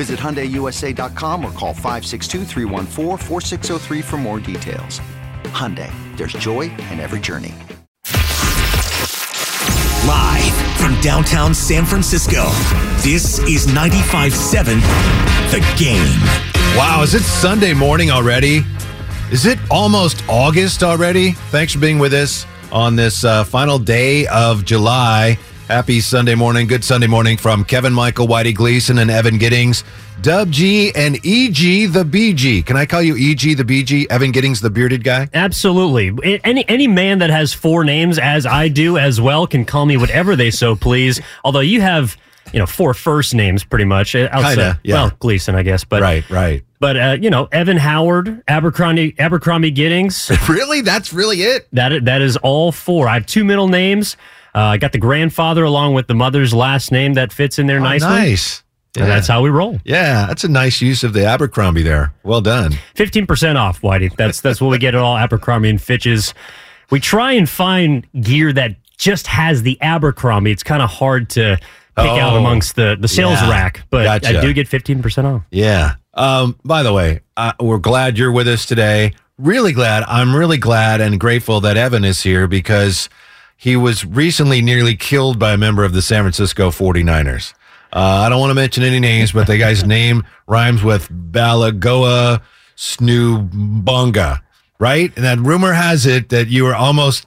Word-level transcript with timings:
Visit 0.00 0.18
HyundaiUSA.com 0.18 1.44
or 1.44 1.52
call 1.52 1.74
562 1.74 2.46
for 4.00 4.16
more 4.16 4.40
details. 4.40 4.98
Hyundai, 5.52 5.92
there's 6.16 6.32
joy 6.32 6.70
in 6.90 7.00
every 7.00 7.20
journey. 7.20 7.54
Live 10.06 10.54
from 10.78 10.98
downtown 11.02 11.52
San 11.52 11.84
Francisco, 11.84 12.44
this 13.02 13.40
is 13.40 13.66
95.7 13.66 14.80
The 15.50 15.60
Game. 15.76 16.18
Wow, 16.78 17.02
is 17.02 17.12
it 17.12 17.20
Sunday 17.20 17.74
morning 17.74 18.10
already? 18.10 18.62
Is 19.30 19.44
it 19.44 19.58
almost 19.70 20.24
August 20.30 20.82
already? 20.82 21.32
Thanks 21.52 21.74
for 21.74 21.78
being 21.78 21.98
with 21.98 22.14
us 22.14 22.46
on 22.72 22.96
this 22.96 23.22
uh, 23.22 23.44
final 23.44 23.78
day 23.78 24.26
of 24.28 24.64
July. 24.64 25.38
Happy 25.70 26.00
Sunday 26.00 26.34
morning. 26.34 26.66
Good 26.66 26.82
Sunday 26.82 27.06
morning 27.06 27.36
from 27.36 27.64
Kevin 27.64 27.92
Michael, 27.92 28.26
Whitey 28.26 28.52
Gleason, 28.52 28.98
and 28.98 29.08
Evan 29.08 29.38
Giddings. 29.38 29.84
Dub 30.20 30.50
G 30.50 30.90
and 30.96 31.14
EG 31.18 31.92
the 31.92 32.04
BG. 32.04 32.66
Can 32.66 32.76
I 32.76 32.86
call 32.86 33.00
you 33.00 33.14
EG 33.14 33.56
the 33.56 33.62
BG? 33.62 34.08
Evan 34.10 34.32
Giddings, 34.32 34.60
the 34.60 34.68
bearded 34.68 35.04
guy? 35.04 35.28
Absolutely. 35.32 36.40
Any 36.42 36.68
any 36.68 36.88
man 36.88 37.20
that 37.20 37.30
has 37.30 37.54
four 37.54 37.84
names, 37.84 38.18
as 38.18 38.46
I 38.46 38.66
do 38.66 38.98
as 38.98 39.20
well, 39.20 39.46
can 39.46 39.64
call 39.64 39.86
me 39.86 39.96
whatever 39.96 40.34
they 40.34 40.50
so 40.50 40.74
please. 40.74 41.20
Although 41.44 41.60
you 41.60 41.80
have, 41.82 42.16
you 42.52 42.58
know, 42.58 42.66
four 42.66 42.92
first 42.92 43.32
names 43.32 43.62
pretty 43.62 43.84
much. 43.84 44.16
Outside, 44.16 44.56
Kinda, 44.56 44.80
yeah. 44.82 44.94
Well, 44.94 45.12
Gleason, 45.20 45.54
I 45.54 45.62
guess. 45.62 45.84
But 45.84 46.02
Right, 46.02 46.28
right. 46.30 46.64
But 46.80 46.96
uh, 46.96 47.16
you 47.20 47.30
know, 47.30 47.48
Evan 47.52 47.76
Howard, 47.76 48.42
Abercrombie, 48.48 49.14
Abercrombie 49.20 49.70
Giddings. 49.70 50.32
really? 50.48 50.80
That's 50.80 51.12
really 51.12 51.42
it? 51.42 51.68
That 51.72 52.06
that 52.06 52.22
is 52.22 52.36
all 52.38 52.72
four. 52.72 53.06
I 53.06 53.14
have 53.14 53.26
two 53.26 53.44
middle 53.44 53.68
names. 53.68 54.16
Uh, 54.54 54.58
I 54.60 54.76
got 54.78 54.92
the 54.92 54.98
grandfather 54.98 55.64
along 55.64 55.94
with 55.94 56.06
the 56.06 56.14
mother's 56.14 56.52
last 56.54 56.90
name 56.92 57.14
that 57.14 57.32
fits 57.32 57.58
in 57.58 57.66
there 57.66 57.78
Oh, 57.78 57.82
nicely. 57.84 58.08
nice. 58.08 58.62
And 58.98 59.08
that's 59.08 59.28
how 59.28 59.40
we 59.42 59.50
roll. 59.50 59.78
Yeah, 59.84 60.26
that's 60.26 60.42
a 60.42 60.48
nice 60.48 60.80
use 60.80 61.04
of 61.04 61.12
the 61.12 61.24
Abercrombie 61.24 61.82
there. 61.84 62.12
Well 62.24 62.40
done. 62.40 62.72
Fifteen 62.96 63.24
percent 63.24 63.56
off, 63.56 63.80
Whitey. 63.82 64.14
That's 64.16 64.40
that's 64.40 64.60
what 64.60 64.68
we 64.70 64.78
get 64.78 64.96
at 64.96 65.00
all 65.00 65.16
Abercrombie 65.16 65.70
and 65.70 65.80
Fitches. 65.80 66.34
We 66.90 66.98
try 66.98 67.32
and 67.34 67.48
find 67.48 68.04
gear 68.20 68.52
that 68.52 68.74
just 68.98 69.28
has 69.28 69.62
the 69.62 69.78
Abercrombie. 69.80 70.50
It's 70.50 70.64
kind 70.64 70.82
of 70.82 70.90
hard 70.90 71.30
to 71.30 71.56
pick 71.96 72.04
out 72.06 72.32
Oh, 72.32 72.38
amongst 72.38 72.74
the 72.74 72.96
the 72.98 73.06
sales 73.06 73.40
yeah. 73.40 73.48
rack, 73.50 73.82
but 73.90 74.08
I 74.26 74.40
do 74.40 74.52
get 74.52 74.66
fifteen 74.66 75.02
percent 75.02 75.24
off. 75.24 75.42
Yeah. 75.52 75.94
Um, 76.14 76.58
by 76.64 76.82
the 76.82 76.92
way, 76.92 77.20
uh, 77.36 77.52
we're 77.60 77.78
glad 77.78 78.18
you're 78.18 78.32
with 78.32 78.48
us 78.48 78.66
today. 78.66 79.12
Really 79.38 79.72
glad. 79.72 80.02
I'm 80.08 80.34
really 80.34 80.58
glad 80.58 81.00
and 81.00 81.20
grateful 81.20 81.60
that 81.60 81.76
Evan 81.76 82.04
is 82.04 82.24
here 82.24 82.48
because 82.48 83.08
he 83.60 83.76
was 83.76 84.06
recently 84.06 84.62
nearly 84.62 84.96
killed 84.96 85.38
by 85.38 85.52
a 85.52 85.58
member 85.58 85.84
of 85.84 85.92
the 85.92 86.00
San 86.00 86.22
Francisco 86.22 86.70
49ers. 86.70 87.52
Uh, 87.92 87.98
I 87.98 88.30
don't 88.30 88.40
want 88.40 88.48
to 88.48 88.54
mention 88.54 88.82
any 88.82 88.98
names, 88.98 89.32
but 89.32 89.46
the 89.46 89.58
guy's 89.58 89.84
name 89.86 90.24
rhymes 90.46 90.82
with 90.82 91.10
Balagoa 91.10 92.40
Snoobunga, 92.74 94.40
right? 94.78 95.14
And 95.14 95.24
that 95.26 95.38
rumor 95.40 95.74
has 95.74 96.06
it 96.06 96.30
that 96.30 96.48
you 96.48 96.64
were 96.64 96.74
almost, 96.74 97.26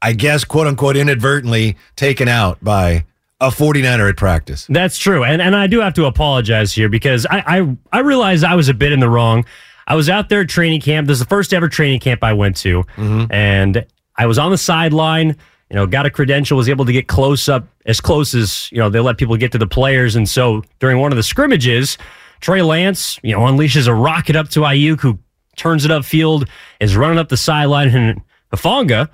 I 0.00 0.14
guess, 0.14 0.42
quote 0.42 0.66
unquote, 0.66 0.96
inadvertently 0.96 1.76
taken 1.96 2.28
out 2.28 2.64
by 2.64 3.04
a 3.38 3.50
49er 3.50 4.08
at 4.08 4.16
practice. 4.16 4.66
That's 4.70 4.96
true, 4.96 5.22
and 5.22 5.42
and 5.42 5.54
I 5.54 5.66
do 5.66 5.80
have 5.80 5.92
to 5.94 6.06
apologize 6.06 6.72
here 6.72 6.88
because 6.88 7.26
I 7.26 7.44
I, 7.58 7.76
I 7.92 8.00
realized 8.00 8.42
I 8.42 8.54
was 8.54 8.70
a 8.70 8.74
bit 8.74 8.92
in 8.92 9.00
the 9.00 9.10
wrong. 9.10 9.44
I 9.86 9.96
was 9.96 10.08
out 10.08 10.30
there 10.30 10.40
at 10.40 10.48
training 10.48 10.80
camp. 10.80 11.08
This 11.08 11.16
is 11.16 11.24
the 11.24 11.28
first 11.28 11.52
ever 11.52 11.68
training 11.68 12.00
camp 12.00 12.24
I 12.24 12.32
went 12.32 12.56
to, 12.58 12.84
and 13.30 13.84
I 14.16 14.24
was 14.24 14.38
on 14.38 14.50
the 14.50 14.58
sideline. 14.58 15.36
You 15.70 15.76
know, 15.76 15.86
got 15.86 16.06
a 16.06 16.10
credential, 16.10 16.56
was 16.56 16.68
able 16.68 16.86
to 16.86 16.92
get 16.92 17.08
close 17.08 17.48
up 17.48 17.68
as 17.84 18.00
close 18.00 18.34
as 18.34 18.70
you 18.72 18.78
know 18.78 18.88
they 18.88 19.00
let 19.00 19.18
people 19.18 19.36
get 19.36 19.52
to 19.52 19.58
the 19.58 19.66
players. 19.66 20.16
And 20.16 20.28
so 20.28 20.62
during 20.78 20.98
one 20.98 21.12
of 21.12 21.16
the 21.16 21.22
scrimmages, 21.22 21.98
Trey 22.40 22.62
Lance, 22.62 23.18
you 23.22 23.32
know, 23.32 23.40
unleashes 23.40 23.86
a 23.86 23.94
rocket 23.94 24.36
up 24.36 24.48
to 24.50 24.60
Aiyuk, 24.60 25.00
who 25.00 25.18
turns 25.56 25.84
it 25.84 25.90
upfield, 25.90 26.48
is 26.80 26.96
running 26.96 27.18
up 27.18 27.28
the 27.28 27.36
sideline, 27.36 27.88
and 27.88 28.22
Hufanga. 28.52 29.08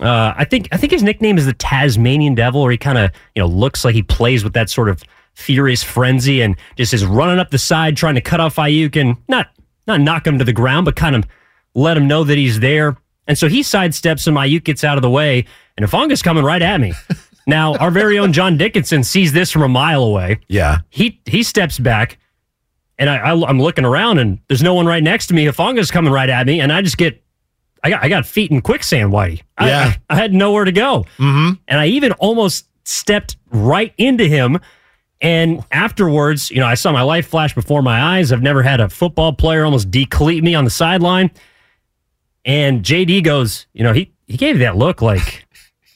Uh, 0.00 0.34
I 0.36 0.44
think 0.44 0.68
I 0.72 0.76
think 0.76 0.92
his 0.92 1.02
nickname 1.02 1.38
is 1.38 1.46
the 1.46 1.52
Tasmanian 1.52 2.34
Devil, 2.34 2.60
or 2.60 2.70
he 2.70 2.78
kind 2.78 2.98
of 2.98 3.10
you 3.34 3.42
know 3.42 3.48
looks 3.48 3.84
like 3.84 3.94
he 3.94 4.02
plays 4.02 4.42
with 4.42 4.54
that 4.54 4.70
sort 4.70 4.88
of 4.88 5.02
furious 5.34 5.82
frenzy 5.82 6.42
and 6.42 6.56
just 6.76 6.92
is 6.92 7.04
running 7.04 7.38
up 7.38 7.50
the 7.50 7.58
side 7.58 7.96
trying 7.96 8.14
to 8.14 8.20
cut 8.20 8.40
off 8.40 8.56
Aiyuk 8.56 9.00
and 9.00 9.16
not 9.28 9.48
not 9.86 10.00
knock 10.00 10.26
him 10.26 10.38
to 10.38 10.44
the 10.44 10.52
ground, 10.52 10.84
but 10.84 10.96
kind 10.96 11.16
of 11.16 11.26
let 11.74 11.96
him 11.96 12.08
know 12.08 12.24
that 12.24 12.38
he's 12.38 12.60
there. 12.60 12.96
And 13.30 13.38
so 13.38 13.46
he 13.48 13.60
sidesteps 13.60 14.26
him. 14.26 14.34
Aiyuk 14.34 14.64
gets 14.64 14.82
out 14.82 14.98
of 14.98 15.02
the 15.02 15.10
way, 15.10 15.44
and 15.76 15.86
Hufanga's 15.86 16.20
coming 16.20 16.42
right 16.42 16.60
at 16.60 16.80
me. 16.80 16.92
now 17.46 17.76
our 17.76 17.92
very 17.92 18.18
own 18.18 18.32
John 18.32 18.56
Dickinson 18.56 19.04
sees 19.04 19.32
this 19.32 19.52
from 19.52 19.62
a 19.62 19.68
mile 19.68 20.02
away. 20.02 20.40
Yeah. 20.48 20.78
He 20.88 21.20
he 21.26 21.44
steps 21.44 21.78
back, 21.78 22.18
and 22.98 23.08
I, 23.08 23.18
I 23.18 23.48
I'm 23.48 23.60
looking 23.60 23.84
around, 23.84 24.18
and 24.18 24.40
there's 24.48 24.64
no 24.64 24.74
one 24.74 24.86
right 24.86 25.02
next 25.02 25.28
to 25.28 25.34
me. 25.34 25.44
Hufanga's 25.44 25.92
coming 25.92 26.12
right 26.12 26.28
at 26.28 26.44
me, 26.48 26.60
and 26.60 26.72
I 26.72 26.82
just 26.82 26.96
get 26.98 27.22
I 27.84 27.90
got 27.90 28.02
I 28.02 28.08
got 28.08 28.26
feet 28.26 28.50
in 28.50 28.60
quicksand, 28.62 29.12
Whitey. 29.12 29.42
I, 29.56 29.68
Yeah. 29.68 29.94
I, 30.10 30.14
I 30.14 30.16
had 30.16 30.34
nowhere 30.34 30.64
to 30.64 30.72
go, 30.72 31.06
Mm-hmm. 31.18 31.52
and 31.68 31.80
I 31.80 31.86
even 31.86 32.10
almost 32.14 32.66
stepped 32.82 33.36
right 33.52 33.94
into 33.96 34.26
him. 34.26 34.58
And 35.22 35.62
afterwards, 35.70 36.50
you 36.50 36.58
know, 36.60 36.66
I 36.66 36.74
saw 36.74 36.90
my 36.92 37.02
life 37.02 37.28
flash 37.28 37.54
before 37.54 37.82
my 37.82 38.00
eyes. 38.18 38.32
I've 38.32 38.42
never 38.42 38.62
had 38.64 38.80
a 38.80 38.88
football 38.88 39.34
player 39.34 39.64
almost 39.66 39.90
decleat 39.90 40.42
me 40.42 40.54
on 40.56 40.64
the 40.64 40.70
sideline. 40.70 41.30
And 42.44 42.82
JD 42.82 43.24
goes, 43.24 43.66
you 43.72 43.82
know, 43.82 43.92
he 43.92 44.12
he 44.26 44.36
gave 44.36 44.58
that 44.60 44.76
look 44.76 45.02
like, 45.02 45.46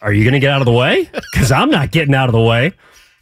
"Are 0.03 0.13
you 0.13 0.25
going 0.25 0.35
to 0.35 0.41
get 0.41 0.51
out 0.51 0.61
of 0.61 0.67
the 0.67 0.73
way?" 0.73 1.11
Because 1.33 1.51
I'm 1.51 1.71
not 1.71 1.91
getting 1.91 2.15
out 2.15 2.29
of 2.29 2.33
the 2.33 2.41
way. 2.41 2.73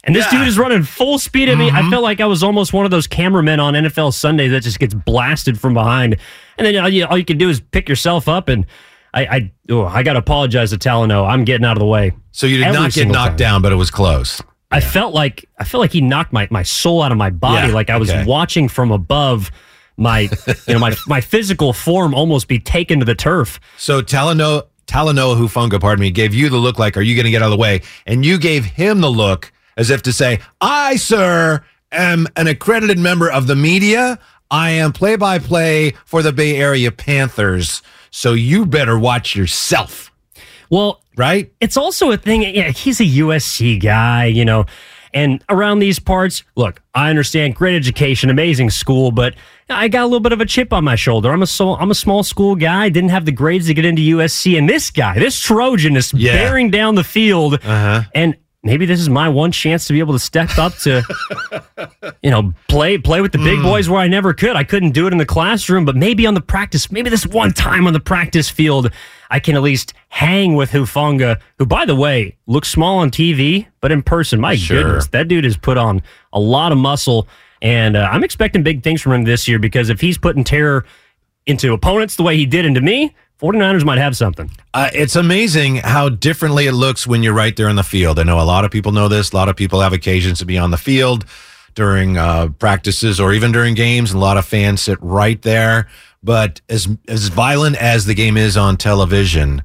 And 0.05 0.13
this 0.15 0.25
Yeah. 0.31 0.39
dude 0.39 0.47
is 0.49 0.57
running 0.57 0.83
full 0.83 1.17
speed 1.17 1.47
at 1.47 1.57
me. 1.57 1.69
I 1.69 1.79
mm-hmm. 1.79 1.89
felt 1.89 2.03
like 2.03 2.19
I 2.19 2.25
was 2.25 2.43
almost 2.43 2.73
one 2.73 2.83
of 2.83 2.91
those 2.91 3.07
cameramen 3.07 3.61
on 3.61 3.73
NFL 3.73 4.13
Sunday 4.13 4.49
that 4.49 4.61
just 4.61 4.77
gets 4.77 4.93
blasted 4.93 5.57
from 5.57 5.73
behind. 5.73 6.17
And 6.57 6.67
then 6.67 6.75
all 6.75 6.89
you, 6.89 7.05
all 7.05 7.17
you 7.17 7.23
can 7.23 7.37
do 7.37 7.49
is 7.49 7.61
pick 7.61 7.87
yourself 7.87 8.27
up. 8.27 8.49
And 8.49 8.65
I 9.13 9.25
I, 9.25 9.51
oh, 9.69 9.85
I 9.85 10.03
got 10.03 10.13
to 10.13 10.19
apologize 10.19 10.71
to 10.71 10.77
Talano. 10.77 11.25
I'm 11.25 11.45
getting 11.45 11.65
out 11.65 11.77
of 11.77 11.79
the 11.79 11.85
way. 11.85 12.11
So 12.31 12.47
you 12.47 12.57
did 12.57 12.67
Every 12.67 12.81
not 12.81 12.91
get 12.91 13.07
knocked 13.07 13.29
time. 13.29 13.35
down, 13.37 13.61
but 13.61 13.71
it 13.71 13.75
was 13.75 13.91
close. 13.91 14.41
I 14.71 14.81
felt 14.81 15.13
like 15.13 15.47
I 15.59 15.63
felt 15.63 15.79
like 15.81 15.91
he 15.91 16.01
knocked 16.01 16.33
my, 16.33 16.47
my 16.51 16.63
soul 16.63 17.01
out 17.01 17.11
of 17.11 17.17
my 17.17 17.29
body. 17.29 17.67
Yeah, 17.67 17.73
like 17.73 17.89
I 17.89 17.97
was 17.97 18.09
okay. 18.09 18.25
watching 18.25 18.67
from 18.67 18.91
above 18.91 19.51
my 19.97 20.21
you 20.67 20.73
know 20.73 20.79
my 20.79 20.95
my 21.07 21.21
physical 21.21 21.73
form 21.73 22.13
almost 22.13 22.47
be 22.47 22.59
taken 22.59 22.99
to 22.99 23.05
the 23.05 23.15
turf. 23.15 23.59
So 23.77 24.01
Talanoa, 24.01 24.63
Talanoa 24.87 25.35
Hufanga, 25.37 25.79
pardon 25.79 26.01
me, 26.01 26.11
gave 26.11 26.33
you 26.33 26.49
the 26.49 26.57
look 26.57 26.79
like, 26.79 26.97
are 26.97 27.01
you 27.01 27.15
going 27.15 27.25
to 27.25 27.31
get 27.31 27.41
out 27.41 27.45
of 27.47 27.51
the 27.51 27.57
way? 27.57 27.81
And 28.05 28.25
you 28.25 28.37
gave 28.37 28.65
him 28.65 29.01
the 29.01 29.09
look 29.11 29.51
as 29.77 29.89
if 29.89 30.01
to 30.03 30.13
say, 30.13 30.39
I, 30.61 30.95
sir, 30.97 31.63
am 31.91 32.27
an 32.35 32.47
accredited 32.47 32.99
member 32.99 33.29
of 33.31 33.47
the 33.47 33.55
media. 33.55 34.19
I 34.51 34.71
am 34.71 34.91
play 34.93 35.15
by 35.15 35.39
play 35.39 35.91
for 36.05 36.21
the 36.21 36.31
Bay 36.31 36.57
Area 36.57 36.91
Panthers. 36.91 37.81
So 38.11 38.33
you 38.33 38.65
better 38.67 38.99
watch 38.99 39.35
yourself, 39.35 40.11
Well, 40.69 41.01
right? 41.15 41.51
it's 41.59 41.75
also 41.77 42.11
a 42.11 42.17
thing. 42.17 42.43
Yeah, 42.43 42.69
he's 42.69 42.99
a 42.99 43.05
USC 43.05 43.81
guy, 43.81 44.25
you 44.25 44.45
know, 44.45 44.65
and 45.13 45.43
around 45.49 45.79
these 45.79 45.99
parts, 45.99 46.43
look, 46.55 46.81
I 46.95 47.09
understand 47.09 47.55
great 47.55 47.75
education, 47.75 48.29
amazing 48.29 48.69
school, 48.69 49.11
but 49.11 49.35
I 49.69 49.87
got 49.87 50.03
a 50.03 50.05
little 50.05 50.19
bit 50.19 50.31
of 50.33 50.41
a 50.41 50.45
chip 50.45 50.73
on 50.73 50.83
my 50.83 50.95
shoulder. 50.95 51.31
I'm 51.31 51.41
a 51.41 51.47
so 51.47 51.75
I'm 51.75 51.91
a 51.91 51.95
small 51.95 52.23
school 52.23 52.55
guy, 52.55 52.89
didn't 52.89 53.09
have 53.11 53.25
the 53.25 53.31
grades 53.31 53.67
to 53.67 53.73
get 53.73 53.85
into 53.85 54.01
USC, 54.01 54.57
and 54.57 54.67
this 54.69 54.89
guy, 54.91 55.17
this 55.17 55.39
Trojan, 55.39 55.95
is 55.95 56.13
Yeah. 56.13 56.33
bearing 56.33 56.69
down 56.69 56.95
the 56.95 57.03
field, 57.03 57.55
Uh-huh. 57.55 58.03
and 58.13 58.35
maybe 58.63 58.85
this 58.85 58.99
is 58.99 59.09
my 59.09 59.27
one 59.29 59.51
chance 59.51 59.85
to 59.87 59.93
be 59.93 59.99
able 59.99 60.13
to 60.13 60.19
step 60.19 60.57
up 60.57 60.73
to, 60.79 61.03
you 62.21 62.31
know, 62.31 62.53
play 62.69 62.97
play 62.97 63.21
with 63.21 63.31
the 63.31 63.37
big 63.37 63.57
Hmm. 63.57 63.63
boys 63.63 63.89
where 63.89 63.99
I 63.99 64.07
never 64.07 64.33
could. 64.33 64.55
I 64.55 64.63
couldn't 64.63 64.91
do 64.91 65.05
it 65.07 65.11
in 65.13 65.17
the 65.19 65.25
classroom, 65.25 65.85
but 65.85 65.95
maybe 65.95 66.25
on 66.25 66.33
the 66.33 66.41
practice, 66.41 66.91
maybe 66.91 67.09
this 67.09 67.25
one 67.27 67.51
time 67.53 67.87
on 67.87 67.93
the 67.93 67.99
practice 67.99 68.49
field, 68.49 68.89
I 69.29 69.39
can 69.39 69.55
at 69.55 69.61
least 69.61 69.93
hang 70.09 70.55
with 70.55 70.71
Hufanga, 70.71 71.39
who, 71.59 71.65
by 71.65 71.85
the 71.85 71.95
way, 71.95 72.37
looks 72.47 72.69
small 72.69 72.99
on 72.99 73.11
TV, 73.11 73.67
but 73.81 73.91
in 73.91 74.01
person, 74.03 74.39
my 74.39 74.55
Sure. 74.55 74.83
goodness, 74.83 75.07
that 75.07 75.27
dude 75.27 75.43
has 75.43 75.57
put 75.57 75.77
on 75.77 76.01
a 76.31 76.39
lot 76.39 76.71
of 76.71 76.77
muscle. 76.77 77.27
And 77.61 77.95
uh, 77.95 78.09
I'm 78.11 78.23
expecting 78.23 78.61
big 78.63 78.83
things 78.83 79.01
from 79.01 79.13
him 79.13 79.23
this 79.23 79.47
year 79.47 79.57
because 79.59 79.89
if 79.89 80.01
he's 80.01 80.17
putting 80.17 80.43
terror 80.43 80.85
into 81.45 81.73
opponents 81.73 82.15
the 82.15 82.23
way 82.23 82.37
he 82.37 82.45
did 82.45 82.65
into 82.65 82.81
me, 82.81 83.15
49ers 83.41 83.83
might 83.83 83.97
have 83.97 84.15
something. 84.15 84.49
Uh, 84.73 84.89
it's 84.93 85.15
amazing 85.15 85.77
how 85.77 86.09
differently 86.09 86.67
it 86.67 86.73
looks 86.73 87.05
when 87.05 87.23
you're 87.23 87.33
right 87.33 87.55
there 87.55 87.69
in 87.69 87.75
the 87.75 87.83
field. 87.83 88.19
I 88.19 88.23
know 88.23 88.39
a 88.39 88.43
lot 88.43 88.63
of 88.63 88.71
people 88.71 88.91
know 88.91 89.07
this. 89.07 89.31
A 89.31 89.35
lot 89.35 89.49
of 89.49 89.55
people 89.55 89.81
have 89.81 89.93
occasions 89.93 90.39
to 90.39 90.45
be 90.45 90.57
on 90.57 90.71
the 90.71 90.77
field 90.77 91.25
during 91.75 92.17
uh, 92.17 92.49
practices 92.59 93.19
or 93.19 93.33
even 93.33 93.51
during 93.51 93.73
games, 93.73 94.11
a 94.11 94.17
lot 94.17 94.37
of 94.37 94.45
fans 94.45 94.81
sit 94.81 94.97
right 95.01 95.41
there. 95.41 95.87
But 96.21 96.61
as 96.69 96.87
as 97.07 97.27
violent 97.27 97.75
as 97.77 98.05
the 98.05 98.13
game 98.13 98.37
is 98.37 98.55
on 98.55 98.77
television, 98.77 99.63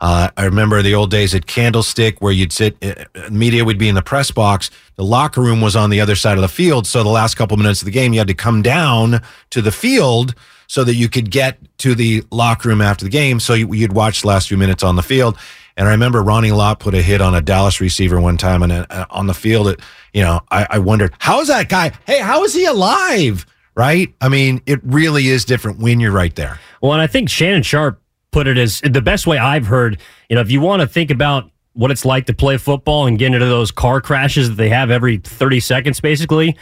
uh, 0.00 0.30
I 0.36 0.44
remember 0.44 0.80
the 0.82 0.94
old 0.94 1.10
days 1.10 1.34
at 1.34 1.46
Candlestick 1.46 2.20
where 2.20 2.32
you'd 2.32 2.52
sit, 2.52 2.76
uh, 2.82 3.04
media 3.30 3.64
would 3.64 3.78
be 3.78 3.88
in 3.88 3.94
the 3.94 4.02
press 4.02 4.30
box. 4.30 4.70
The 4.96 5.04
locker 5.04 5.40
room 5.40 5.60
was 5.60 5.76
on 5.76 5.90
the 5.90 6.00
other 6.00 6.16
side 6.16 6.38
of 6.38 6.42
the 6.42 6.48
field. 6.48 6.86
So 6.86 7.02
the 7.02 7.10
last 7.10 7.34
couple 7.34 7.56
minutes 7.56 7.82
of 7.82 7.86
the 7.86 7.92
game, 7.92 8.12
you 8.12 8.18
had 8.18 8.28
to 8.28 8.34
come 8.34 8.62
down 8.62 9.20
to 9.50 9.60
the 9.60 9.72
field 9.72 10.34
so 10.66 10.84
that 10.84 10.94
you 10.94 11.08
could 11.08 11.30
get 11.30 11.58
to 11.78 11.94
the 11.94 12.22
locker 12.30 12.68
room 12.68 12.80
after 12.80 13.04
the 13.04 13.10
game. 13.10 13.40
So 13.40 13.54
you, 13.54 13.72
you'd 13.74 13.92
watch 13.92 14.22
the 14.22 14.28
last 14.28 14.48
few 14.48 14.56
minutes 14.56 14.82
on 14.82 14.96
the 14.96 15.02
field. 15.02 15.36
And 15.76 15.88
I 15.88 15.92
remember 15.92 16.22
Ronnie 16.22 16.52
Lott 16.52 16.80
put 16.80 16.94
a 16.94 17.02
hit 17.02 17.20
on 17.20 17.34
a 17.34 17.40
Dallas 17.40 17.80
receiver 17.80 18.20
one 18.20 18.36
time, 18.36 18.62
and 18.62 18.72
uh, 18.72 19.06
on 19.10 19.26
the 19.26 19.34
field, 19.34 19.68
it, 19.68 19.80
you 20.12 20.22
know, 20.22 20.40
I, 20.50 20.66
I 20.70 20.78
wondered 20.78 21.14
how 21.18 21.40
is 21.40 21.48
that 21.48 21.68
guy? 21.68 21.92
Hey, 22.06 22.20
how 22.20 22.44
is 22.44 22.52
he 22.52 22.66
alive? 22.66 23.46
Right? 23.74 24.12
I 24.20 24.28
mean, 24.28 24.60
it 24.66 24.80
really 24.84 25.28
is 25.28 25.44
different 25.44 25.78
when 25.78 26.00
you're 26.00 26.12
right 26.12 26.34
there. 26.34 26.58
Well, 26.82 26.92
and 26.92 27.00
I 27.00 27.06
think 27.06 27.30
Shannon 27.30 27.62
Sharpe 27.62 28.00
put 28.30 28.46
it 28.46 28.58
as 28.58 28.80
the 28.80 29.02
best 29.02 29.26
way 29.26 29.38
I've 29.38 29.66
heard. 29.66 30.00
You 30.28 30.36
know, 30.36 30.42
if 30.42 30.50
you 30.50 30.60
want 30.60 30.82
to 30.82 30.88
think 30.88 31.10
about 31.10 31.50
what 31.72 31.90
it's 31.90 32.04
like 32.04 32.26
to 32.26 32.34
play 32.34 32.56
football 32.56 33.06
and 33.06 33.18
get 33.18 33.32
into 33.32 33.46
those 33.46 33.70
car 33.70 34.00
crashes 34.00 34.48
that 34.48 34.54
they 34.56 34.68
have 34.68 34.90
every 34.90 35.18
30 35.18 35.60
seconds, 35.60 36.00
basically, 36.00 36.56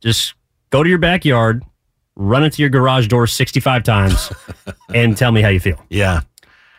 just 0.00 0.34
go 0.70 0.82
to 0.82 0.88
your 0.88 0.98
backyard, 0.98 1.64
run 2.16 2.44
into 2.44 2.62
your 2.62 2.70
garage 2.70 3.06
door 3.08 3.26
65 3.26 3.82
times, 3.82 4.32
and 4.94 5.16
tell 5.16 5.32
me 5.32 5.42
how 5.42 5.48
you 5.48 5.60
feel. 5.60 5.82
Yeah. 5.88 6.20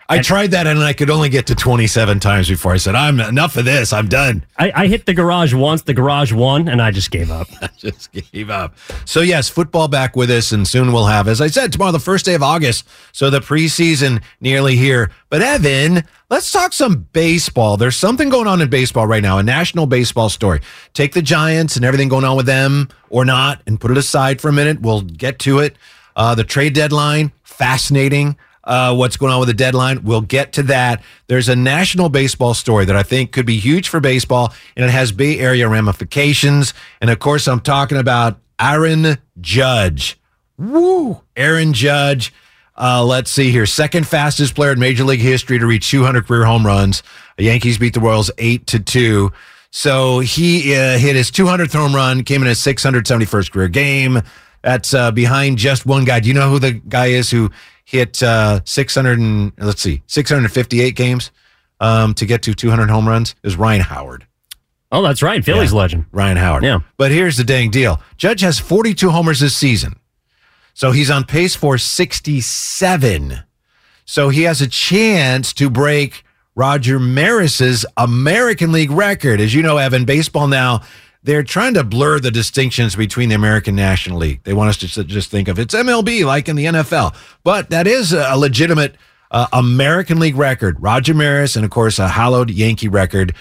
I 0.10 0.22
tried 0.22 0.52
that 0.52 0.68
and 0.68 0.80
I 0.80 0.94
could 0.94 1.10
only 1.10 1.30
get 1.30 1.48
to 1.48 1.56
27 1.56 2.20
times 2.20 2.50
before 2.50 2.74
I 2.74 2.78
said, 2.78 2.96
I'm 2.96 3.20
enough 3.20 3.56
of 3.56 3.66
this. 3.66 3.94
I'm 3.94 4.10
done. 4.10 4.44
I, 4.58 4.72
I 4.76 4.88
hit 4.88 5.06
the 5.06 5.14
garage 5.14 5.54
once, 5.54 5.84
the 5.84 5.94
garage 5.94 6.34
won, 6.34 6.68
and 6.68 6.82
I 6.82 6.92
just 6.92 7.12
gave 7.12 7.32
up. 7.32 7.48
I 7.62 7.70
Just 7.78 8.12
gave 8.12 8.50
up. 8.50 8.76
So, 9.06 9.22
yes, 9.22 9.50
football 9.50 9.88
back 9.88 10.16
with 10.16 10.30
us, 10.30 10.52
and 10.52 10.68
soon 10.68 10.92
we'll 10.92 11.06
have, 11.08 11.28
as 11.28 11.42
I 11.42 11.48
said, 11.48 11.72
tomorrow, 11.72 11.92
the 11.92 12.00
first 12.00 12.26
day 12.26 12.36
of 12.36 12.44
August. 12.44 12.88
So, 13.12 13.30
the 13.30 13.40
preseason 13.40 14.22
nearly 14.40 14.76
here. 14.76 15.12
But, 15.30 15.42
Evan, 15.42 16.04
let's 16.30 16.52
talk 16.52 16.74
some 16.74 17.08
baseball. 17.14 17.78
There's 17.78 17.96
something 17.96 18.30
going 18.30 18.48
on 18.48 18.62
in 18.62 18.70
baseball 18.70 19.08
right 19.08 19.24
now, 19.24 19.38
a 19.40 19.44
national 19.44 19.88
baseball 19.88 20.30
story. 20.30 20.62
Take 20.94 21.14
the 21.14 21.22
Giants 21.22 21.76
and 21.76 21.86
everything 21.86 22.10
going 22.10 22.26
on 22.26 22.38
with 22.38 22.46
them 22.46 22.90
or 23.10 23.26
not, 23.26 23.62
and 23.66 23.80
put 23.80 23.90
it 23.92 23.98
aside 23.98 24.42
for 24.42 24.50
a 24.50 24.54
minute. 24.54 24.82
We'll 24.82 25.02
get 25.02 25.40
to 25.40 25.60
it. 25.60 25.76
Uh, 26.16 26.36
the 26.36 26.44
trade 26.44 26.74
deadline, 26.74 27.32
fascinating. 27.44 28.36
Uh, 28.64 28.96
what's 28.96 29.18
going 29.18 29.34
on 29.34 29.40
with 29.40 29.48
the 29.48 29.54
deadline? 29.54 30.04
We'll 30.04 30.22
get 30.22 30.54
to 30.54 30.64
that. 30.64 31.02
There's 31.28 31.50
a 31.50 31.56
national 31.56 32.10
baseball 32.10 32.54
story 32.54 32.86
that 32.86 32.96
I 32.96 33.04
think 33.04 33.32
could 33.32 33.46
be 33.46 33.58
huge 33.58 33.90
for 33.90 34.00
baseball, 34.00 34.54
and 34.76 34.86
it 34.86 34.92
has 34.92 35.12
Bay 35.12 35.40
Area 35.40 35.68
ramifications. 35.68 36.74
And 37.00 37.10
of 37.10 37.20
course, 37.20 37.48
I'm 37.48 37.60
talking 37.60 37.98
about 37.98 38.40
Aaron 38.60 39.18
Judge. 39.40 40.20
Woo! 40.58 41.22
Aaron 41.36 41.74
Judge. 41.74 42.34
Uh, 42.78 43.04
let's 43.04 43.30
see 43.32 43.52
here. 43.52 43.66
Second 43.66 44.08
fastest 44.08 44.56
player 44.56 44.72
in 44.72 44.80
Major 44.80 45.04
League 45.04 45.20
history 45.20 45.60
to 45.60 45.66
reach 45.66 45.90
200 45.90 46.26
career 46.28 46.46
home 46.46 46.66
runs. 46.66 47.04
The 47.38 47.46
Yankees 47.46 47.78
beat 47.78 47.94
the 47.94 48.00
Royals 48.00 48.32
8 48.38 48.66
to 48.68 48.80
2. 48.80 49.32
So 49.72 50.20
he 50.20 50.76
uh, 50.76 50.98
hit 50.98 51.16
his 51.16 51.32
200th 51.32 51.74
home 51.74 51.96
run, 51.96 52.24
came 52.24 52.42
in 52.42 52.48
his 52.48 52.60
671st 52.60 53.52
career 53.52 53.68
game. 53.68 54.22
That's 54.62 54.94
uh, 54.94 55.12
behind 55.12 55.58
just 55.58 55.86
one 55.86 56.06
guy. 56.06 56.20
Do 56.20 56.28
you 56.28 56.34
know 56.34 56.50
who 56.50 56.60
the 56.60 56.74
guy 56.74 57.08
is 57.08 57.32
who 57.32 57.50
hit 57.86 58.22
uh, 58.22 58.62
600 58.64 59.18
and 59.20 59.52
let's 59.58 59.82
see, 59.82 60.04
658 60.08 60.96
games 60.96 61.32
um, 61.80 62.14
to 62.14 62.26
get 62.26 62.42
to 62.44 62.54
200 62.54 62.90
home 62.90 63.08
runs? 63.08 63.36
Is 63.44 63.56
Ryan 63.56 63.82
Howard. 63.82 64.28
Oh, 64.92 65.02
that's 65.02 65.24
right. 65.24 65.44
Phillies 65.44 65.72
Yeah. 65.72 65.78
legend. 65.78 66.06
Ryan 66.12 66.38
Howard. 66.38 66.64
Yeah. 66.64 66.80
But 66.98 67.12
here's 67.12 67.38
the 67.38 67.44
dang 67.46 67.70
deal. 67.72 68.02
Judge 68.18 68.42
has 68.42 68.60
42 68.60 69.10
homers 69.10 69.40
this 69.40 69.56
season. 69.56 69.96
So 70.74 70.92
he's 70.92 71.10
on 71.10 71.24
pace 71.24 71.56
for 71.56 71.78
67. 71.78 73.44
So 74.06 74.30
he 74.30 74.44
has 74.44 74.62
a 74.62 74.68
chance 74.68 75.54
to 75.54 75.70
break 75.70 76.24
Roger 76.56 77.00
Maris's 77.00 77.86
American 77.96 78.72
League 78.72 78.92
record. 78.92 79.40
As 79.40 79.54
you 79.54 79.62
know, 79.64 79.78
Evan, 79.78 80.04
baseball 80.06 80.48
now, 80.48 80.82
they're 81.24 81.44
trying 81.44 81.76
to 81.76 81.84
blur 81.84 82.20
the 82.20 82.32
distinctions 82.32 82.96
between 82.96 83.30
the 83.30 83.36
American 83.36 83.76
National 83.76 84.18
League. 84.18 84.44
They 84.44 84.54
want 84.54 84.70
us 84.70 84.78
to 84.78 85.04
just 85.04 85.30
think 85.30 85.48
of 85.48 85.60
it's 85.60 85.76
MLB 85.76 86.26
like 86.26 86.50
in 86.50 86.56
the 86.56 86.66
NFL. 86.66 87.16
But 87.44 87.70
that 87.70 87.88
is 87.88 88.14
a 88.14 88.36
legitimate 88.36 88.96
uh, 89.30 89.48
American 89.54 90.20
League 90.20 90.36
record. 90.36 90.82
Roger 90.82 91.14
Maris, 91.14 91.56
and 91.56 91.64
of 91.64 91.72
course, 91.72 92.00
a 92.00 92.08
hallowed 92.08 92.50
Yankee 92.50 92.88
record, 92.88 93.36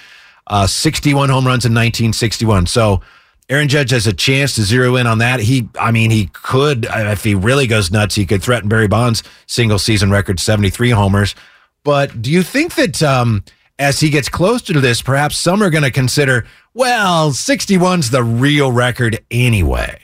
uh, 0.46 0.66
61 0.66 1.30
home 1.30 1.46
runs 1.46 1.64
in 1.64 1.72
1961. 1.72 2.66
So 2.66 3.00
Aaron 3.48 3.68
Judge 3.68 3.90
has 3.90 4.06
a 4.06 4.12
chance 4.12 4.54
to 4.54 4.62
zero 4.62 4.96
in 4.96 5.06
on 5.06 5.18
that. 5.18 5.40
He, 5.40 5.68
I 5.78 5.90
mean, 5.90 6.10
he 6.10 6.26
could, 6.32 6.86
uh, 6.86 7.10
if 7.12 7.24
he 7.24 7.34
really 7.34 7.66
goes 7.66 7.90
nuts, 7.90 8.14
he 8.14 8.26
could 8.26 8.42
threaten 8.42 8.68
Barry 8.68 8.88
Bonds' 8.88 9.22
single 9.46 9.78
season 9.78 10.10
record, 10.10 10.38
73 10.38 10.90
homers. 10.90 11.34
But 11.82 12.20
do 12.20 12.30
you 12.30 12.42
think 12.42 12.74
that 12.74 13.02
um, 13.02 13.42
as 13.80 13.98
he 13.98 14.10
gets 14.10 14.28
closer 14.28 14.74
to 14.74 14.80
this, 14.80 15.00
perhaps 15.00 15.38
some 15.38 15.62
are 15.62 15.70
going 15.70 15.82
to 15.82 15.90
consider, 15.90 16.46
well, 16.74 17.30
61's 17.30 18.10
the 18.10 18.22
real 18.22 18.70
record 18.70 19.18
anyway? 19.30 19.98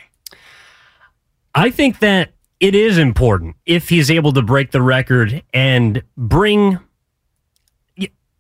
I 1.55 1.71
think 1.71 1.99
that 1.99 2.33
it 2.59 2.75
is 2.75 2.97
important 2.97 3.55
if 3.67 3.91
he's 3.91 4.11
able 4.11 4.33
to 4.33 4.41
break 4.41 4.71
the 4.71 4.81
record 4.81 5.43
and 5.53 6.03
bring, 6.17 6.79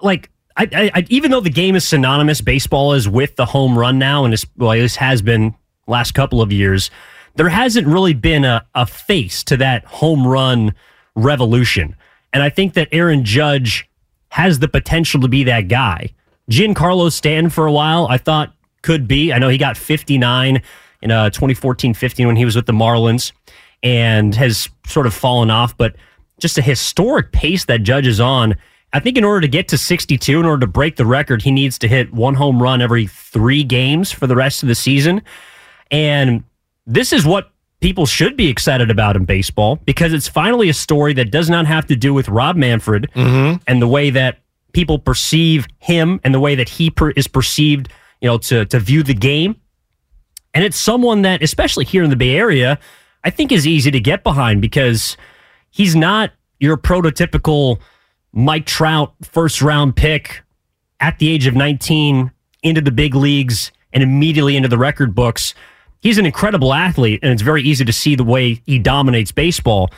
like, 0.01 0.31
I, 0.57 0.69
I, 0.73 0.91
I 0.95 1.07
even 1.11 1.31
though 1.31 1.41
the 1.41 1.51
game 1.51 1.77
is 1.77 1.87
synonymous, 1.87 2.41
baseball 2.41 2.95
is 2.95 3.07
with 3.07 3.37
the 3.37 3.45
home 3.45 3.79
run 3.79 3.99
now, 3.99 4.25
and 4.25 4.33
it's, 4.33 4.47
well, 4.57 4.71
this 4.71 4.97
has 4.97 5.21
been 5.21 5.55
last 5.87 6.13
couple 6.13 6.41
of 6.41 6.51
years. 6.51 6.91
There 7.35 7.51
hasn't 7.51 7.87
really 7.87 8.15
been 8.15 8.47
a, 8.47 8.67
a 8.75 8.87
face 8.87 9.45
to 9.45 9.59
that 9.59 9.85
home 9.85 10.27
run 10.27 10.75
revolution, 11.15 11.95
and 12.33 12.43
I 12.43 12.49
think 12.49 12.73
that 12.73 12.89
Aaron 12.91 13.23
Judge 13.23 13.87
has 14.31 14.59
the 14.59 14.69
potential 14.69 15.21
to 15.21 15.29
be 15.29 15.45
that 15.45 15.69
guy. 15.69 16.13
Giancarlo 16.51 17.11
Stanton 17.11 17.51
for 17.51 17.67
a 17.67 17.73
while, 17.73 18.07
I 18.09 18.19
thought 18.19 18.55
could 18.83 19.09
be. 19.09 19.33
I 19.33 19.39
know 19.39 19.49
he 19.49 19.59
got 19.59 19.77
59 19.77 20.63
in 21.03 21.11
uh, 21.11 21.31
2014-15 21.31 22.27
when 22.27 22.37
he 22.37 22.45
was 22.45 22.57
with 22.57 22.67
the 22.67 22.73
Marlins 22.73 23.33
and 23.83 24.35
has 24.35 24.69
sort 24.87 25.07
of 25.07 25.15
fallen 25.15 25.51
off, 25.51 25.77
but 25.77 25.97
just 26.39 26.59
a 26.59 26.63
historic 26.63 27.33
pace 27.33 27.65
that 27.65 27.83
Judge 27.83 28.07
is 28.07 28.21
on. 28.21 28.55
I 28.93 29.01
think 29.01 29.19
in 29.19 29.25
order 29.25 29.41
to 29.41 29.49
get 29.49 29.69
to 29.69 29.79
62, 29.79 30.39
in 30.39 30.47
order 30.47 30.61
to 30.61 30.67
break 30.67 30.97
the 30.97 31.07
record, 31.07 31.43
he 31.43 31.51
needs 31.51 31.79
to 31.81 31.89
hit 31.89 32.13
one 32.13 32.35
home 32.35 32.63
run 32.63 32.81
every 32.81 33.07
three 33.07 33.65
games 33.65 34.13
for 34.13 34.27
the 34.27 34.37
rest 34.37 34.63
of 34.63 34.69
the 34.69 34.75
season. 34.75 35.23
And 35.91 36.45
this 36.87 37.13
is 37.13 37.27
what 37.27 37.51
people 37.81 38.07
should 38.07 38.37
be 38.37 38.49
excited 38.49 38.91
about 38.91 39.17
in 39.17 39.25
baseball 39.25 39.77
because 39.85 40.13
it's 40.13 40.29
finally 40.29 40.69
a 40.69 40.75
story 40.75 41.13
that 41.15 41.31
does 41.31 41.51
not 41.51 41.67
have 41.67 41.87
to 41.87 41.97
do 41.97 42.15
with 42.15 42.29
Rob 42.29 42.57
Manfred 42.57 43.11
mm-hmm. 43.15 43.63
and 43.67 43.83
the 43.83 43.89
way 43.89 44.11
that 44.11 44.39
people 44.73 44.99
perceive 44.99 45.67
him 45.79 46.21
and 46.25 46.35
the 46.35 46.41
way 46.41 46.55
that 46.55 46.69
he 46.69 46.91
per- 46.91 47.11
is 47.11 47.27
perceived, 47.27 47.89
you 48.21 48.29
know, 48.29 48.39
to 48.39 48.65
to 48.67 48.79
view 48.79 49.03
the 49.03 49.15
game. 49.15 49.57
And 50.55 50.65
it's 50.65 50.79
someone 50.79 51.23
that, 51.23 51.43
especially 51.43 51.85
here 51.85 52.03
in 52.03 52.11
the 52.11 52.17
Bay 52.17 52.35
Area, 52.35 52.79
I 53.25 53.31
think 53.31 53.53
is 53.53 53.67
easy 53.67 53.91
to 53.91 54.01
get 54.01 54.23
behind 54.23 54.63
because 54.63 55.17
he's 55.71 55.95
not 55.95 56.33
your 56.59 56.77
prototypical 56.77 57.79
Mike 58.33 58.67
Trout 58.67 59.15
first 59.23 59.61
round 59.61 59.97
pick 59.97 60.43
at 61.01 61.19
the 61.19 61.29
age 61.29 61.47
of 61.47 61.55
19 61.55 62.31
into 62.63 62.81
the 62.81 62.91
big 62.91 63.15
leagues 63.15 63.71
and 63.93 64.03
immediately 64.03 64.57
into 64.57 64.69
the 64.69 64.79
record 64.79 65.15
books. 65.15 65.55
He's 66.07 66.19
an 66.19 66.25
incredible 66.25 66.73
athlete, 66.73 67.19
and 67.25 67.33
it's 67.33 67.43
very 67.43 67.65
easy 67.65 67.85
to 67.85 67.93
see 67.93 68.15
the 68.15 68.23
way 68.23 68.63
he 68.65 68.79
dominates 68.79 69.33
baseball. 69.33 69.91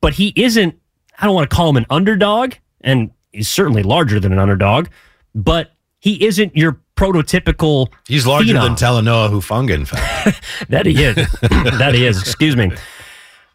But 0.00 0.12
he 0.14 0.32
isn't, 0.34 0.74
I 1.20 1.24
don't 1.24 1.36
want 1.36 1.48
to 1.48 1.54
call 1.54 1.70
him 1.70 1.76
an 1.76 1.86
underdog, 1.88 2.54
and 2.80 3.12
he's 3.30 3.46
certainly 3.46 3.84
larger 3.84 4.18
than 4.18 4.32
an 4.32 4.40
underdog, 4.40 4.88
but 5.36 5.70
he 6.00 6.26
isn't 6.26 6.56
your 6.56 6.80
prototypical. 6.96 7.92
He's 8.08 8.26
larger 8.26 8.54
phenom. 8.54 8.76
than 8.76 9.04
Talanoa 9.04 9.30
Hufanga, 9.30 9.70
in 9.70 9.84
fact. 9.84 10.42
That 10.68 10.84
he 10.84 11.00
is. 11.00 11.14
that 11.42 11.94
he 11.94 12.06
is. 12.06 12.20
Excuse 12.20 12.56
me. 12.56 12.72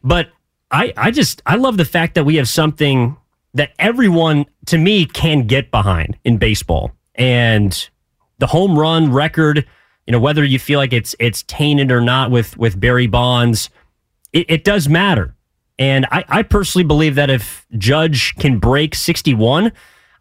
But 0.01 0.29
I, 0.71 0.93
I 0.95 1.11
just, 1.11 1.41
I 1.45 1.55
love 1.55 1.75
the 1.75 1.83
fact 1.83 2.15
that 2.15 2.23
we 2.23 2.37
have 2.37 2.47
something 2.47 3.17
that 3.53 3.73
everyone, 3.79 4.45
to 4.67 4.77
me, 4.77 5.07
can 5.07 5.45
get 5.45 5.71
behind 5.71 6.17
in 6.23 6.37
baseball. 6.37 6.93
And 7.15 7.89
the 8.37 8.47
home 8.47 8.79
run 8.79 9.11
record, 9.11 9.67
you 10.07 10.11
know, 10.13 10.19
whether 10.19 10.43
you 10.43 10.57
feel 10.57 10.79
like 10.79 10.93
it's 10.93 11.15
it's 11.19 11.43
tainted 11.43 11.91
or 11.91 12.01
not 12.01 12.31
with 12.31 12.57
with 12.57 12.79
Barry 12.79 13.07
Bonds, 13.07 13.69
it, 14.33 14.45
it 14.49 14.63
does 14.63 14.87
matter. 14.89 15.35
And 15.77 16.07
I, 16.11 16.23
I 16.29 16.43
personally 16.43 16.85
believe 16.85 17.15
that 17.15 17.29
if 17.29 17.67
Judge 17.77 18.33
can 18.37 18.57
break 18.57 18.95
61, 18.95 19.71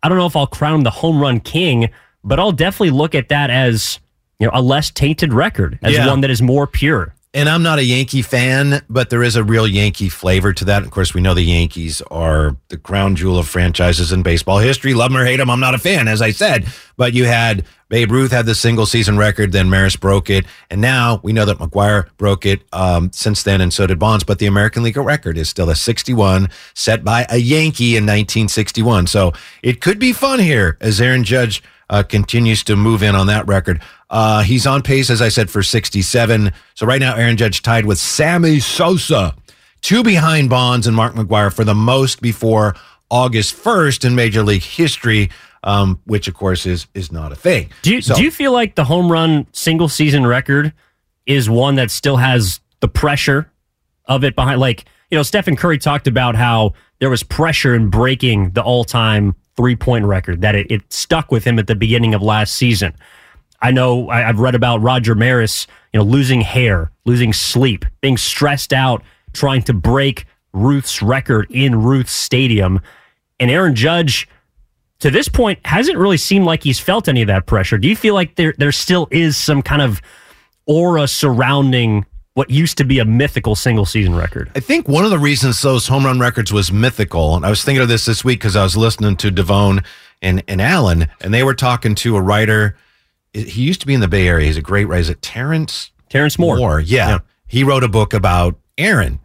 I 0.03 0.09
don't 0.09 0.19
know 0.19 0.27
if 0.27 0.37
I'll 0.37 0.47
crown 0.47 0.75
him 0.75 0.81
the 0.83 0.91
home 0.91 1.19
run 1.21 1.41
king, 1.41 1.89
but 2.23 2.39
I'll 2.39 2.53
definitely 2.53 2.91
look 2.91 3.15
at 3.15 3.31
that 3.31 3.49
as 3.49 3.99
you 4.39 4.47
know 4.47 4.51
a 4.55 4.61
less 4.61 4.91
tainted 4.91 5.33
record, 5.33 5.79
as 5.83 5.95
Yeah. 5.95 6.09
one 6.09 6.21
that 6.21 6.31
is 6.31 6.43
more 6.43 6.67
pure. 6.67 7.15
And 7.37 7.51
I'm 7.51 7.63
not 7.63 7.79
a 7.79 7.85
Yankee 7.85 8.23
fan, 8.23 8.81
but 8.89 9.11
there 9.11 9.23
is 9.23 9.37
a 9.37 9.45
real 9.45 9.67
Yankee 9.67 10.09
flavor 10.09 10.55
to 10.55 10.65
that. 10.65 10.85
Of 10.85 10.91
course, 10.91 11.13
we 11.13 11.21
know 11.21 11.35
the 11.35 11.43
Yankees 11.43 12.01
are 12.11 12.57
the 12.69 12.79
crown 12.79 13.15
jewel 13.15 13.39
of 13.39 13.47
franchises 13.47 14.11
in 14.11 14.23
baseball 14.23 14.57
history. 14.57 14.95
Love 14.95 15.13
them 15.13 15.21
or 15.21 15.27
hate 15.27 15.37
them, 15.37 15.51
I'm 15.51 15.61
not 15.61 15.75
a 15.75 15.79
fan, 15.79 16.09
as 16.09 16.23
I 16.23 16.31
said. 16.31 16.67
But 16.97 17.13
you 17.13 17.27
had 17.27 17.67
Babe 17.91 18.11
Ruth 18.11 18.33
had 18.33 18.47
the 18.47 18.55
single 18.55 18.87
season 18.87 19.19
record, 19.19 19.53
then 19.53 19.69
Maris 19.69 19.97
broke 19.97 20.31
it, 20.31 20.47
and 20.71 20.81
now 20.81 21.21
we 21.23 21.35
know 21.35 21.45
that 21.45 21.59
McGwire 21.59 22.09
broke 22.17 22.47
it 22.47 22.63
um, 22.73 23.13
since 23.13 23.43
then, 23.43 23.61
and 23.61 23.71
so 23.71 23.87
did 23.87 23.99
Bonds. 23.99 24.25
But 24.25 24.39
the 24.39 24.47
American 24.47 24.83
League 24.83 24.97
record 24.97 25.37
is 25.37 25.51
still 25.51 25.69
a 25.69 25.77
61 25.77 26.49
set 26.73 27.05
by 27.05 27.27
a 27.29 27.37
Yankee 27.37 27.99
in 27.99 28.05
1961. 28.05 29.09
So 29.09 29.35
it 29.63 29.83
could 29.83 29.99
be 29.99 30.15
fun 30.15 30.39
here 30.39 30.79
as 30.81 31.03
Aaron 31.03 31.23
Judge 31.23 31.63
uh, 31.91 32.03
continues 32.03 32.65
to 32.65 32.77
move 32.77 33.03
in 33.03 33.15
on 33.15 33.27
that 33.27 33.47
record. 33.47 33.83
Uh, 34.09 34.43
he's 34.43 34.67
on 34.67 34.83
pace, 34.83 35.11
as 35.11 35.21
I 35.21 35.29
said, 35.29 35.51
for 35.51 35.63
67. 35.63 36.53
So 36.75 36.87
right 36.87 37.01
now, 37.01 37.17
Aaron 37.17 37.37
Judge 37.37 37.63
tied 37.63 37.87
with 37.87 37.99
Sammy 37.99 38.61
Sosa, 38.61 39.35
two 39.81 40.03
behind 40.03 40.49
Bonds 40.49 40.87
and 40.87 40.95
Mark 40.95 41.15
McGwire 41.15 41.53
for 41.53 41.65
the 41.65 41.75
most 41.75 42.21
before 42.23 42.77
August 43.11 43.57
1st 43.57 44.05
in 44.05 44.15
Major 44.15 44.43
League 44.43 44.63
history, 44.63 45.31
um, 45.65 46.01
which 46.05 46.29
of 46.29 46.35
course 46.35 46.67
is 46.67 46.87
is 46.95 47.11
not 47.11 47.33
a 47.33 47.37
thing. 47.37 47.69
Do 47.83 47.95
you, 47.95 48.01
So- 48.01 48.15
do 48.15 48.23
you 48.23 48.31
feel 48.31 48.53
like 48.53 48.75
the 48.77 48.85
home 48.85 49.11
run 49.11 49.47
single 49.53 49.89
season 49.89 50.27
record 50.27 50.73
is 51.27 51.51
one 51.51 51.75
that 51.75 51.91
still 51.91 52.17
has 52.17 52.61
the 52.81 52.89
pressure 52.89 53.51
of 54.07 54.23
it 54.23 54.37
behind? 54.37 54.61
Like, 54.61 54.85
you 55.11 55.17
know, 55.19 55.23
Stephen 55.25 55.57
Curry 55.57 55.79
talked 55.79 56.07
about 56.07 56.37
how 56.37 56.75
there 57.01 57.11
was 57.11 57.23
pressure 57.25 57.75
in 57.75 57.91
breaking 57.91 58.51
the 58.51 58.63
all 58.63 58.85
time 58.85 59.35
three 59.57 59.75
point 59.77 60.05
record, 60.05 60.43
that 60.43 60.55
it, 60.55 60.71
it 60.71 60.93
stuck 60.93 61.33
with 61.33 61.43
him 61.45 61.59
at 61.59 61.67
the 61.67 61.75
beginning 61.75 62.15
of 62.15 62.23
last 62.23 62.55
season. 62.55 62.93
I 63.61 63.71
know 63.71 64.09
I, 64.09 64.29
I've 64.29 64.41
read 64.41 64.55
about 64.55 64.83
Roger 64.83 65.15
Maris, 65.15 65.67
you 65.93 66.01
know, 66.01 66.05
losing 66.05 66.41
hair, 66.41 66.91
losing 67.05 67.33
sleep, 67.33 67.85
being 68.01 68.17
stressed 68.17 68.73
out, 68.73 69.03
trying 69.33 69.63
to 69.63 69.73
break 69.73 70.27
Ruth's 70.53 71.03
record 71.03 71.47
in 71.51 71.83
Ruth's 71.83 72.13
Stadium. 72.13 72.81
And 73.39 73.51
Aaron 73.51 73.75
Judge, 73.75 74.29
to 75.01 75.11
this 75.11 75.29
point, 75.29 75.59
hasn't 75.65 75.99
really 75.99 76.17
seemed 76.17 76.47
like 76.47 76.63
he's 76.63 76.81
felt 76.81 77.09
any 77.09 77.23
of 77.23 77.29
that 77.29 77.47
pressure. 77.47 77.79
Do 77.79 77.89
you 77.89 77.97
feel 77.97 78.15
like 78.15 78.37
there 78.37 78.55
there 78.59 78.73
still 78.73 79.09
is 79.11 79.37
some 79.37 79.63
kind 79.63 79.83
of 79.83 80.01
aura 80.67 81.07
surrounding 81.07 82.07
what 82.35 82.51
used 82.51 82.77
to 82.77 82.85
be 82.85 82.99
a 82.99 83.05
mythical 83.05 83.55
single 83.55 83.87
season 83.87 84.15
record? 84.15 84.51
I 84.55 84.61
think 84.61 84.89
one 84.89 85.05
of 85.05 85.11
the 85.11 85.19
reasons 85.19 85.61
those 85.63 85.87
home 85.87 86.05
run 86.05 86.21
records 86.21 86.53
was 86.53 86.71
mythical, 86.71 87.37
and 87.37 87.47
I 87.47 87.51
was 87.51 87.65
thinking 87.65 87.83
of 87.83 87.89
this 87.89 88.05
this 88.05 88.25
week 88.25 88.41
because 88.41 88.57
I 88.57 88.63
was 88.63 88.77
listening 88.77 89.17
to 89.17 89.31
Devone 89.31 89.85
and, 90.23 90.43
and 90.49 90.61
Allen, 90.61 91.09
and 91.21 91.33
they 91.33 91.43
were 91.43 91.55
talking 91.55 91.95
to 91.97 92.17
a 92.17 92.21
writer. 92.21 92.77
He 93.45 93.63
used 93.63 93.81
to 93.81 93.87
be 93.87 93.95
in 93.95 94.01
the 94.01 94.09
Bay 94.09 94.27
Area. 94.27 94.47
He's 94.47 94.57
a 94.57 94.63
great 94.63 94.87
writer. 94.87 95.01
Is 95.01 95.11
it 95.11 95.23
Terrence 95.23 95.91
Terrence 96.09 96.39
Moore. 96.39 96.57
Moore? 96.57 96.81
Yeah. 96.81 97.09
Yeah. 97.09 97.19
He 97.47 97.65
wrote 97.65 97.85
a 97.85 97.89
book 97.89 98.13
about 98.13 98.57
Aaron, 98.79 99.21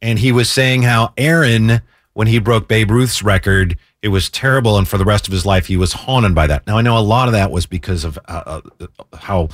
and 0.00 0.18
he 0.18 0.32
was 0.32 0.50
saying 0.50 0.82
how 0.82 1.12
Aaron, 1.16 1.80
when 2.12 2.26
he 2.26 2.38
broke 2.38 2.68
Babe 2.68 2.90
Ruth's 2.90 3.22
record, 3.22 3.78
it 4.02 4.08
was 4.08 4.28
terrible, 4.28 4.76
and 4.76 4.86
for 4.86 4.98
the 4.98 5.04
rest 5.04 5.26
of 5.26 5.32
his 5.32 5.46
life, 5.46 5.66
he 5.66 5.76
was 5.76 5.92
haunted 5.92 6.34
by 6.34 6.46
that. 6.46 6.66
Now, 6.66 6.78
I 6.78 6.82
know 6.82 6.96
a 6.96 7.00
lot 7.00 7.26
of 7.26 7.32
that 7.32 7.50
was 7.50 7.66
because 7.66 8.04
of 8.04 8.18
uh, 8.28 8.60
uh, 8.80 8.86
how 9.14 9.48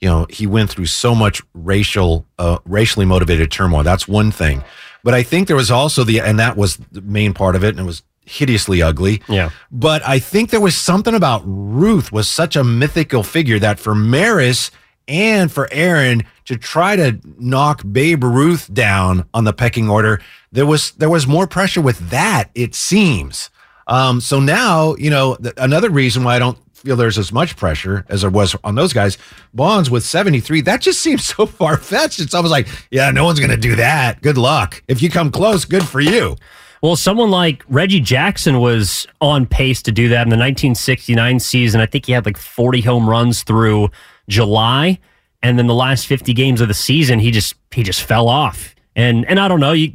you 0.00 0.08
know 0.08 0.26
he 0.28 0.46
went 0.46 0.68
through 0.68 0.86
so 0.86 1.14
much 1.14 1.40
racial 1.54 2.26
uh, 2.38 2.58
racially 2.66 3.06
motivated 3.06 3.50
turmoil 3.50 3.84
that's 3.84 4.08
one 4.08 4.30
thing 4.32 4.62
but 5.04 5.14
i 5.14 5.22
think 5.22 5.46
there 5.46 5.56
was 5.56 5.70
also 5.70 6.04
the 6.04 6.20
and 6.20 6.38
that 6.40 6.56
was 6.56 6.76
the 6.90 7.00
main 7.00 7.32
part 7.32 7.54
of 7.54 7.62
it 7.64 7.68
and 7.68 7.80
it 7.80 7.84
was 7.84 8.02
hideously 8.24 8.80
ugly 8.82 9.20
Yeah. 9.28 9.50
but 9.70 10.06
i 10.06 10.18
think 10.18 10.50
there 10.50 10.60
was 10.60 10.76
something 10.76 11.14
about 11.14 11.42
ruth 11.44 12.12
was 12.12 12.28
such 12.28 12.56
a 12.56 12.62
mythical 12.64 13.22
figure 13.22 13.58
that 13.58 13.78
for 13.80 13.94
maris 13.94 14.70
and 15.08 15.50
for 15.50 15.68
aaron 15.72 16.22
to 16.44 16.56
try 16.56 16.94
to 16.96 17.18
knock 17.38 17.82
babe 17.90 18.22
ruth 18.22 18.72
down 18.72 19.24
on 19.34 19.44
the 19.44 19.52
pecking 19.52 19.90
order 19.90 20.20
there 20.52 20.66
was 20.66 20.92
there 20.92 21.10
was 21.10 21.26
more 21.26 21.46
pressure 21.46 21.80
with 21.80 22.10
that 22.10 22.50
it 22.54 22.74
seems 22.74 23.50
um, 23.88 24.20
so 24.20 24.38
now, 24.38 24.94
you 24.94 25.10
know, 25.10 25.34
th- 25.34 25.54
another 25.56 25.90
reason 25.90 26.22
why 26.22 26.36
I 26.36 26.38
don't 26.38 26.56
feel 26.72 26.94
there's 26.94 27.18
as 27.18 27.32
much 27.32 27.56
pressure 27.56 28.06
as 28.08 28.20
there 28.20 28.30
was 28.30 28.54
on 28.62 28.76
those 28.76 28.92
guys, 28.92 29.18
Bonds 29.52 29.90
with 29.90 30.04
73, 30.04 30.60
that 30.62 30.80
just 30.80 31.02
seems 31.02 31.26
so 31.26 31.46
far 31.46 31.76
fetched. 31.76 32.20
It's 32.20 32.32
almost 32.32 32.52
like, 32.52 32.68
yeah, 32.92 33.10
no 33.10 33.24
one's 33.24 33.40
going 33.40 33.50
to 33.50 33.56
do 33.56 33.74
that. 33.74 34.22
Good 34.22 34.38
luck. 34.38 34.80
If 34.86 35.02
you 35.02 35.10
come 35.10 35.32
close, 35.32 35.64
good 35.64 35.86
for 35.86 36.00
you. 36.00 36.36
Well, 36.82 36.96
someone 36.96 37.30
like 37.30 37.62
Reggie 37.68 38.00
Jackson 38.00 38.58
was 38.58 39.06
on 39.20 39.46
pace 39.46 39.82
to 39.82 39.92
do 39.92 40.08
that 40.08 40.22
in 40.22 40.30
the 40.30 40.36
1969 40.36 41.38
season. 41.38 41.80
I 41.80 41.86
think 41.86 42.06
he 42.06 42.12
had 42.12 42.26
like 42.26 42.36
40 42.36 42.80
home 42.80 43.08
runs 43.08 43.44
through 43.44 43.88
July, 44.28 44.98
and 45.44 45.56
then 45.58 45.68
the 45.68 45.74
last 45.74 46.08
50 46.08 46.32
games 46.34 46.60
of 46.60 46.66
the 46.66 46.74
season, 46.74 47.20
he 47.20 47.30
just 47.30 47.54
he 47.70 47.84
just 47.84 48.02
fell 48.02 48.28
off. 48.28 48.74
And 48.96 49.24
and 49.26 49.38
I 49.38 49.46
don't 49.46 49.60
know, 49.60 49.72
you 49.72 49.92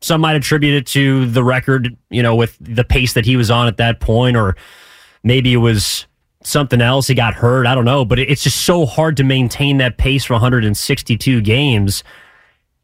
some 0.00 0.20
might 0.20 0.36
attribute 0.36 0.74
it 0.74 0.86
to 0.86 1.26
the 1.26 1.42
record, 1.42 1.96
you 2.08 2.22
know, 2.22 2.36
with 2.36 2.56
the 2.60 2.84
pace 2.84 3.14
that 3.14 3.24
he 3.26 3.36
was 3.36 3.50
on 3.50 3.66
at 3.66 3.78
that 3.78 3.98
point, 3.98 4.36
or 4.36 4.54
maybe 5.24 5.52
it 5.52 5.56
was 5.56 6.06
something 6.44 6.80
else. 6.80 7.08
He 7.08 7.14
got 7.16 7.34
hurt. 7.34 7.66
I 7.66 7.74
don't 7.74 7.84
know, 7.84 8.04
but 8.04 8.20
it- 8.20 8.30
it's 8.30 8.44
just 8.44 8.58
so 8.58 8.86
hard 8.86 9.16
to 9.16 9.24
maintain 9.24 9.78
that 9.78 9.98
pace 9.98 10.24
for 10.24 10.34
162 10.34 11.40
games 11.40 12.04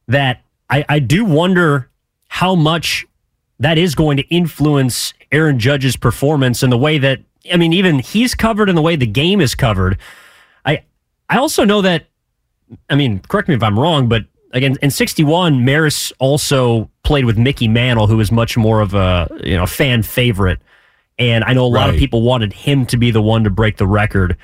that 0.09 0.43
I, 0.69 0.85
I 0.89 0.99
do 0.99 1.25
wonder 1.25 1.89
how 2.27 2.57
much 2.57 3.07
that 3.61 3.79
is 3.79 3.95
going 3.95 4.17
to 4.17 4.23
influence 4.25 5.15
Aaron 5.33 5.59
Judge's 5.59 5.97
performance 5.97 6.63
and 6.63 6.73
the 6.73 6.79
way 6.79 6.99
that 6.99 7.21
I 7.53 7.57
mean, 7.57 7.73
even 7.73 7.99
he's 7.99 8.35
covered 8.35 8.69
in 8.69 8.77
the 8.77 8.83
way 8.83 8.97
the 8.97 9.07
game 9.07 9.41
is 9.41 9.55
covered. 9.55 9.99
I 10.65 10.83
I 11.29 11.39
also 11.39 11.65
know 11.65 11.83
that 11.83 12.07
I 12.89 12.95
mean, 12.95 13.21
correct 13.21 13.49
me 13.49 13.55
if 13.55 13.63
I'm 13.63 13.79
wrong, 13.79 14.09
but 14.09 14.25
again, 14.53 14.77
in 14.83 14.91
'61, 14.91 15.65
Maris 15.65 16.13
also 16.19 16.91
played 17.03 17.25
with 17.25 17.37
Mickey 17.37 17.69
Mantle, 17.69 18.07
who 18.07 18.17
was 18.17 18.33
much 18.33 18.57
more 18.57 18.81
of 18.81 18.95
a 18.95 19.29
you 19.45 19.57
know 19.57 19.67
fan 19.67 20.03
favorite, 20.03 20.61
and 21.19 21.45
I 21.45 21.53
know 21.53 21.65
a 21.65 21.69
lot 21.69 21.91
of 21.91 21.97
people 21.97 22.23
wanted 22.23 22.53
him 22.53 22.87
to 22.87 22.97
be 22.97 23.11
the 23.11 23.23
one 23.23 23.45
to 23.45 23.51
break 23.51 23.77
the 23.77 23.87
record 23.87 24.37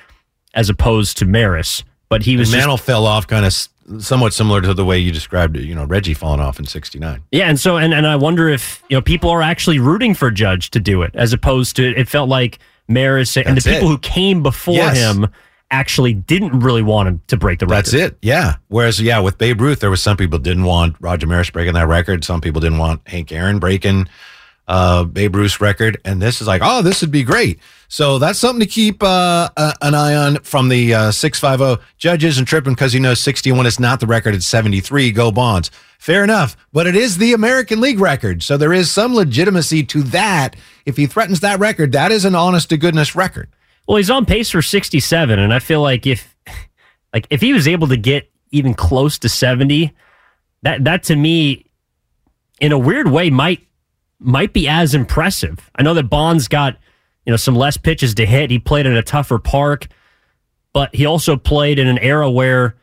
as 0.53 0.69
opposed 0.69 1.17
to 1.17 1.25
Maris, 1.25 1.83
but 2.09 2.21
he 2.21 2.37
was 2.37 2.49
just 2.49 2.57
Mantle 2.57 2.77
fell 2.77 3.05
off 3.05 3.25
kind 3.27 3.45
of 3.45 3.53
somewhat 3.99 4.33
similar 4.33 4.61
to 4.61 4.73
the 4.73 4.85
way 4.85 4.97
you 4.99 5.11
described 5.11 5.57
it, 5.57 5.63
you 5.63 5.75
know, 5.75 5.85
Reggie 5.85 6.13
falling 6.13 6.39
off 6.39 6.59
in 6.59 6.65
69. 6.65 7.23
Yeah, 7.31 7.49
and 7.49 7.59
so 7.59 7.77
and, 7.77 7.93
and 7.93 8.07
I 8.07 8.15
wonder 8.15 8.47
if 8.49 8.83
you 8.89 8.97
know 8.97 9.01
people 9.01 9.29
are 9.29 9.41
actually 9.41 9.79
rooting 9.79 10.13
for 10.13 10.31
Judge 10.31 10.69
to 10.71 10.79
do 10.79 11.01
it, 11.01 11.11
as 11.15 11.33
opposed 11.33 11.75
to 11.77 11.89
it 11.97 12.07
felt 12.07 12.29
like 12.29 12.59
Maris 12.87 13.35
and 13.37 13.45
That's 13.55 13.65
the 13.65 13.71
people 13.73 13.87
it. 13.87 13.91
who 13.91 13.97
came 13.99 14.43
before 14.43 14.75
Yes. 14.75 14.97
him 14.97 15.27
actually 15.69 16.13
didn't 16.13 16.59
really 16.59 16.81
want 16.81 17.07
him 17.07 17.21
to 17.27 17.37
break 17.37 17.59
the 17.59 17.65
record. 17.65 17.85
That's 17.85 17.93
it. 17.93 18.17
Yeah. 18.21 18.55
Whereas, 18.67 18.99
yeah, 18.99 19.19
with 19.19 19.37
Babe 19.37 19.61
Ruth, 19.61 19.79
there 19.79 19.89
was 19.89 20.03
some 20.03 20.17
people 20.17 20.37
didn't 20.37 20.65
want 20.65 20.97
Roger 20.99 21.27
Maris 21.27 21.49
breaking 21.49 21.75
that 21.75 21.87
record. 21.87 22.25
Some 22.25 22.41
people 22.41 22.59
didn't 22.59 22.77
want 22.77 23.07
Hank 23.07 23.31
Aaron 23.31 23.57
breaking 23.57 24.09
uh, 24.67 25.03
Babe 25.03 25.35
Ruth 25.35 25.59
record. 25.59 25.99
And 26.05 26.21
this 26.21 26.41
is 26.41 26.47
like, 26.47 26.61
oh, 26.63 26.81
this 26.81 27.01
would 27.01 27.11
be 27.11 27.23
great. 27.23 27.59
So 27.87 28.19
that's 28.19 28.39
something 28.39 28.61
to 28.61 28.65
keep 28.65 29.03
uh, 29.03 29.49
an 29.81 29.93
eye 29.93 30.15
on 30.15 30.37
from 30.37 30.69
the 30.69 30.93
uh, 30.93 31.11
650. 31.11 31.83
Judge 31.97 32.23
isn't 32.23 32.45
tripping 32.45 32.73
because 32.73 32.93
he 32.93 32.99
knows 32.99 33.19
61 33.19 33.65
is 33.65 33.79
not 33.79 33.99
the 33.99 34.07
record. 34.07 34.33
It's 34.33 34.47
73. 34.47 35.11
Go 35.11 35.31
Bonds. 35.31 35.71
Fair 35.99 36.23
enough. 36.23 36.55
But 36.71 36.87
it 36.87 36.95
is 36.95 37.17
the 37.17 37.33
American 37.33 37.81
League 37.81 37.99
record. 37.99 38.43
So 38.43 38.55
there 38.55 38.73
is 38.73 38.89
some 38.89 39.13
legitimacy 39.13 39.83
to 39.83 40.03
that. 40.03 40.55
If 40.85 40.97
he 40.97 41.05
threatens 41.05 41.41
that 41.41 41.59
record, 41.59 41.91
that 41.91 42.11
is 42.11 42.23
an 42.23 42.33
honest 42.33 42.69
to 42.69 42.77
goodness 42.77 43.15
record. 43.15 43.49
Well, 43.87 43.97
he's 43.97 44.09
on 44.09 44.25
pace 44.25 44.49
for 44.49 44.61
67, 44.61 45.37
and 45.37 45.53
I 45.53 45.59
feel 45.59 45.81
like 45.81 46.07
if 46.07 46.33
like 47.13 47.27
if 47.29 47.41
he 47.41 47.51
was 47.51 47.67
able 47.67 47.89
to 47.89 47.97
get 47.97 48.31
even 48.51 48.73
close 48.73 49.19
to 49.19 49.29
70, 49.29 49.93
that 50.61 50.83
that 50.85 51.03
to 51.03 51.15
me, 51.15 51.65
in 52.61 52.71
a 52.71 52.79
weird 52.79 53.09
way, 53.09 53.29
might 53.29 53.67
might 54.21 54.53
be 54.53 54.67
as 54.67 54.93
impressive. 54.93 55.69
I 55.75 55.83
know 55.83 55.93
that 55.95 56.03
Bonds 56.03 56.47
got 56.47 56.77
you 57.25 57.31
know 57.31 57.37
some 57.37 57.55
less 57.55 57.77
pitches 57.77 58.15
to 58.15 58.25
hit. 58.25 58.51
He 58.51 58.59
played 58.59 58.85
in 58.85 58.95
a 58.95 59.03
tougher 59.03 59.39
park, 59.39 59.87
but 60.73 60.93
he 60.95 61.05
also 61.05 61.35
played 61.35 61.79
in 61.79 61.87
an 61.87 61.97
era 61.99 62.29
where 62.29 62.75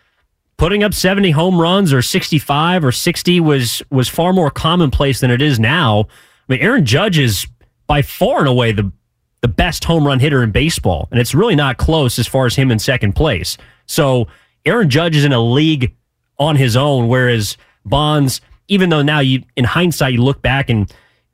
putting 0.56 0.82
up 0.82 0.92
70 0.92 1.30
home 1.30 1.60
runs 1.60 1.92
or 1.92 2.02
65 2.02 2.84
or 2.84 2.92
60 2.92 3.40
was 3.40 3.82
was 3.90 4.08
far 4.08 4.32
more 4.32 4.50
commonplace 4.50 5.20
than 5.20 5.30
it 5.30 5.40
is 5.40 5.58
now. 5.58 6.00
I 6.00 6.52
mean, 6.52 6.60
Aaron 6.60 6.84
Judge 6.84 7.18
is 7.18 7.46
by 7.86 8.02
far 8.02 8.40
and 8.40 8.48
away 8.48 8.72
the 8.72 8.92
the 9.40 9.48
best 9.48 9.84
home 9.84 10.04
run 10.04 10.18
hitter 10.18 10.42
in 10.42 10.50
baseball, 10.50 11.08
and 11.10 11.20
it's 11.20 11.34
really 11.34 11.54
not 11.54 11.78
close 11.78 12.18
as 12.18 12.26
far 12.26 12.46
as 12.46 12.56
him 12.56 12.72
in 12.72 12.78
second 12.78 13.14
place. 13.14 13.56
So 13.86 14.26
Aaron 14.66 14.90
Judge 14.90 15.16
is 15.16 15.24
in 15.24 15.32
a 15.32 15.40
league 15.40 15.94
on 16.38 16.56
his 16.56 16.76
own, 16.76 17.08
whereas 17.08 17.56
Bonds, 17.84 18.40
even 18.66 18.90
though 18.90 19.02
now 19.02 19.20
you 19.20 19.44
in 19.56 19.64
hindsight 19.64 20.14
you 20.14 20.22
look 20.22 20.42
back 20.42 20.68
and 20.68 20.92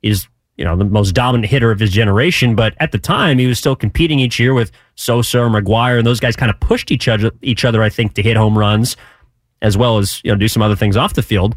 his 0.09 0.27
you 0.57 0.63
know, 0.63 0.77
the 0.77 0.85
most 0.85 1.11
dominant 1.11 1.49
hitter 1.49 1.69
of 1.69 1.81
his 1.81 1.91
generation. 1.91 2.55
But 2.55 2.75
at 2.79 2.93
the 2.93 2.97
time, 2.97 3.39
he 3.39 3.45
was 3.47 3.59
still 3.59 3.75
competing 3.75 4.19
each 4.19 4.39
year 4.39 4.53
with 4.53 4.71
Sosa 4.95 5.41
or 5.41 5.49
McGwire, 5.49 5.97
and 5.97 6.07
those 6.07 6.21
guys 6.21 6.37
kind 6.37 6.49
of 6.49 6.57
pushed 6.61 6.91
each 6.91 7.09
other, 7.09 7.31
each 7.41 7.65
other, 7.65 7.83
I 7.83 7.89
think, 7.89 8.13
to 8.13 8.21
hit 8.21 8.37
home 8.37 8.57
runs 8.57 8.95
as 9.61 9.77
well 9.77 9.97
as 9.97 10.21
you 10.23 10.31
know 10.31 10.37
do 10.37 10.47
some 10.47 10.61
other 10.61 10.75
things 10.75 10.95
off 10.95 11.13
the 11.13 11.23
field. 11.23 11.55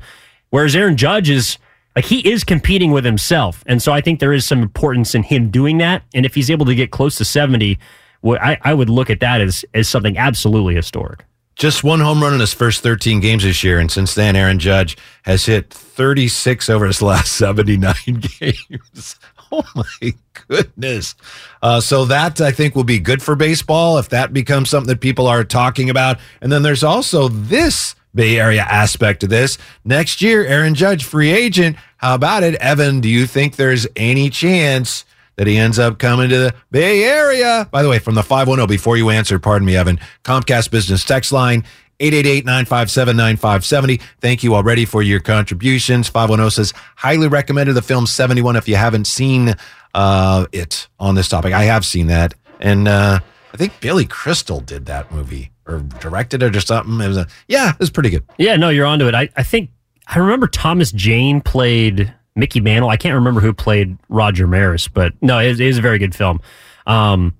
Whereas 0.50 0.74
Aaron 0.74 0.96
Judge 0.96 1.30
is 1.30 1.58
like 1.94 2.06
he 2.06 2.28
is 2.28 2.42
competing 2.42 2.90
with 2.90 3.04
himself, 3.04 3.62
and 3.66 3.82
so 3.82 3.92
I 3.92 4.00
think 4.00 4.20
there 4.20 4.32
is 4.32 4.44
some 4.44 4.62
importance 4.62 5.14
in 5.14 5.22
him 5.22 5.50
doing 5.50 5.78
that. 5.78 6.02
And 6.14 6.24
if 6.24 6.34
he's 6.34 6.50
able 6.50 6.66
to 6.66 6.74
get 6.74 6.90
close 6.90 7.16
to 7.16 7.24
seventy, 7.24 7.78
I, 8.24 8.58
I 8.62 8.74
would 8.74 8.88
look 8.88 9.10
at 9.10 9.20
that 9.20 9.40
as 9.40 9.64
as 9.74 9.88
something 9.88 10.16
absolutely 10.16 10.74
historic. 10.74 11.24
Just 11.58 11.82
one 11.82 11.98
home 11.98 12.22
run 12.22 12.32
in 12.32 12.40
his 12.40 12.54
first 12.54 12.82
13 12.84 13.18
games 13.18 13.42
this 13.42 13.64
year. 13.64 13.80
And 13.80 13.90
since 13.90 14.14
then, 14.14 14.36
Aaron 14.36 14.60
Judge 14.60 14.96
has 15.24 15.44
hit 15.44 15.70
36 15.70 16.70
over 16.70 16.86
his 16.86 17.02
last 17.02 17.32
79 17.36 17.94
games. 18.40 19.16
Oh 19.50 19.64
my 19.74 20.14
goodness. 20.46 21.16
Uh, 21.60 21.80
so 21.80 22.04
that 22.04 22.40
I 22.40 22.52
think 22.52 22.76
will 22.76 22.84
be 22.84 23.00
good 23.00 23.22
for 23.22 23.34
baseball 23.34 23.98
if 23.98 24.08
that 24.10 24.32
becomes 24.32 24.70
something 24.70 24.88
that 24.88 25.00
people 25.00 25.26
are 25.26 25.42
talking 25.42 25.90
about. 25.90 26.18
And 26.40 26.52
then 26.52 26.62
there's 26.62 26.84
also 26.84 27.28
this 27.28 27.96
Bay 28.14 28.38
Area 28.38 28.62
aspect 28.62 29.24
of 29.24 29.30
this. 29.30 29.58
Next 29.84 30.22
year, 30.22 30.44
Aaron 30.44 30.74
Judge, 30.74 31.04
free 31.04 31.30
agent. 31.30 31.76
How 31.96 32.14
about 32.14 32.42
it? 32.44 32.54
Evan, 32.56 33.00
do 33.00 33.08
you 33.08 33.26
think 33.26 33.56
there's 33.56 33.86
any 33.96 34.30
chance 34.30 35.04
that 35.38 35.46
he 35.46 35.56
ends 35.56 35.78
up 35.78 35.98
coming 36.00 36.28
to 36.28 36.36
the 36.36 36.54
Bay 36.72 37.04
Area. 37.04 37.68
By 37.70 37.84
the 37.84 37.88
way, 37.88 38.00
from 38.00 38.16
the 38.16 38.24
510, 38.24 38.66
before 38.66 38.96
you 38.96 39.08
answer, 39.08 39.38
pardon 39.38 39.64
me, 39.64 39.76
Evan, 39.76 40.00
Comcast 40.24 40.72
Business 40.72 41.04
Text 41.04 41.30
Line, 41.30 41.62
888-957-9570. 42.00 44.02
Thank 44.20 44.42
you 44.42 44.56
already 44.56 44.84
for 44.84 45.00
your 45.00 45.20
contributions. 45.20 46.08
510 46.08 46.50
says, 46.50 46.72
highly 46.96 47.28
recommended 47.28 47.74
the 47.74 47.82
film 47.82 48.04
71 48.04 48.56
if 48.56 48.68
you 48.68 48.74
haven't 48.74 49.06
seen 49.06 49.54
uh, 49.94 50.46
it 50.50 50.88
on 50.98 51.14
this 51.14 51.28
topic. 51.28 51.52
I 51.52 51.62
have 51.62 51.86
seen 51.86 52.08
that. 52.08 52.34
And 52.58 52.88
uh, 52.88 53.20
I 53.54 53.56
think 53.56 53.80
Billy 53.80 54.06
Crystal 54.06 54.58
did 54.58 54.86
that 54.86 55.12
movie 55.12 55.52
or 55.68 55.78
directed 56.00 56.42
it 56.42 56.56
or 56.56 56.60
something. 56.60 57.00
It 57.00 57.06
was 57.06 57.16
a, 57.16 57.28
yeah, 57.46 57.70
it 57.70 57.78
was 57.78 57.90
pretty 57.90 58.10
good. 58.10 58.24
Yeah, 58.38 58.56
no, 58.56 58.70
you're 58.70 58.86
onto 58.86 59.06
it. 59.06 59.14
I, 59.14 59.28
I 59.36 59.44
think, 59.44 59.70
I 60.08 60.18
remember 60.18 60.48
Thomas 60.48 60.90
Jane 60.90 61.40
played 61.40 62.12
Mickey 62.36 62.60
Mantle. 62.60 62.88
I 62.88 62.96
can't 62.96 63.14
remember 63.14 63.40
who 63.40 63.52
played 63.52 63.96
Roger 64.08 64.46
Maris, 64.46 64.88
but 64.88 65.12
no, 65.20 65.38
it, 65.38 65.60
it 65.60 65.66
is 65.66 65.78
a 65.78 65.82
very 65.82 65.98
good 65.98 66.14
film. 66.14 66.40
Um, 66.86 67.34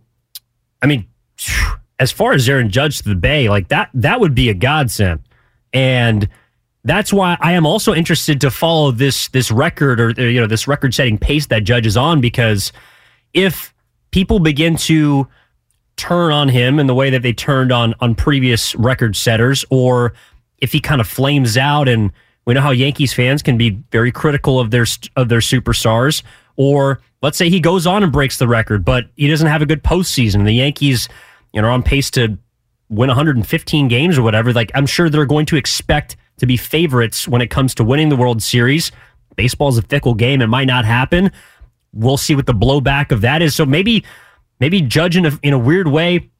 I 0.82 0.86
mean, 0.86 1.06
as 1.98 2.12
far 2.12 2.32
as 2.32 2.48
Aaron 2.48 2.70
Judge 2.70 2.98
to 2.98 3.08
the 3.08 3.14
Bay, 3.14 3.48
like 3.48 3.68
that, 3.68 3.90
that 3.94 4.20
would 4.20 4.34
be 4.34 4.48
a 4.48 4.54
godsend, 4.54 5.20
and 5.72 6.28
that's 6.84 7.12
why 7.12 7.36
I 7.40 7.52
am 7.52 7.66
also 7.66 7.94
interested 7.94 8.40
to 8.40 8.50
follow 8.50 8.90
this 8.90 9.28
this 9.28 9.50
record 9.50 10.00
or 10.00 10.10
you 10.10 10.40
know 10.40 10.46
this 10.46 10.66
record 10.66 10.94
setting 10.94 11.18
pace 11.18 11.46
that 11.46 11.64
Judge 11.64 11.86
is 11.86 11.96
on 11.96 12.20
because 12.20 12.72
if 13.34 13.74
people 14.10 14.40
begin 14.40 14.76
to 14.76 15.26
turn 15.96 16.32
on 16.32 16.48
him 16.48 16.78
in 16.78 16.86
the 16.86 16.94
way 16.94 17.10
that 17.10 17.22
they 17.22 17.32
turned 17.32 17.72
on 17.72 17.94
on 18.00 18.14
previous 18.14 18.74
record 18.76 19.16
setters, 19.16 19.64
or 19.70 20.14
if 20.58 20.72
he 20.72 20.80
kind 20.80 21.00
of 21.00 21.08
flames 21.08 21.56
out 21.56 21.88
and 21.88 22.12
we 22.48 22.54
know 22.54 22.62
how 22.62 22.70
Yankees 22.70 23.12
fans 23.12 23.42
can 23.42 23.58
be 23.58 23.78
very 23.92 24.10
critical 24.10 24.58
of 24.58 24.70
their 24.70 24.86
of 25.16 25.28
their 25.28 25.40
superstars. 25.40 26.22
Or 26.56 26.98
let's 27.20 27.36
say 27.36 27.50
he 27.50 27.60
goes 27.60 27.86
on 27.86 28.02
and 28.02 28.10
breaks 28.10 28.38
the 28.38 28.48
record, 28.48 28.86
but 28.86 29.04
he 29.16 29.28
doesn't 29.28 29.48
have 29.48 29.60
a 29.60 29.66
good 29.66 29.84
postseason. 29.84 30.46
The 30.46 30.52
Yankees, 30.52 31.10
you 31.52 31.60
know, 31.60 31.68
are 31.68 31.70
on 31.70 31.82
pace 31.82 32.10
to 32.12 32.38
win 32.88 33.08
115 33.08 33.88
games 33.88 34.16
or 34.16 34.22
whatever. 34.22 34.54
Like 34.54 34.72
I'm 34.74 34.86
sure 34.86 35.10
they're 35.10 35.26
going 35.26 35.44
to 35.44 35.56
expect 35.56 36.16
to 36.38 36.46
be 36.46 36.56
favorites 36.56 37.28
when 37.28 37.42
it 37.42 37.50
comes 37.50 37.74
to 37.74 37.84
winning 37.84 38.08
the 38.08 38.16
World 38.16 38.42
Series. 38.42 38.92
Baseball 39.36 39.68
is 39.68 39.76
a 39.76 39.82
fickle 39.82 40.14
game; 40.14 40.40
it 40.40 40.46
might 40.46 40.68
not 40.68 40.86
happen. 40.86 41.30
We'll 41.92 42.16
see 42.16 42.34
what 42.34 42.46
the 42.46 42.54
blowback 42.54 43.12
of 43.12 43.20
that 43.20 43.42
is. 43.42 43.54
So 43.54 43.66
maybe, 43.66 44.06
maybe 44.58 44.80
Judge 44.80 45.18
in 45.18 45.26
a, 45.26 45.38
in 45.42 45.52
a 45.52 45.58
weird 45.58 45.88
way, 45.88 46.30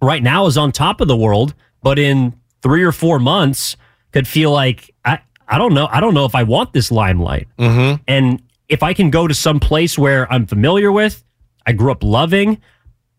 right 0.00 0.22
now 0.22 0.46
is 0.46 0.56
on 0.56 0.72
top 0.72 1.02
of 1.02 1.08
the 1.08 1.16
world, 1.16 1.52
but 1.82 1.98
in 1.98 2.32
three 2.62 2.84
or 2.84 2.92
four 2.92 3.18
months 3.18 3.76
could 4.12 4.26
feel 4.26 4.50
like 4.50 4.94
I, 5.04 5.20
I 5.52 5.58
don't 5.58 5.74
know. 5.74 5.86
I 5.90 6.00
don't 6.00 6.14
know 6.14 6.24
if 6.24 6.34
I 6.34 6.44
want 6.44 6.72
this 6.72 6.90
limelight. 6.90 7.46
Mm-hmm. 7.58 8.02
And 8.08 8.42
if 8.70 8.82
I 8.82 8.94
can 8.94 9.10
go 9.10 9.28
to 9.28 9.34
some 9.34 9.60
place 9.60 9.98
where 9.98 10.30
I'm 10.32 10.46
familiar 10.46 10.90
with, 10.90 11.22
I 11.66 11.72
grew 11.72 11.92
up 11.92 12.02
loving, 12.02 12.58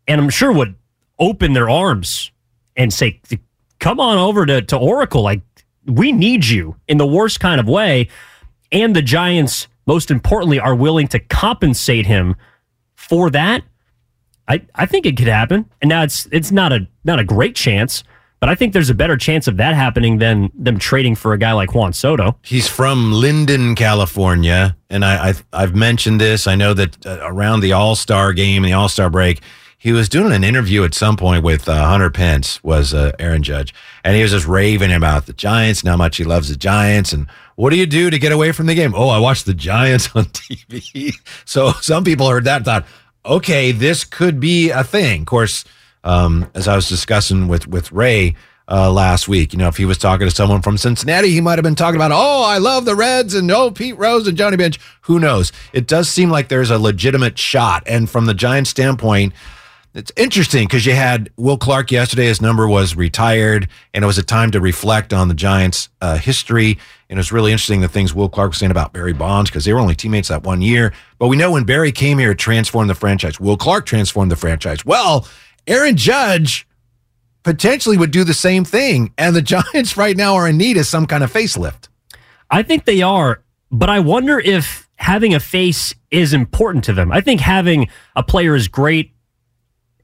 and 0.07 0.19
I'm 0.19 0.31
sure 0.31 0.51
would 0.51 0.73
open 1.19 1.53
their 1.53 1.69
arms 1.69 2.31
and 2.75 2.91
say, 2.91 3.21
"Come 3.79 3.99
on 3.99 4.17
over 4.17 4.47
to 4.47 4.63
to 4.63 4.77
Oracle. 4.77 5.21
Like 5.21 5.41
we 5.85 6.11
need 6.11 6.47
you 6.47 6.75
in 6.87 6.97
the 6.97 7.05
worst 7.05 7.39
kind 7.39 7.59
of 7.61 7.67
way." 7.67 8.09
And 8.71 8.95
the 8.95 9.03
Giants, 9.03 9.67
most 9.85 10.09
importantly, 10.09 10.59
are 10.59 10.73
willing 10.73 11.07
to 11.09 11.19
compensate 11.19 12.07
him 12.07 12.35
for 12.95 13.29
that. 13.29 13.61
I, 14.47 14.61
I 14.73 14.87
think 14.87 15.05
it 15.05 15.17
could 15.17 15.27
happen. 15.27 15.69
And 15.83 15.89
now 15.89 16.01
it's 16.01 16.27
it's 16.31 16.51
not 16.51 16.73
a 16.73 16.87
not 17.03 17.19
a 17.19 17.23
great 17.23 17.55
chance, 17.55 18.03
but 18.43 18.49
I 18.49 18.55
think 18.55 18.73
there's 18.73 18.89
a 18.89 18.93
better 18.93 19.15
chance 19.15 19.47
of 19.47 19.55
that 19.55 19.73
happening 19.73 20.17
than 20.17 20.51
them 20.53 20.77
trading 20.77 21.15
for 21.15 21.31
a 21.31 21.37
guy 21.37 21.53
like 21.53 21.73
Juan 21.73 21.93
Soto. 21.93 22.37
He's 22.41 22.67
from 22.67 23.13
Linden, 23.13 23.73
California, 23.73 24.75
and 24.89 25.05
I, 25.05 25.29
I've, 25.29 25.45
I've 25.53 25.73
mentioned 25.73 26.19
this. 26.19 26.45
I 26.45 26.55
know 26.55 26.73
that 26.73 27.05
uh, 27.05 27.19
around 27.21 27.61
the 27.61 27.71
All 27.71 27.95
Star 27.95 28.33
game 28.33 28.65
and 28.65 28.69
the 28.69 28.75
All 28.75 28.89
Star 28.89 29.09
break, 29.09 29.39
he 29.77 29.93
was 29.93 30.09
doing 30.09 30.33
an 30.33 30.43
interview 30.43 30.83
at 30.83 30.93
some 30.93 31.15
point 31.15 31.41
with 31.41 31.69
uh, 31.69 31.85
Hunter 31.85 32.09
Pence, 32.09 32.61
was 32.65 32.93
uh, 32.93 33.13
Aaron 33.17 33.43
Judge, 33.43 33.73
and 34.03 34.13
he 34.13 34.21
was 34.21 34.31
just 34.31 34.45
raving 34.45 34.91
about 34.91 35.25
the 35.25 35.31
Giants 35.31 35.79
and 35.79 35.87
how 35.87 35.95
much 35.95 36.17
he 36.17 36.25
loves 36.25 36.49
the 36.49 36.57
Giants 36.57 37.13
and 37.13 37.27
what 37.55 37.69
do 37.69 37.77
you 37.77 37.85
do 37.85 38.09
to 38.09 38.19
get 38.19 38.33
away 38.33 38.51
from 38.51 38.65
the 38.65 38.75
game? 38.75 38.93
Oh, 38.93 39.07
I 39.07 39.19
watch 39.19 39.45
the 39.45 39.53
Giants 39.53 40.09
on 40.15 40.25
TV. 40.25 41.13
So 41.45 41.71
some 41.79 42.03
people 42.03 42.27
heard 42.27 42.43
that 42.43 42.57
and 42.57 42.65
thought, 42.65 42.85
okay, 43.25 43.71
this 43.71 44.03
could 44.03 44.41
be 44.41 44.69
a 44.69 44.83
thing. 44.83 45.21
Of 45.21 45.27
course 45.27 45.63
um, 46.03 46.49
as 46.53 46.67
I 46.67 46.75
was 46.75 46.89
discussing 46.89 47.47
with 47.47 47.67
with 47.67 47.91
Ray 47.91 48.35
uh, 48.67 48.91
last 48.91 49.27
week. 49.27 49.53
You 49.53 49.59
know, 49.59 49.67
if 49.67 49.77
he 49.77 49.85
was 49.85 49.97
talking 49.97 50.27
to 50.27 50.35
someone 50.35 50.61
from 50.61 50.77
Cincinnati, 50.77 51.29
he 51.29 51.41
might 51.41 51.57
have 51.57 51.63
been 51.63 51.75
talking 51.75 51.95
about, 51.95 52.11
oh, 52.11 52.43
I 52.43 52.57
love 52.57 52.85
the 52.85 52.95
Reds 52.95 53.33
and 53.33 53.49
oh, 53.51 53.71
Pete 53.71 53.97
Rose 53.97 54.27
and 54.27 54.37
Johnny 54.37 54.57
Bench. 54.57 54.79
Who 55.01 55.19
knows? 55.19 55.51
It 55.73 55.87
does 55.87 56.09
seem 56.09 56.29
like 56.29 56.47
there's 56.47 56.71
a 56.71 56.79
legitimate 56.79 57.37
shot. 57.37 57.83
And 57.85 58.09
from 58.09 58.25
the 58.25 58.33
Giants' 58.33 58.69
standpoint, 58.69 59.33
it's 59.93 60.11
interesting 60.15 60.65
because 60.65 60.87
you 60.87 60.93
had 60.93 61.29
Will 61.37 61.57
Clark 61.57 61.91
yesterday. 61.91 62.25
His 62.25 62.41
number 62.41 62.67
was 62.67 62.95
retired, 62.95 63.67
and 63.93 64.03
it 64.03 64.07
was 64.07 64.17
a 64.17 64.23
time 64.23 64.49
to 64.51 64.59
reflect 64.59 65.13
on 65.13 65.27
the 65.27 65.35
Giants' 65.35 65.89
uh, 66.01 66.17
history. 66.17 66.79
And 67.09 67.17
it 67.17 67.19
was 67.19 67.31
really 67.31 67.51
interesting 67.51 67.81
the 67.81 67.87
things 67.87 68.11
Will 68.11 68.29
Clark 68.29 68.51
was 68.51 68.57
saying 68.57 68.71
about 68.71 68.91
Barry 68.91 69.13
Bonds 69.13 69.51
because 69.51 69.65
they 69.65 69.73
were 69.73 69.79
only 69.79 69.93
teammates 69.93 70.29
that 70.29 70.41
one 70.41 70.63
year. 70.63 70.93
But 71.19 71.27
we 71.27 71.37
know 71.37 71.51
when 71.51 71.63
Barry 71.63 71.91
came 71.91 72.17
here, 72.17 72.31
it 72.31 72.39
transformed 72.39 72.89
the 72.89 72.95
franchise. 72.95 73.39
Will 73.39 73.57
Clark 73.57 73.85
transformed 73.85 74.31
the 74.31 74.35
franchise. 74.35 74.83
Well, 74.83 75.27
Aaron 75.67 75.95
Judge 75.95 76.67
potentially 77.43 77.97
would 77.97 78.11
do 78.11 78.23
the 78.23 78.33
same 78.33 78.65
thing. 78.65 79.13
And 79.17 79.35
the 79.35 79.41
Giants 79.73 79.97
right 79.97 80.17
now 80.17 80.35
are 80.35 80.47
in 80.47 80.57
need 80.57 80.77
of 80.77 80.85
some 80.85 81.05
kind 81.05 81.23
of 81.23 81.31
facelift. 81.31 81.89
I 82.49 82.63
think 82.63 82.85
they 82.85 83.01
are, 83.01 83.43
but 83.71 83.89
I 83.89 83.99
wonder 83.99 84.39
if 84.39 84.89
having 84.95 85.33
a 85.33 85.39
face 85.39 85.93
is 86.11 86.33
important 86.33 86.83
to 86.85 86.93
them. 86.93 87.11
I 87.11 87.21
think 87.21 87.41
having 87.41 87.89
a 88.15 88.23
player 88.23 88.55
as 88.55 88.67
great 88.67 89.11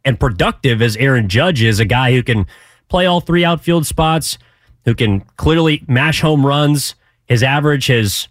and 0.03 0.19
productive 0.19 0.81
as 0.81 0.97
Aaron 0.97 1.29
Judge 1.29 1.61
is, 1.61 1.79
a 1.79 1.85
guy 1.85 2.11
who 2.11 2.23
can 2.23 2.47
play 2.87 3.05
all 3.05 3.21
three 3.21 3.45
outfield 3.45 3.85
spots, 3.85 4.37
who 4.85 4.95
can 4.95 5.21
clearly 5.37 5.83
mash 5.87 6.21
home 6.21 6.45
runs. 6.45 6.95
His 7.25 7.43
average 7.43 7.87
has, 7.87 8.27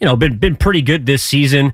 you 0.00 0.06
know, 0.06 0.16
been 0.16 0.38
been 0.38 0.56
pretty 0.56 0.82
good 0.82 1.06
this 1.06 1.22
season. 1.22 1.72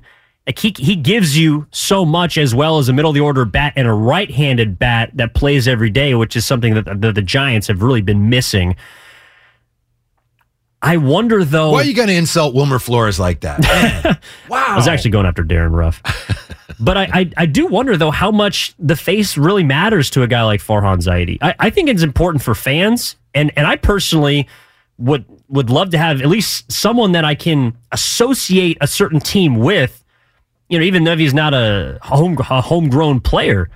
Like 0.49 0.57
he 0.57 0.73
he 0.79 0.95
gives 0.95 1.37
you 1.37 1.67
so 1.69 2.03
much 2.03 2.35
as 2.35 2.55
well 2.55 2.79
as 2.79 2.89
a 2.89 2.93
middle 2.93 3.11
of 3.11 3.13
the 3.13 3.21
order 3.21 3.45
bat 3.45 3.73
and 3.75 3.87
a 3.87 3.93
right-handed 3.93 4.79
bat 4.79 5.11
that 5.13 5.35
plays 5.35 5.67
every 5.67 5.91
day, 5.91 6.15
which 6.15 6.35
is 6.35 6.43
something 6.43 6.73
that 6.73 7.01
the, 7.01 7.11
the 7.11 7.21
Giants 7.21 7.67
have 7.67 7.83
really 7.83 8.01
been 8.01 8.31
missing. 8.31 8.75
I 10.81 10.97
wonder 10.97 11.45
though. 11.45 11.73
Why 11.73 11.81
are 11.81 11.83
you 11.83 11.93
going 11.93 12.07
to 12.07 12.15
insult 12.15 12.55
Wilmer 12.55 12.79
Flores 12.79 13.19
like 13.19 13.41
that? 13.41 13.59
wow. 14.49 14.65
I 14.69 14.75
was 14.75 14.87
actually 14.87 15.11
going 15.11 15.27
after 15.27 15.43
Darin 15.43 15.71
Ruf. 15.71 16.01
but 16.79 16.97
I, 16.97 17.09
I, 17.13 17.31
I, 17.37 17.45
do 17.45 17.67
wonder 17.67 17.95
though 17.95 18.09
how 18.09 18.31
much 18.31 18.73
the 18.79 18.95
face 18.95 19.37
really 19.37 19.63
matters 19.63 20.09
to 20.11 20.23
a 20.23 20.27
guy 20.27 20.41
like 20.41 20.61
Farhan 20.61 20.97
Zaidi. 20.97 21.37
I, 21.41 21.53
I 21.59 21.69
think 21.69 21.89
it's 21.89 22.01
important 22.01 22.41
for 22.41 22.55
fans, 22.55 23.17
and 23.35 23.51
and 23.55 23.67
I 23.67 23.75
personally 23.75 24.47
would 24.97 25.25
would 25.47 25.69
love 25.69 25.91
to 25.91 25.99
have 25.99 26.21
at 26.21 26.27
least 26.27 26.71
someone 26.71 27.11
that 27.11 27.23
I 27.23 27.35
can 27.35 27.77
associate 27.91 28.79
a 28.81 28.87
certain 28.87 29.19
team 29.19 29.57
with 29.57 30.03
you 30.69 30.77
know, 30.77 30.85
even 30.85 31.03
though 31.03 31.17
he's 31.17 31.33
not 31.33 31.53
a 31.53 31.97
home 32.01 32.37
a 32.37 32.61
homegrown 32.61 33.19
player, 33.21 33.69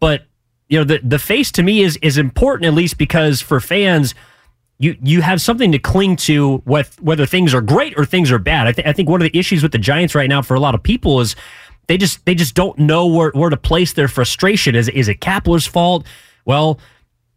but 0.00 0.26
you 0.68 0.78
know, 0.78 0.84
the 0.84 1.00
the 1.02 1.18
face 1.18 1.50
to 1.52 1.62
me 1.62 1.80
is 1.80 1.96
is 2.02 2.18
important 2.18 2.66
at 2.66 2.74
least 2.74 2.98
because 2.98 3.40
for 3.40 3.60
fans, 3.60 4.14
you 4.78 4.96
you 5.02 5.22
have 5.22 5.40
something 5.40 5.72
to 5.72 5.78
cling 5.78 6.16
to 6.16 6.62
with 6.66 7.00
whether 7.00 7.24
things 7.24 7.54
are 7.54 7.60
great 7.60 7.96
or 7.96 8.04
things 8.04 8.32
are 8.32 8.38
bad. 8.38 8.66
I, 8.66 8.72
th- 8.72 8.86
I 8.86 8.92
think 8.92 9.08
one 9.08 9.22
of 9.22 9.30
the 9.30 9.38
issues 9.38 9.62
with 9.62 9.72
the 9.72 9.78
Giants 9.78 10.14
right 10.14 10.28
now 10.28 10.42
for 10.42 10.54
a 10.54 10.60
lot 10.60 10.74
of 10.74 10.82
people 10.82 11.20
is 11.20 11.36
they 11.86 11.96
just 11.96 12.24
they 12.26 12.34
just 12.34 12.54
don't 12.54 12.78
know 12.78 13.06
where, 13.06 13.30
where 13.30 13.50
to 13.50 13.56
place 13.56 13.92
their 13.92 14.08
frustration. 14.08 14.74
Is 14.74 14.88
is 14.88 15.08
it 15.08 15.20
Kapler's 15.20 15.66
fault? 15.66 16.06
Well, 16.44 16.80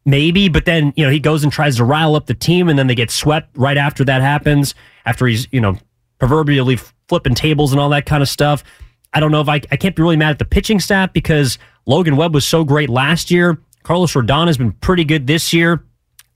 maybe, 0.05 0.49
but 0.49 0.65
then 0.65 0.93
you 0.95 1.05
know 1.05 1.11
he 1.11 1.19
goes 1.19 1.43
and 1.43 1.51
tries 1.51 1.77
to 1.77 1.83
rile 1.83 2.15
up 2.15 2.25
the 2.25 2.33
team, 2.33 2.69
and 2.69 2.79
then 2.79 2.87
they 2.87 2.95
get 2.95 3.11
swept 3.11 3.49
right 3.55 3.77
after 3.77 4.03
that 4.05 4.21
happens. 4.21 4.73
After 5.05 5.27
he's 5.27 5.47
you 5.51 5.59
know 5.59 5.77
proverbially 6.19 6.77
flipping 7.07 7.35
tables 7.35 7.71
and 7.71 7.81
all 7.81 7.89
that 7.89 8.05
kind 8.05 8.23
of 8.23 8.29
stuff. 8.29 8.63
I 9.13 9.19
don't 9.19 9.31
know 9.31 9.41
if 9.41 9.49
I, 9.49 9.61
I 9.71 9.77
can't 9.77 9.95
be 9.95 10.01
really 10.01 10.17
mad 10.17 10.31
at 10.31 10.39
the 10.39 10.45
pitching 10.45 10.79
staff 10.79 11.13
because 11.13 11.57
Logan 11.85 12.15
Webb 12.15 12.33
was 12.33 12.45
so 12.45 12.63
great 12.63 12.89
last 12.89 13.29
year. 13.29 13.59
Carlos 13.83 14.13
Rodon 14.13 14.47
has 14.47 14.57
been 14.57 14.71
pretty 14.71 15.03
good 15.03 15.27
this 15.27 15.53
year. 15.53 15.83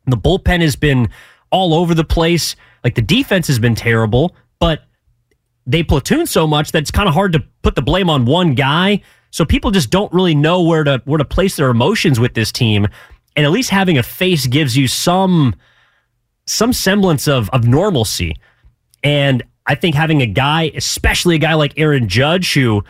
The 0.05 0.17
bullpen 0.17 0.61
has 0.61 0.75
been 0.75 1.09
all 1.49 1.73
over 1.73 1.93
the 1.93 2.03
place. 2.03 2.55
Like 2.83 2.95
the 2.95 3.01
defense 3.01 3.47
has 3.47 3.59
been 3.59 3.75
terrible, 3.75 4.35
but 4.59 4.83
they 5.65 5.83
platoon 5.83 6.25
so 6.25 6.47
much 6.47 6.71
that 6.71 6.79
it's 6.79 6.91
kind 6.91 7.07
of 7.07 7.13
hard 7.13 7.33
to 7.33 7.43
put 7.61 7.75
the 7.75 7.81
blame 7.81 8.09
on 8.09 8.25
one 8.25 8.53
guy. 8.53 9.01
So 9.31 9.43
people 9.43 9.71
just 9.71 9.89
don't 9.89 10.11
really 10.13 10.35
know 10.35 10.61
where 10.63 10.83
to 10.83 11.01
where 11.05 11.17
to 11.17 11.25
place 11.25 11.57
their 11.57 11.69
emotions 11.69 12.19
with 12.19 12.33
this 12.33 12.51
team. 12.51 12.87
And 13.35 13.45
at 13.45 13.51
least 13.51 13.69
having 13.69 13.97
a 13.97 14.03
face 14.03 14.47
gives 14.47 14.77
you 14.77 14.87
some 14.87 15.55
some 16.45 16.73
semblance 16.73 17.27
of 17.27 17.49
of 17.49 17.67
normalcy. 17.67 18.35
And 19.03 19.43
I 19.67 19.75
think 19.75 19.95
having 19.95 20.21
a 20.21 20.25
guy, 20.25 20.71
especially 20.75 21.36
a 21.36 21.39
guy 21.39 21.53
like 21.53 21.73
Aaron 21.77 22.08
Judge, 22.08 22.53
who 22.53 22.84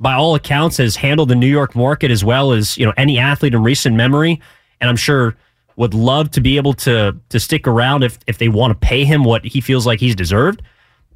by 0.00 0.14
all 0.14 0.34
accounts 0.34 0.76
has 0.78 0.96
handled 0.96 1.28
the 1.28 1.34
New 1.34 1.46
York 1.48 1.74
market 1.74 2.10
as 2.10 2.24
well 2.24 2.52
as 2.52 2.76
you 2.78 2.86
know 2.86 2.92
any 2.96 3.18
athlete 3.18 3.54
in 3.54 3.62
recent 3.62 3.96
memory, 3.96 4.40
and 4.80 4.88
I'm 4.90 4.96
sure 4.96 5.36
would 5.76 5.92
love 5.94 6.30
to 6.32 6.40
be 6.40 6.56
able 6.56 6.72
to 6.74 7.16
to 7.30 7.40
stick 7.40 7.66
around 7.66 8.04
if 8.04 8.18
if 8.26 8.38
they 8.38 8.48
want 8.48 8.70
to 8.80 8.86
pay 8.86 9.04
him 9.04 9.24
what 9.24 9.44
he 9.44 9.60
feels 9.60 9.86
like 9.86 10.00
he's 10.00 10.14
deserved. 10.14 10.62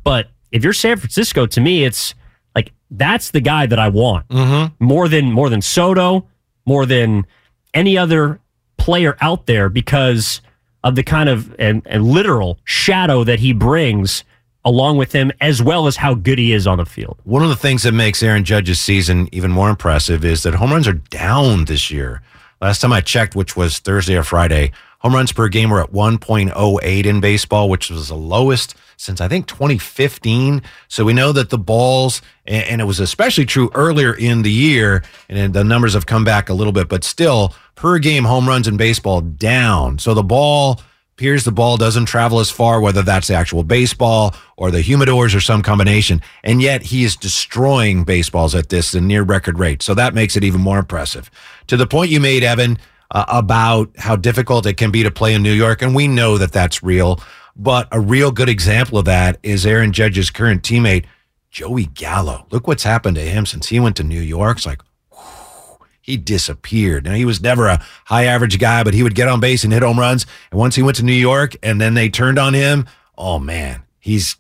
But 0.05 0.31
if 0.53 0.65
you're 0.65 0.73
San 0.73 0.97
Francisco, 0.97 1.47
to 1.47 1.61
me, 1.61 1.85
it's 1.85 2.15
like 2.55 2.73
that's 2.91 3.31
the 3.31 3.41
guy 3.41 3.67
that 3.67 3.79
I 3.79 3.89
want 3.89 4.27
Mm-hmm. 4.29 4.85
more 4.85 5.09
than 5.09 5.31
more 5.33 5.49
than 5.51 5.63
Soto, 5.63 6.27
more 6.67 6.87
than 6.87 7.27
any 7.75 7.97
other 7.99 8.41
player 8.79 9.17
out 9.21 9.47
there 9.47 9.69
because 9.69 10.41
of 10.83 10.95
the 10.95 11.03
kind 11.03 11.29
of 11.29 11.55
and, 11.59 11.83
and 11.87 12.05
literal 12.05 12.59
shadow 12.65 13.23
that 13.25 13.41
he 13.41 13.53
brings 13.53 14.25
along 14.69 14.99
with 14.99 15.13
him, 15.13 15.33
as 15.41 15.63
well 15.63 15.87
as 15.87 15.97
how 15.97 16.15
good 16.15 16.39
he 16.39 16.53
is 16.53 16.67
on 16.67 16.79
the 16.79 16.87
field. 16.87 17.19
One 17.25 17.43
of 17.43 17.49
the 17.49 17.57
things 17.57 17.83
that 17.85 17.93
makes 17.93 18.23
Aaron 18.23 18.45
Judge's 18.45 18.79
season 18.79 19.29
even 19.33 19.51
more 19.51 19.71
impressive 19.71 20.25
is 20.25 20.43
that 20.43 20.55
home 20.55 20.73
runs 20.73 20.87
are 20.87 20.93
down 20.93 21.65
this 21.65 21.91
year. 21.91 22.23
Last 22.61 22.81
time 22.81 22.93
I 22.93 23.01
checked, 23.01 23.35
which 23.35 23.57
was 23.57 23.79
Thursday 23.79 24.17
or 24.17 24.23
Friday, 24.23 24.73
home 24.99 25.15
runs 25.15 25.33
per 25.33 25.49
game 25.49 25.71
were 25.71 25.81
at 25.81 25.93
1.08 25.93 27.07
in 27.07 27.21
baseball, 27.21 27.71
which 27.71 27.89
was 27.89 28.09
the 28.09 28.17
lowest 28.17 28.75
since 28.97 29.21
I 29.21 29.29
think 29.29 29.47
2015. 29.47 30.61
So 30.89 31.05
we 31.05 31.13
know 31.13 31.31
that 31.33 31.51
the 31.51 31.59
balls, 31.59 32.21
and 32.47 32.81
it 32.81 32.85
was 32.85 32.99
especially 33.01 33.47
true 33.47 33.71
earlier 33.75 34.13
in 34.13 34.43
the 34.43 34.51
year, 34.51 35.05
and 35.29 35.55
the 35.55 35.65
numbers 35.65 35.95
have 35.95 36.07
come 36.07 36.25
back 36.25 36.49
a 36.49 36.55
little 36.55 36.73
bit, 36.73 36.89
but 36.89 37.05
still 37.05 37.55
per 37.77 37.99
game 37.99 38.25
home 38.25 38.49
runs 38.49 38.67
in 38.67 38.77
baseball 38.77 39.21
down. 39.21 39.99
So 39.99 40.15
the 40.15 40.25
ball 40.25 40.81
appears 41.19 41.43
the 41.43 41.51
ball 41.51 41.77
doesn't 41.77 42.05
travel 42.05 42.39
as 42.39 42.49
far, 42.49 42.81
whether 42.81 43.03
that's 43.03 43.27
the 43.27 43.35
actual 43.35 43.65
baseball 43.65 44.33
or 44.57 44.71
the 44.71 44.81
humidors 44.81 45.35
or 45.35 45.41
some 45.41 45.63
combination. 45.63 46.23
And 46.45 46.63
yet 46.63 46.81
he 46.81 47.03
is 47.03 47.17
destroying 47.17 48.05
baseballs 48.05 48.55
at 48.55 48.69
this 48.69 48.95
near 48.95 49.25
record 49.25 49.59
rate. 49.59 49.83
So 49.83 49.95
that 49.95 50.15
makes 50.15 50.37
it 50.37 50.45
even 50.45 50.61
more 50.61 50.79
impressive. 50.79 51.29
To 51.67 51.77
the 51.77 51.89
point 51.89 52.13
you 52.13 52.21
made, 52.21 52.45
Evan, 52.45 52.79
uh, 53.11 53.25
about 53.27 53.91
how 53.99 54.15
difficult 54.15 54.65
it 54.65 54.75
can 54.75 54.93
be 54.93 55.03
to 55.03 55.11
play 55.11 55.35
in 55.35 55.43
New 55.43 55.53
York. 55.53 55.83
And 55.83 55.93
we 55.93 56.07
know 56.07 56.39
that 56.39 56.53
that's 56.53 56.85
real. 56.85 57.21
But 57.57 57.89
a 57.91 57.99
real 57.99 58.31
good 58.31 58.49
example 58.49 58.97
of 58.97 59.05
that 59.07 59.41
is 59.43 59.67
Aaron 59.67 59.93
Judge's 59.93 60.31
current 60.31 60.63
teammate, 60.63 61.05
Joey 61.51 61.87
Gallo. 61.87 62.47
Look 62.53 62.69
what's 62.69 62.85
happened 62.85 63.17
to 63.17 63.23
him 63.23 63.45
since 63.45 63.67
he 63.67 63.81
went 63.81 63.97
to 63.97 64.05
New 64.05 64.21
York. 64.21 64.59
It's 64.59 64.67
like, 64.67 64.83
he 66.09 66.17
disappeared. 66.17 67.05
Now 67.05 67.13
he 67.13 67.27
was 67.27 67.43
never 67.43 67.67
a 67.67 67.85
high 68.07 68.25
average 68.25 68.59
guy, 68.59 68.83
but 68.83 68.95
he 68.95 69.03
would 69.03 69.15
get 69.15 69.29
on 69.29 69.41
base 69.41 69.63
and 69.63 69.75
hit 69.75 69.83
home 69.83 70.01
runs. 70.01 70.25
And 70.51 70.59
once 70.59 70.75
he 70.75 70.83
went 70.83 70.97
to 70.97 71.05
New 71.05 71.13
York 71.13 71.55
and 71.63 71.79
then 71.79 71.93
they 71.93 72.09
turned 72.09 72.39
on 72.39 72.55
him, 72.55 72.87
oh 73.19 73.39
man, 73.39 73.83
he's 74.01 74.37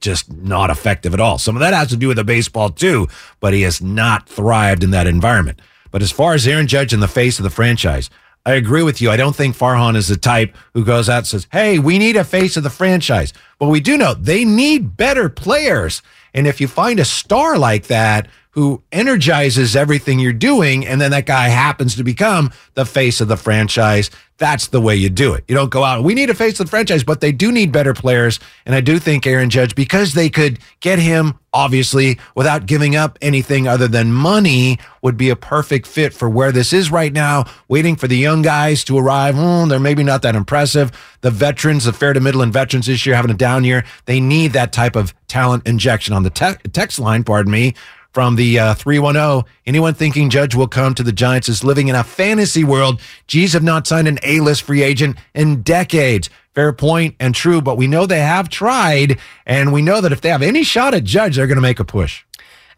just 0.00 0.30
not 0.30 0.68
effective 0.68 1.14
at 1.14 1.20
all. 1.20 1.38
Some 1.38 1.56
of 1.56 1.60
that 1.60 1.72
has 1.72 1.88
to 1.88 1.96
do 1.96 2.08
with 2.08 2.18
the 2.18 2.24
baseball 2.24 2.68
too, 2.68 3.08
but 3.40 3.54
he 3.54 3.62
has 3.62 3.80
not 3.80 4.28
thrived 4.28 4.84
in 4.84 4.90
that 4.90 5.06
environment. 5.06 5.62
But 5.90 6.02
as 6.02 6.12
far 6.12 6.34
as 6.34 6.46
Aaron 6.46 6.66
Judge 6.66 6.92
in 6.92 7.00
the 7.00 7.08
face 7.08 7.38
of 7.38 7.42
the 7.42 7.48
franchise, 7.50 8.10
I 8.44 8.52
agree 8.52 8.82
with 8.82 9.00
you. 9.00 9.10
I 9.10 9.16
don't 9.16 9.34
think 9.34 9.56
Farhan 9.56 9.96
is 9.96 10.08
the 10.08 10.16
type 10.18 10.54
who 10.74 10.84
goes 10.84 11.08
out 11.08 11.18
and 11.18 11.26
says, 11.26 11.46
Hey, 11.50 11.78
we 11.78 11.98
need 11.98 12.16
a 12.16 12.24
face 12.24 12.58
of 12.58 12.64
the 12.64 12.70
franchise. 12.70 13.32
But 13.58 13.68
we 13.68 13.80
do 13.80 13.96
know 13.96 14.12
they 14.12 14.44
need 14.44 14.94
better 14.98 15.30
players. 15.30 16.02
And 16.34 16.46
if 16.46 16.60
you 16.60 16.68
find 16.68 17.00
a 17.00 17.06
star 17.06 17.56
like 17.56 17.86
that 17.86 18.28
who 18.58 18.82
energizes 18.90 19.76
everything 19.76 20.18
you're 20.18 20.32
doing, 20.32 20.84
and 20.84 21.00
then 21.00 21.12
that 21.12 21.26
guy 21.26 21.46
happens 21.46 21.94
to 21.94 22.02
become 22.02 22.50
the 22.74 22.84
face 22.84 23.20
of 23.20 23.28
the 23.28 23.36
franchise, 23.36 24.10
that's 24.36 24.66
the 24.68 24.80
way 24.80 24.96
you 24.96 25.08
do 25.08 25.32
it. 25.34 25.44
You 25.46 25.54
don't 25.54 25.70
go 25.70 25.84
out, 25.84 26.02
we 26.02 26.12
need 26.12 26.28
a 26.28 26.34
face 26.34 26.58
of 26.58 26.66
the 26.66 26.70
franchise, 26.70 27.04
but 27.04 27.20
they 27.20 27.30
do 27.30 27.52
need 27.52 27.70
better 27.70 27.94
players. 27.94 28.40
And 28.66 28.74
I 28.74 28.80
do 28.80 28.98
think 28.98 29.28
Aaron 29.28 29.48
Judge, 29.48 29.76
because 29.76 30.14
they 30.14 30.28
could 30.28 30.58
get 30.80 30.98
him, 30.98 31.38
obviously, 31.52 32.18
without 32.34 32.66
giving 32.66 32.96
up 32.96 33.16
anything 33.22 33.68
other 33.68 33.86
than 33.86 34.12
money, 34.12 34.80
would 35.02 35.16
be 35.16 35.30
a 35.30 35.36
perfect 35.36 35.86
fit 35.86 36.12
for 36.12 36.28
where 36.28 36.50
this 36.50 36.72
is 36.72 36.90
right 36.90 37.12
now, 37.12 37.44
waiting 37.68 37.94
for 37.94 38.08
the 38.08 38.16
young 38.16 38.42
guys 38.42 38.82
to 38.84 38.98
arrive. 38.98 39.36
Hmm, 39.36 39.68
they're 39.68 39.78
maybe 39.78 40.02
not 40.02 40.22
that 40.22 40.34
impressive. 40.34 40.90
The 41.20 41.30
veterans, 41.30 41.84
the 41.84 41.92
fair 41.92 42.12
to 42.12 42.20
middle 42.20 42.42
and 42.42 42.52
veterans 42.52 42.86
this 42.86 43.06
year 43.06 43.14
having 43.14 43.30
a 43.30 43.34
down 43.34 43.62
year, 43.62 43.84
they 44.06 44.18
need 44.18 44.52
that 44.52 44.72
type 44.72 44.96
of 44.96 45.14
talent 45.28 45.64
injection 45.66 46.12
on 46.12 46.24
the 46.24 46.30
te- 46.30 46.68
text 46.72 46.98
line, 46.98 47.22
pardon 47.22 47.52
me, 47.52 47.74
from 48.12 48.36
the 48.36 48.58
uh, 48.58 48.74
310. 48.74 49.50
Anyone 49.66 49.94
thinking 49.94 50.30
Judge 50.30 50.54
will 50.54 50.68
come 50.68 50.94
to 50.94 51.02
the 51.02 51.12
Giants 51.12 51.48
is 51.48 51.62
living 51.62 51.88
in 51.88 51.94
a 51.94 52.04
fantasy 52.04 52.64
world. 52.64 53.00
G's 53.26 53.52
have 53.52 53.62
not 53.62 53.86
signed 53.86 54.08
an 54.08 54.18
A 54.22 54.40
list 54.40 54.62
free 54.62 54.82
agent 54.82 55.16
in 55.34 55.62
decades. 55.62 56.30
Fair 56.54 56.72
point 56.72 57.14
and 57.20 57.34
true, 57.34 57.60
but 57.60 57.76
we 57.76 57.86
know 57.86 58.06
they 58.06 58.20
have 58.20 58.48
tried, 58.48 59.18
and 59.46 59.72
we 59.72 59.82
know 59.82 60.00
that 60.00 60.10
if 60.10 60.20
they 60.20 60.28
have 60.28 60.42
any 60.42 60.64
shot 60.64 60.94
at 60.94 61.04
Judge, 61.04 61.36
they're 61.36 61.46
going 61.46 61.56
to 61.56 61.62
make 61.62 61.78
a 61.78 61.84
push. 61.84 62.24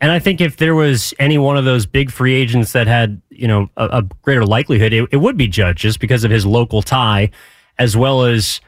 And 0.00 0.10
I 0.10 0.18
think 0.18 0.40
if 0.40 0.56
there 0.56 0.74
was 0.74 1.14
any 1.18 1.38
one 1.38 1.56
of 1.56 1.64
those 1.64 1.86
big 1.86 2.10
free 2.10 2.34
agents 2.34 2.72
that 2.72 2.86
had, 2.86 3.20
you 3.30 3.46
know, 3.46 3.70
a, 3.76 3.86
a 3.86 4.02
greater 4.22 4.44
likelihood, 4.44 4.92
it, 4.92 5.08
it 5.12 5.18
would 5.18 5.36
be 5.36 5.46
Judge 5.46 5.78
just 5.78 6.00
because 6.00 6.24
of 6.24 6.30
his 6.30 6.46
local 6.46 6.82
tie, 6.82 7.30
as 7.78 7.96
well 7.96 8.24
as, 8.24 8.60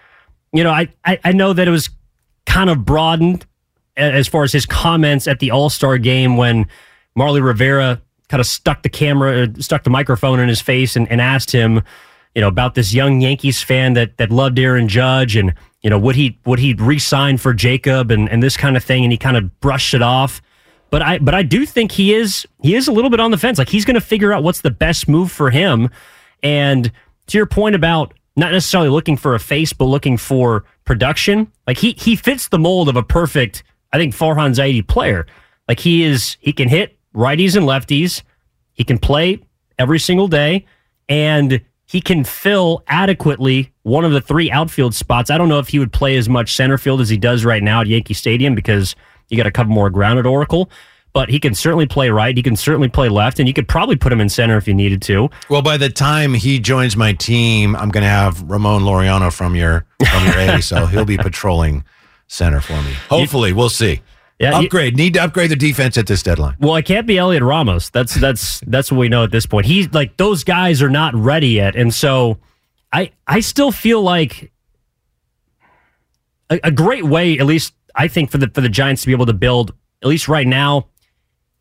you 0.53 0.62
know, 0.62 0.70
I, 0.70 0.88
I, 1.05 1.18
I 1.25 1.33
know 1.33 1.53
that 1.53 1.66
it 1.66 1.70
was 1.70 1.90
kind 2.46 2.68
of 2.68 2.85
broadened 2.85 3.46
as 3.96 4.28
far 4.28 4.42
as 4.42 4.52
his 4.52 4.66
comments 4.66 5.26
at 5.26 5.40
the 5.40 5.50
All 5.50 5.70
Star 5.70 5.98
game 5.98 6.37
when 6.37 6.66
Marly 7.14 7.40
Rivera 7.40 8.00
kind 8.28 8.40
of 8.40 8.46
stuck 8.46 8.83
the 8.83 8.88
camera, 8.88 9.42
uh, 9.42 9.46
stuck 9.59 9.85
the 9.85 9.90
microphone 9.90 10.40
in 10.40 10.48
his 10.48 10.61
face 10.61 10.96
and, 10.96 11.11
and 11.11 11.20
asked 11.20 11.50
him, 11.50 11.83
you 12.35 12.40
know, 12.40 12.48
about 12.48 12.74
this 12.74 12.94
young 12.94 13.20
Yankees 13.20 13.62
fan 13.62 13.92
that 13.92 14.16
that 14.16 14.31
loved 14.31 14.59
Aaron 14.59 14.88
Judge 14.88 15.37
and 15.37 15.52
you 15.83 15.90
know 15.90 15.98
would 15.98 16.16
he 16.16 16.38
would 16.46 16.59
he 16.59 16.72
re-sign 16.74 17.37
for 17.37 17.52
Jacob 17.52 18.11
and 18.11 18.28
and 18.31 18.42
this 18.42 18.57
kind 18.57 18.76
of 18.76 18.83
thing, 18.85 19.05
and 19.05 19.12
he 19.12 19.18
kind 19.18 19.37
of 19.37 19.61
brushed 19.61 19.92
it 19.94 20.02
off. 20.02 20.40
But 20.90 21.02
I 21.02 21.18
but 21.18 21.35
I 21.35 21.42
do 21.42 21.66
think 21.66 21.92
he 21.92 22.14
is 22.14 22.46
he 22.62 22.74
is 22.74 22.88
a 22.88 22.92
little 22.92 23.11
bit 23.11 23.20
on 23.20 23.31
the 23.31 23.38
fence. 23.38 23.59
Like 23.59 23.68
he's 23.68 23.85
going 23.85 23.94
to 23.94 24.00
figure 24.00 24.33
out 24.33 24.42
what's 24.42 24.62
the 24.62 24.70
best 24.70 25.09
move 25.09 25.31
for 25.31 25.50
him. 25.50 25.90
And 26.42 26.90
to 27.26 27.38
your 27.38 27.46
point 27.46 27.74
about 27.74 28.14
not 28.37 28.52
necessarily 28.52 28.88
looking 28.88 29.16
for 29.16 29.35
a 29.35 29.40
face, 29.40 29.72
but 29.72 29.85
looking 29.85 30.16
for 30.16 30.64
production, 30.85 31.50
like 31.66 31.78
he 31.78 31.92
he 31.98 32.16
fits 32.16 32.48
the 32.48 32.59
mold 32.59 32.88
of 32.88 32.96
a 32.96 33.02
perfect, 33.02 33.62
I 33.92 33.98
think 33.98 34.14
Farhan 34.14 34.55
Zaidi 34.55 34.87
player. 34.87 35.26
Like 35.68 35.81
he 35.81 36.02
is 36.02 36.37
he 36.40 36.52
can 36.52 36.68
hit 36.68 36.98
righties 37.14 37.57
and 37.57 37.66
lefties. 37.66 38.22
He 38.72 38.85
can 38.85 38.98
play 38.98 39.40
every 39.78 39.98
single 39.98 40.28
day, 40.28 40.66
and 41.09 41.61
he 41.85 42.00
can 42.00 42.24
fill 42.24 42.83
adequately 42.88 43.72
one 43.83 44.05
of 44.05 44.12
the 44.12 44.20
three 44.20 44.50
outfield 44.50 44.94
spots. 44.94 45.31
I 45.31 45.37
don't 45.37 45.48
know 45.48 45.59
if 45.59 45.68
he 45.68 45.78
would 45.78 45.92
play 45.92 46.16
as 46.16 46.28
much 46.28 46.55
center 46.55 46.78
field 46.78 47.00
as 47.00 47.09
he 47.11 47.18
does 47.18 47.44
right 47.44 47.62
now 47.62 47.83
at 47.83 47.87
Yankee 47.87 48.14
Stadium 48.14 48.55
because 48.55 48.96
you 49.28 49.37
got 49.37 49.42
to 49.44 49.50
cover 49.50 49.68
more 49.68 49.90
ground 49.90 50.18
at 50.18 50.26
Oracle. 50.26 50.70
But 51.12 51.28
he 51.28 51.38
can 51.38 51.55
certainly 51.55 51.85
play 51.85 52.09
right. 52.09 52.35
He 52.35 52.42
can 52.42 52.57
certainly 52.57 52.88
play 52.88 53.11
left, 53.11 53.38
and 53.38 53.46
you 53.46 53.52
could 53.52 53.68
probably 53.68 53.96
put 53.96 54.11
him 54.11 54.20
in 54.20 54.31
center 54.31 54.57
if 54.57 54.66
you 54.66 54.72
needed 54.72 55.02
to. 55.02 55.28
Well, 55.50 55.61
by 55.61 55.76
the 55.76 55.90
time 55.90 56.33
he 56.33 56.59
joins 56.59 56.96
my 56.96 57.12
team, 57.12 57.76
I'm 57.76 57.90
going 57.90 58.02
to 58.02 58.09
have 58.09 58.40
Ramon 58.50 58.83
Laureano 58.83 59.31
from 59.31 59.55
your 59.55 59.85
from 60.11 60.24
your 60.24 60.38
A, 60.38 60.62
so 60.62 60.87
he'll 60.87 61.05
be 61.05 61.18
patrolling 61.18 61.85
center 62.33 62.61
for 62.61 62.81
me. 62.83 62.92
Hopefully, 63.09 63.53
we'll 63.53 63.68
see. 63.68 64.01
Yeah, 64.38 64.59
you- 64.59 64.64
upgrade. 64.64 64.97
Need 64.97 65.14
to 65.14 65.23
upgrade 65.23 65.51
the 65.51 65.57
defense 65.57 65.97
at 65.99 66.07
this 66.07 66.23
deadline. 66.23 66.57
Well, 66.59 66.75
it 66.77 66.85
can't 66.85 67.07
be 67.07 67.14
Heliot 67.14 67.47
Ramos. 67.47 67.90
That's 67.90 68.14
that's 68.14 68.61
that's 68.66 68.90
what 68.90 68.99
we 68.99 69.09
know 69.09 69.23
at 69.25 69.31
this 69.31 69.47
point. 69.47 69.66
He's 69.66 69.92
like 69.92 70.16
those 70.16 70.42
guys 70.42 70.83
are 70.83 70.90
not 70.90 71.14
ready 71.14 71.49
yet, 71.49 71.77
and 71.77 71.92
so 71.95 72.38
I 72.92 73.12
I 73.27 73.40
still 73.40 73.71
feel 73.71 74.03
like 74.03 74.51
a, 76.51 76.61
a 76.64 76.71
great 76.71 77.05
way, 77.05 77.38
at 77.38 77.47
least 77.47 77.75
I 77.95 78.09
think 78.09 78.31
for 78.31 78.38
the 78.38 78.49
for 78.53 78.61
the 78.62 78.68
Giants 78.68 79.03
to 79.03 79.07
be 79.07 79.12
able 79.12 79.27
to 79.27 79.33
build 79.33 79.75
at 80.03 80.09
least 80.09 80.27
right 80.29 80.47
now. 80.47 80.88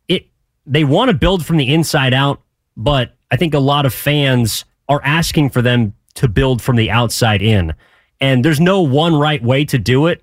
It 0.08 0.26
they 0.66 0.84
want 0.84 1.10
to 1.10 1.16
build 1.16 1.46
from 1.46 1.58
the 1.58 1.72
inside 1.72 2.14
out, 2.14 2.40
but 2.76 3.14
I 3.30 3.36
think 3.36 3.54
a 3.54 3.60
lot 3.60 3.86
of 3.86 3.94
fans 3.94 4.64
are 4.88 5.00
asking 5.04 5.50
for 5.50 5.62
them 5.62 5.94
to 6.14 6.28
build 6.28 6.60
from 6.60 6.76
the 6.76 6.90
outside 6.90 7.42
in, 7.42 7.74
and 8.20 8.44
there's 8.44 8.60
no 8.60 8.82
one 8.82 9.14
right 9.14 9.42
way 9.42 9.64
to 9.66 9.78
do 9.78 10.06
it. 10.06 10.22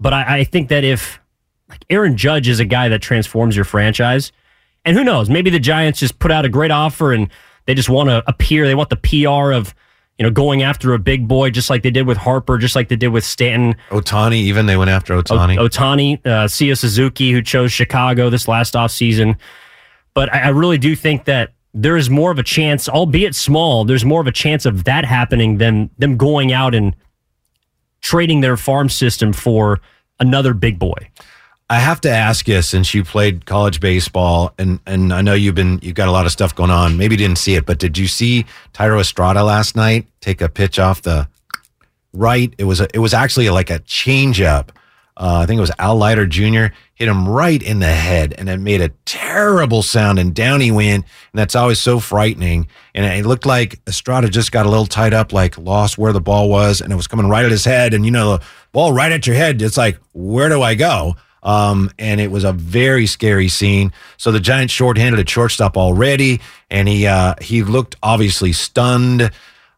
But 0.00 0.14
I, 0.14 0.38
I 0.38 0.44
think 0.44 0.70
that 0.70 0.82
if 0.82 1.20
like 1.70 1.84
Aaron 1.88 2.16
Judge 2.16 2.48
is 2.48 2.60
a 2.60 2.64
guy 2.64 2.88
that 2.88 3.00
transforms 3.00 3.56
your 3.56 3.64
franchise. 3.64 4.32
And 4.84 4.96
who 4.96 5.04
knows? 5.04 5.30
Maybe 5.30 5.50
the 5.50 5.60
Giants 5.60 6.00
just 6.00 6.18
put 6.18 6.30
out 6.30 6.44
a 6.44 6.48
great 6.48 6.70
offer 6.70 7.12
and 7.12 7.30
they 7.66 7.74
just 7.74 7.88
want 7.88 8.08
to 8.08 8.22
appear. 8.26 8.66
They 8.66 8.74
want 8.74 8.90
the 8.90 8.96
PR 8.96 9.52
of, 9.52 9.74
you 10.18 10.24
know, 10.24 10.30
going 10.30 10.62
after 10.62 10.94
a 10.94 10.98
big 10.98 11.28
boy 11.28 11.50
just 11.50 11.70
like 11.70 11.82
they 11.82 11.90
did 11.90 12.06
with 12.06 12.16
Harper, 12.16 12.58
just 12.58 12.74
like 12.74 12.88
they 12.88 12.96
did 12.96 13.08
with 13.08 13.24
Stanton. 13.24 13.76
Ohtani, 13.90 14.34
even 14.36 14.66
they 14.66 14.76
went 14.76 14.90
after 14.90 15.14
Ohtani. 15.14 15.58
O- 15.58 15.68
Ohtani, 15.68 16.14
uh, 16.26 16.46
Seiya 16.46 16.76
Suzuki, 16.76 17.30
who 17.30 17.42
chose 17.42 17.72
Chicago 17.72 18.30
this 18.30 18.48
last 18.48 18.74
offseason. 18.74 19.36
But 20.14 20.32
I, 20.34 20.40
I 20.40 20.48
really 20.48 20.78
do 20.78 20.96
think 20.96 21.26
that 21.26 21.52
there 21.72 21.96
is 21.96 22.10
more 22.10 22.32
of 22.32 22.38
a 22.38 22.42
chance, 22.42 22.88
albeit 22.88 23.34
small, 23.34 23.84
there's 23.84 24.04
more 24.04 24.20
of 24.20 24.26
a 24.26 24.32
chance 24.32 24.66
of 24.66 24.84
that 24.84 25.04
happening 25.04 25.58
than 25.58 25.90
them 25.98 26.16
going 26.16 26.52
out 26.52 26.74
and 26.74 26.96
trading 28.00 28.40
their 28.40 28.56
farm 28.56 28.88
system 28.88 29.32
for 29.32 29.80
another 30.18 30.54
big 30.54 30.78
boy. 30.78 31.10
I 31.70 31.78
have 31.78 32.00
to 32.00 32.10
ask 32.10 32.48
you, 32.48 32.62
since 32.62 32.94
you 32.94 33.04
played 33.04 33.46
college 33.46 33.78
baseball, 33.78 34.52
and 34.58 34.80
and 34.86 35.14
I 35.14 35.22
know 35.22 35.34
you've 35.34 35.54
been 35.54 35.78
you've 35.82 35.94
got 35.94 36.08
a 36.08 36.10
lot 36.10 36.26
of 36.26 36.32
stuff 36.32 36.52
going 36.52 36.70
on. 36.70 36.96
Maybe 36.96 37.14
you 37.14 37.18
didn't 37.18 37.38
see 37.38 37.54
it, 37.54 37.64
but 37.64 37.78
did 37.78 37.96
you 37.96 38.08
see 38.08 38.44
Thairo 38.74 39.00
Estrada 39.00 39.44
last 39.44 39.76
night 39.76 40.08
take 40.20 40.40
a 40.40 40.48
pitch 40.48 40.80
off 40.80 41.02
the 41.02 41.28
right? 42.12 42.52
It 42.58 42.64
was 42.64 42.80
a, 42.80 42.88
it 42.92 42.98
was 42.98 43.14
actually 43.14 43.48
like 43.50 43.70
a 43.70 43.78
changeup. 43.80 44.70
Uh, 45.20 45.40
I 45.40 45.46
think 45.46 45.58
it 45.58 45.60
was 45.60 45.70
Al 45.78 45.96
Leiter 45.96 46.26
Jr. 46.26 46.74
hit 46.94 47.06
him 47.06 47.28
right 47.28 47.62
in 47.62 47.80
the 47.80 47.92
head, 47.92 48.34
and 48.38 48.48
it 48.48 48.56
made 48.56 48.80
a 48.80 48.88
terrible 49.04 49.82
sound. 49.82 50.18
And 50.18 50.34
down 50.34 50.62
he 50.62 50.70
went, 50.70 51.04
and 51.04 51.38
that's 51.38 51.54
always 51.54 51.78
so 51.78 52.00
frightening. 52.00 52.68
And 52.94 53.04
it 53.04 53.26
looked 53.26 53.44
like 53.44 53.80
Estrada 53.86 54.30
just 54.30 54.50
got 54.50 54.64
a 54.64 54.70
little 54.70 54.86
tied 54.86 55.12
up, 55.12 55.34
like 55.34 55.58
lost 55.58 55.98
where 55.98 56.14
the 56.14 56.22
ball 56.22 56.48
was, 56.48 56.80
and 56.80 56.90
it 56.90 56.96
was 56.96 57.06
coming 57.06 57.28
right 57.28 57.44
at 57.44 57.50
his 57.50 57.66
head. 57.66 57.92
And 57.92 58.06
you 58.06 58.10
know, 58.10 58.38
the 58.38 58.44
ball 58.72 58.94
right 58.94 59.12
at 59.12 59.26
your 59.26 59.36
head. 59.36 59.60
It's 59.60 59.76
like, 59.76 59.98
where 60.14 60.48
do 60.48 60.62
I 60.62 60.74
go? 60.74 61.16
Um, 61.42 61.90
and 61.98 62.18
it 62.18 62.30
was 62.30 62.44
a 62.44 62.52
very 62.54 63.06
scary 63.06 63.48
scene. 63.48 63.92
So 64.16 64.32
the 64.32 64.40
Giants 64.40 64.72
shorthanded 64.72 65.20
at 65.20 65.28
shortstop 65.28 65.76
already, 65.76 66.40
and 66.70 66.88
he 66.88 67.06
uh, 67.06 67.34
he 67.42 67.62
looked 67.62 67.94
obviously 68.02 68.54
stunned. 68.54 69.30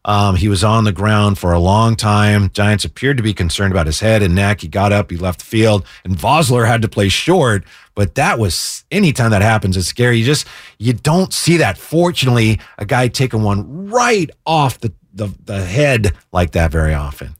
Um, 0.05 0.35
he 0.35 0.47
was 0.47 0.63
on 0.63 0.83
the 0.83 0.91
ground 0.91 1.37
for 1.37 1.53
a 1.53 1.59
long 1.59 1.95
time. 1.95 2.49
Giants 2.51 2.83
appeared 2.83 3.17
to 3.17 3.23
be 3.23 3.33
concerned 3.33 3.71
about 3.71 3.85
his 3.85 3.99
head 3.99 4.21
and 4.21 4.35
neck. 4.35 4.61
He 4.61 4.67
got 4.67 4.91
up, 4.91 5.11
he 5.11 5.17
left 5.17 5.39
the 5.39 5.45
field, 5.45 5.85
and 6.03 6.17
Vosler 6.17 6.67
had 6.67 6.81
to 6.81 6.89
play 6.89 7.09
short. 7.09 7.63
But 7.95 8.15
that 8.15 8.39
was 8.39 8.83
anytime 8.91 9.31
that 9.31 9.41
happens, 9.41 9.77
it's 9.77 9.87
scary. 9.87 10.17
You 10.17 10.25
just 10.25 10.47
you 10.77 10.93
don't 10.93 11.31
see 11.31 11.57
that. 11.57 11.77
Fortunately, 11.77 12.59
a 12.77 12.85
guy 12.85 13.07
taking 13.07 13.43
one 13.43 13.89
right 13.89 14.29
off 14.45 14.79
the 14.79 14.91
the, 15.13 15.29
the 15.45 15.63
head 15.63 16.13
like 16.31 16.51
that 16.51 16.71
very 16.71 16.93
often. 16.93 17.35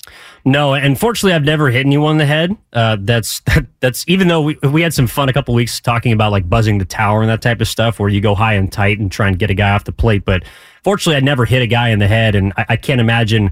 No, 0.46 0.74
and 0.74 1.00
fortunately, 1.00 1.34
I've 1.34 1.44
never 1.44 1.70
hit 1.70 1.86
anyone 1.86 2.12
in 2.12 2.18
the 2.18 2.26
head. 2.26 2.56
Uh, 2.74 2.98
that's 3.00 3.40
that, 3.48 3.66
that's 3.80 4.06
even 4.08 4.28
though 4.28 4.42
we 4.42 4.58
we 4.64 4.82
had 4.82 4.94
some 4.94 5.08
fun 5.08 5.30
a 5.30 5.34
couple 5.34 5.54
weeks 5.54 5.80
talking 5.80 6.12
about 6.12 6.32
like 6.32 6.50
buzzing 6.50 6.78
the 6.78 6.86
tower 6.86 7.22
and 7.22 7.30
that 7.30 7.42
type 7.42 7.62
of 7.62 7.68
stuff, 7.68 8.00
where 8.00 8.10
you 8.10 8.22
go 8.22 8.36
high 8.36 8.54
and 8.54 8.72
tight 8.72 9.00
and 9.00 9.12
try 9.12 9.28
and 9.28 9.40
get 9.40 9.50
a 9.50 9.54
guy 9.54 9.72
off 9.72 9.86
the 9.86 9.92
plate. 9.92 10.26
But 10.26 10.44
fortunately, 10.84 11.18
I 11.18 11.22
never 11.22 11.46
hit 11.46 11.62
a 11.62 11.68
guy 11.68 11.90
in 11.90 12.00
the 12.00 12.08
head, 12.08 12.36
and 12.36 12.54
I, 12.58 12.66
I 12.70 12.76
can't 12.78 13.02
imagine 13.02 13.52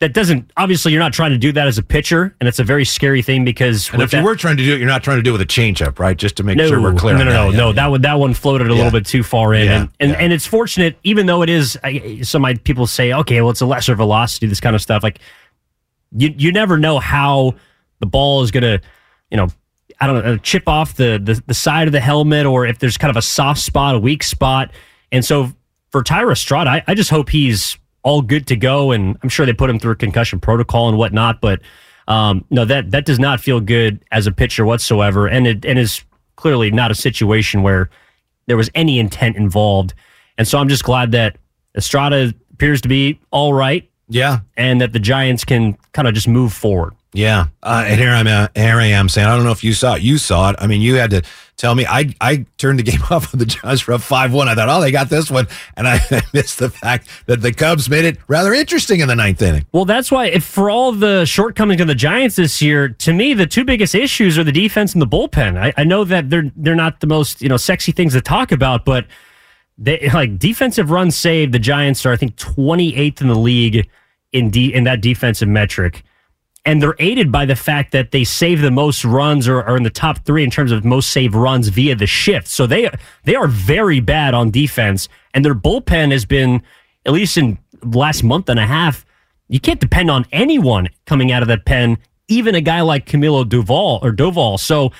that 0.00 0.14
doesn't. 0.14 0.50
Obviously, 0.56 0.92
you're 0.92 1.00
not 1.00 1.12
trying 1.12 1.32
to 1.32 1.38
do 1.38 1.52
that 1.52 1.66
as 1.66 1.76
a 1.76 1.82
pitcher, 1.82 2.34
and 2.40 2.48
it's 2.48 2.58
a 2.58 2.64
very 2.64 2.84
scary 2.86 3.20
thing 3.20 3.44
because 3.44 3.90
if 3.92 4.12
you 4.14 4.22
were 4.22 4.34
trying 4.34 4.56
to 4.56 4.64
do 4.64 4.74
it, 4.74 4.78
you're 4.78 4.88
not 4.88 5.02
trying 5.02 5.18
to 5.18 5.22
do 5.22 5.30
it 5.30 5.32
with 5.32 5.42
a 5.42 5.46
changeup, 5.46 5.98
right? 5.98 6.16
Just 6.16 6.36
to 6.36 6.42
make 6.42 6.56
no, 6.56 6.66
sure 6.68 6.80
we're 6.80 6.94
clear. 6.94 7.18
No, 7.18 7.24
no, 7.24 7.30
that. 7.30 7.36
no, 7.36 7.50
Yeah, 7.50 7.56
no. 7.58 7.66
yeah. 7.68 7.72
That 7.74 7.86
one, 7.88 8.00
that 8.02 8.14
one 8.18 8.34
floated 8.34 8.68
a 8.68 8.70
Yeah. 8.70 8.76
little 8.76 8.92
bit 8.92 9.04
too 9.06 9.22
far 9.22 9.52
in, 9.52 9.68
and 9.68 9.88
and, 10.00 10.12
and 10.16 10.32
it's 10.32 10.46
fortunate, 10.46 10.96
even 11.04 11.26
though 11.26 11.42
it 11.42 11.50
is. 11.50 11.78
I, 11.84 12.20
some 12.22 12.44
people 12.64 12.86
say, 12.86 13.12
okay, 13.12 13.40
well, 13.42 13.50
it's 13.50 13.60
a 13.60 13.66
lesser 13.66 13.94
velocity, 13.94 14.46
this 14.46 14.60
kind 14.60 14.74
of 14.74 14.80
stuff. 14.80 15.02
Like 15.02 15.18
you, 16.16 16.34
you 16.36 16.50
never 16.52 16.78
know 16.78 16.98
how 16.98 17.54
the 17.98 18.06
ball 18.06 18.42
is 18.42 18.50
gonna, 18.50 18.80
you 19.30 19.36
know, 19.36 19.48
I 20.00 20.06
don't 20.06 20.24
know, 20.24 20.38
chip 20.38 20.66
off 20.66 20.94
the, 20.94 21.20
the 21.22 21.42
the 21.46 21.52
side 21.52 21.86
of 21.88 21.92
the 21.92 22.00
helmet, 22.00 22.46
or 22.46 22.64
if 22.64 22.78
there's 22.78 22.96
kind 22.96 23.10
of 23.10 23.18
a 23.18 23.22
soft 23.22 23.60
spot, 23.60 23.96
a 23.96 23.98
weak 23.98 24.22
spot, 24.22 24.70
and 25.12 25.22
so 25.22 25.52
for 25.90 26.02
Thairo 26.02 26.32
Estrada, 26.32 26.70
I, 26.70 26.84
I 26.86 26.94
just 26.94 27.10
hope 27.10 27.28
he's 27.28 27.76
all 28.02 28.22
good 28.22 28.46
to 28.46 28.56
go, 28.56 28.92
and 28.92 29.18
I'm 29.22 29.28
sure 29.28 29.44
they 29.44 29.52
put 29.52 29.68
him 29.70 29.78
through 29.78 29.92
a 29.92 29.96
concussion 29.96 30.40
protocol 30.40 30.88
and 30.88 30.98
whatnot, 30.98 31.40
but. 31.40 31.60
Um, 32.08 32.44
no, 32.50 32.64
that 32.64 32.90
that 32.90 33.04
does 33.04 33.20
not 33.20 33.38
feel 33.38 33.60
good 33.60 34.04
as 34.10 34.26
a 34.26 34.32
pitcher 34.32 34.64
whatsoever, 34.64 35.28
and 35.28 35.46
it 35.46 35.64
and 35.64 35.78
is 35.78 36.02
clearly 36.34 36.72
not 36.72 36.90
a 36.90 36.94
situation 36.94 37.62
where 37.62 37.88
there 38.46 38.56
was 38.56 38.68
any 38.74 38.98
intent 38.98 39.36
involved. 39.36 39.94
And 40.36 40.48
so 40.48 40.58
I'm 40.58 40.68
just 40.68 40.82
glad 40.82 41.12
that 41.12 41.36
Estrada 41.76 42.34
appears 42.52 42.80
to 42.80 42.88
be 42.88 43.20
all 43.30 43.54
right, 43.54 43.88
Yeah, 44.08 44.40
and 44.56 44.80
that 44.80 44.92
the 44.92 44.98
Giants 44.98 45.44
can 45.44 45.78
kind 45.92 46.08
of 46.08 46.14
just 46.14 46.26
move 46.26 46.52
forward. 46.52 46.94
Yeah, 47.12 47.46
uh, 47.62 47.84
and 47.86 48.00
here 48.00 48.10
I'm 48.10 48.28
uh, 48.28 48.48
here 48.54 48.76
I 48.76 48.86
am 48.86 49.08
saying 49.08 49.26
I 49.26 49.34
don't 49.34 49.44
know 49.44 49.50
if 49.50 49.64
you 49.64 49.72
saw 49.72 49.94
it. 49.94 50.02
You 50.02 50.16
saw 50.16 50.50
it. 50.50 50.56
I 50.60 50.68
mean, 50.68 50.80
you 50.80 50.94
had 50.94 51.10
to 51.10 51.22
tell 51.56 51.74
me. 51.74 51.84
I 51.84 52.14
I 52.20 52.46
turned 52.56 52.78
the 52.78 52.84
game 52.84 53.02
off 53.10 53.32
with 53.32 53.40
the 53.40 53.46
Giants 53.46 53.82
for 53.82 53.92
a 53.92 53.98
five 53.98 54.32
one. 54.32 54.48
I 54.48 54.54
thought, 54.54 54.68
oh, 54.68 54.80
they 54.80 54.92
got 54.92 55.08
this 55.08 55.28
one, 55.28 55.48
and 55.76 55.88
I 55.88 56.00
missed 56.32 56.60
the 56.60 56.70
fact 56.70 57.08
that 57.26 57.42
the 57.42 57.52
Cubs 57.52 57.90
made 57.90 58.04
it 58.04 58.18
rather 58.28 58.54
interesting 58.54 59.00
in 59.00 59.08
the 59.08 59.16
ninth 59.16 59.42
inning. 59.42 59.66
Well, 59.72 59.84
that's 59.84 60.12
why, 60.12 60.26
if 60.26 60.44
for 60.44 60.70
all 60.70 60.92
the 60.92 61.24
shortcomings 61.24 61.80
of 61.80 61.88
the 61.88 61.96
Giants 61.96 62.36
this 62.36 62.62
year, 62.62 62.88
to 62.88 63.12
me, 63.12 63.34
the 63.34 63.46
two 63.46 63.64
biggest 63.64 63.96
issues 63.96 64.38
are 64.38 64.44
the 64.44 64.52
defense 64.52 64.92
and 64.92 65.02
the 65.02 65.08
bullpen. 65.08 65.58
I, 65.58 65.72
I 65.76 65.82
know 65.82 66.04
that 66.04 66.30
they're 66.30 66.52
they're 66.54 66.76
not 66.76 67.00
the 67.00 67.08
most 67.08 67.42
you 67.42 67.48
know 67.48 67.56
sexy 67.56 67.90
things 67.90 68.12
to 68.12 68.20
talk 68.20 68.52
about, 68.52 68.84
but 68.84 69.06
they 69.76 70.08
like 70.10 70.38
defensive 70.38 70.92
runs 70.92 71.16
saved. 71.16 71.52
The 71.52 71.58
Giants 71.58 72.06
are, 72.06 72.12
I 72.12 72.16
think, 72.16 72.36
28th 72.36 73.20
in 73.20 73.26
the 73.26 73.34
league 73.34 73.88
in 74.32 74.50
de- 74.50 74.72
in 74.72 74.84
that 74.84 75.00
defensive 75.00 75.48
metric. 75.48 76.04
And 76.66 76.82
they're 76.82 76.96
aided 76.98 77.32
by 77.32 77.46
the 77.46 77.56
fact 77.56 77.92
that 77.92 78.10
they 78.10 78.22
save 78.22 78.60
the 78.60 78.70
most 78.70 79.04
runs 79.04 79.48
or 79.48 79.62
are 79.62 79.76
in 79.76 79.82
the 79.82 79.90
top 79.90 80.24
three 80.26 80.44
in 80.44 80.50
terms 80.50 80.72
of 80.72 80.84
most 80.84 81.10
save 81.10 81.34
runs 81.34 81.68
via 81.68 81.94
the 81.94 82.06
shift. 82.06 82.48
So 82.48 82.66
they 82.66 82.90
they 83.24 83.34
are 83.34 83.46
very 83.46 84.00
bad 84.00 84.34
on 84.34 84.50
defense, 84.50 85.08
and 85.32 85.44
their 85.44 85.54
bullpen 85.54 86.12
has 86.12 86.26
been, 86.26 86.62
at 87.06 87.12
least 87.12 87.38
in 87.38 87.58
last 87.82 88.22
month 88.22 88.50
and 88.50 88.60
a 88.60 88.66
half, 88.66 89.06
you 89.48 89.58
can't 89.58 89.80
depend 89.80 90.10
on 90.10 90.26
anyone 90.32 90.88
coming 91.06 91.32
out 91.32 91.42
of 91.42 91.48
that 91.48 91.64
pen, 91.64 91.96
even 92.28 92.54
a 92.54 92.60
guy 92.60 92.82
like 92.82 93.06
Camilo 93.06 93.48
Duval 93.48 94.00
or 94.02 94.12
Doval. 94.12 94.58
So 94.60 94.92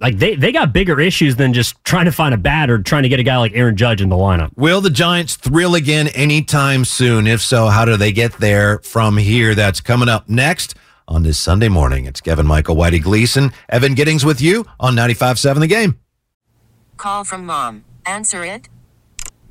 like 0.00 0.18
they, 0.18 0.34
they 0.34 0.50
got 0.52 0.72
bigger 0.72 0.98
issues 1.00 1.36
than 1.36 1.52
just 1.52 1.82
trying 1.84 2.06
to 2.06 2.12
find 2.12 2.32
a 2.32 2.38
bat 2.38 2.70
or 2.70 2.78
trying 2.82 3.02
to 3.02 3.08
get 3.08 3.20
a 3.20 3.22
guy 3.22 3.36
like 3.36 3.52
Aaron 3.54 3.76
Judge 3.76 4.00
in 4.00 4.08
the 4.08 4.16
lineup. 4.16 4.50
Will 4.56 4.80
the 4.80 4.90
Giants 4.90 5.36
thrill 5.36 5.74
again 5.74 6.08
anytime 6.08 6.84
soon? 6.84 7.26
If 7.26 7.42
so, 7.42 7.66
how 7.66 7.84
do 7.84 7.96
they 7.96 8.12
get 8.12 8.32
there 8.34 8.78
from 8.78 9.16
here? 9.16 9.54
That's 9.54 9.80
coming 9.80 10.08
up 10.08 10.28
next 10.28 10.74
on 11.10 11.24
this 11.24 11.38
Sunday 11.38 11.68
morning. 11.68 12.06
It's 12.06 12.20
Kevin 12.20 12.46
Michael 12.46 12.76
Whitey 12.76 13.02
Gleason, 13.02 13.50
Evan 13.68 13.94
Giddings 13.94 14.24
with 14.24 14.40
you 14.40 14.64
on 14.78 14.94
95.7 14.94 15.60
The 15.60 15.66
Game. 15.66 16.00
Call 16.96 17.24
from 17.24 17.44
mom. 17.44 17.84
Answer 18.06 18.44
it. 18.44 18.68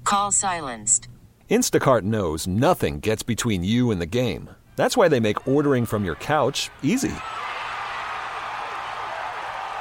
Call 0.06 0.32
silenced. 0.32 1.10
Instacart 1.50 2.04
knows 2.04 2.48
nothing 2.48 3.00
gets 3.02 3.24
between 3.24 3.64
you 3.64 3.92
and 3.92 4.00
the 4.00 4.06
game. 4.06 4.50
That's 4.78 4.96
why 4.96 5.10
they 5.10 5.20
make 5.20 5.48
ordering 5.48 5.86
from 5.86 6.06
your 6.06 6.16
couch 6.16 6.70
easy. 6.82 7.12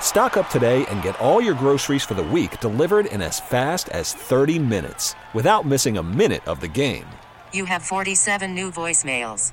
Stock 0.01 0.37
up 0.37 0.49
today 0.51 0.85
and 0.87 1.03
get 1.03 1.21
all 1.21 1.41
your 1.41 1.55
groceries 1.55 2.05
for 2.05 2.15
the 2.15 2.23
week 2.23 2.59
delivered 2.61 3.07
in 3.07 3.23
as 3.23 3.39
fast 3.39 3.89
as 3.91 4.15
30 4.15 4.59
minutes 4.59 5.15
without 5.35 5.67
missing 5.67 5.99
a 5.99 6.03
minute 6.03 6.47
of 6.49 6.61
the 6.61 6.69
game. 6.69 7.07
You 7.53 7.67
have 7.67 7.83
47 7.83 8.55
new 8.55 8.73
voicemails. 8.73 9.53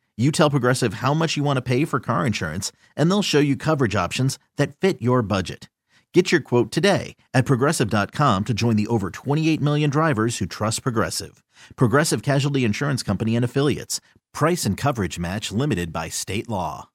You 0.21 0.29
tell 0.29 0.51
Progressive 0.51 0.95
how 0.95 1.15
much 1.15 1.35
you 1.35 1.43
want 1.43 1.57
to 1.57 1.63
pay 1.63 1.83
for 1.83 1.99
car 1.99 2.27
insurance, 2.27 2.71
and 2.95 3.09
they'll 3.09 3.23
show 3.23 3.39
you 3.39 3.55
coverage 3.55 3.95
options 3.95 4.37
that 4.55 4.75
fit 4.75 5.01
your 5.01 5.23
budget. 5.23 5.67
Get 6.13 6.31
your 6.31 6.41
quote 6.41 6.71
today 6.71 7.15
at 7.33 7.47
progressive.com 7.47 8.45
to 8.45 8.53
join 8.53 8.75
the 8.75 8.85
over 8.85 9.09
28 9.09 9.59
million 9.59 9.89
drivers 9.89 10.37
who 10.37 10.45
trust 10.45 10.83
Progressive. 10.83 11.43
Progressive 11.75 12.21
Casualty 12.21 12.63
Insurance 12.63 13.01
Company 13.01 13.35
and 13.35 13.43
Affiliates. 13.43 13.99
Price 14.31 14.63
and 14.63 14.77
coverage 14.77 15.17
match 15.17 15.51
limited 15.51 15.91
by 15.91 16.09
state 16.09 16.47
law. 16.47 16.89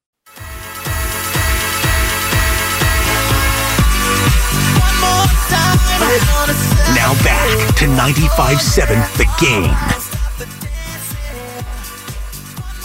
Now 6.95 7.13
back 7.25 7.75
to 7.75 7.85
95.7 7.87 9.17
The 9.17 9.27
Game. 9.45 10.06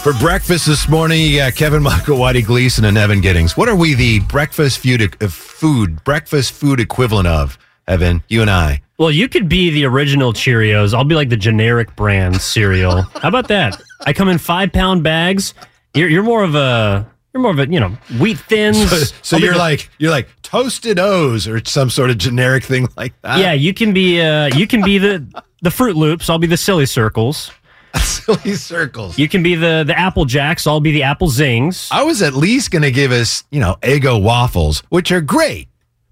For 0.02 0.12
breakfast 0.14 0.66
this 0.66 0.88
morning, 0.88 1.20
you 1.20 1.36
got 1.38 1.54
Kevin 1.54 1.80
Michael, 1.80 2.18
Whitey 2.18 2.44
Gleason, 2.44 2.84
and 2.86 2.98
Evan 2.98 3.20
Giddings. 3.20 3.56
What 3.56 3.68
are 3.68 3.76
we 3.76 3.94
the 3.94 4.18
breakfast 4.20 4.80
food, 4.80 5.16
uh, 5.22 5.28
food 5.28 6.02
breakfast 6.02 6.52
food 6.52 6.80
equivalent 6.80 7.28
of, 7.28 7.56
Evan? 7.86 8.20
You 8.28 8.40
and 8.40 8.50
I. 8.50 8.82
Well, 8.98 9.12
you 9.12 9.28
could 9.28 9.48
be 9.48 9.70
the 9.70 9.84
original 9.84 10.32
Cheerios. 10.32 10.92
I'll 10.92 11.04
be 11.04 11.14
like 11.14 11.28
the 11.28 11.36
generic 11.36 11.94
brand 11.94 12.40
cereal. 12.40 13.02
How 13.22 13.28
about 13.28 13.46
that? 13.48 13.80
I 14.00 14.12
come 14.12 14.28
in 14.28 14.38
five 14.38 14.72
pound 14.72 15.04
bags. 15.04 15.54
You're, 15.94 16.08
you're 16.08 16.24
more 16.24 16.42
of 16.42 16.56
a 16.56 17.08
you're 17.32 17.40
more 17.42 17.52
of 17.52 17.60
a 17.60 17.68
you 17.68 17.78
know 17.78 17.96
wheat 18.18 18.38
thins. 18.38 18.90
So, 18.90 18.96
so 19.22 19.36
you're 19.36 19.52
the- 19.52 19.58
like 19.60 19.88
you're 19.98 20.10
like 20.10 20.28
toasted 20.42 20.98
O's 20.98 21.46
or 21.46 21.64
some 21.64 21.90
sort 21.90 22.10
of 22.10 22.18
generic 22.18 22.64
thing 22.64 22.88
like 22.96 23.12
that. 23.22 23.38
yeah. 23.38 23.52
You 23.52 23.72
can 23.72 23.92
be 23.92 24.20
uh 24.20 24.46
you 24.56 24.66
can 24.66 24.82
be 24.82 24.98
the 24.98 25.24
the 25.62 25.70
Froot 25.70 25.94
Loops. 25.94 26.28
I'll 26.28 26.38
be 26.38 26.48
the 26.48 26.56
Silly 26.56 26.86
Circles. 26.86 27.52
silly 28.00 28.54
circles. 28.54 29.18
You 29.18 29.28
can 29.28 29.42
be 29.42 29.54
the 29.54 29.84
the 29.86 29.98
Apple 29.98 30.24
Jacks. 30.24 30.66
I'll 30.66 30.80
be 30.80 30.92
the 30.92 31.02
Apple 31.02 31.28
Zings. 31.28 31.88
I 31.90 32.02
was 32.02 32.22
at 32.22 32.34
least 32.34 32.70
going 32.70 32.82
to 32.82 32.90
give 32.90 33.12
us, 33.12 33.44
you 33.50 33.60
know, 33.60 33.76
Eggo 33.82 34.22
waffles, 34.22 34.82
which 34.88 35.12
are 35.12 35.20
great. 35.20 35.68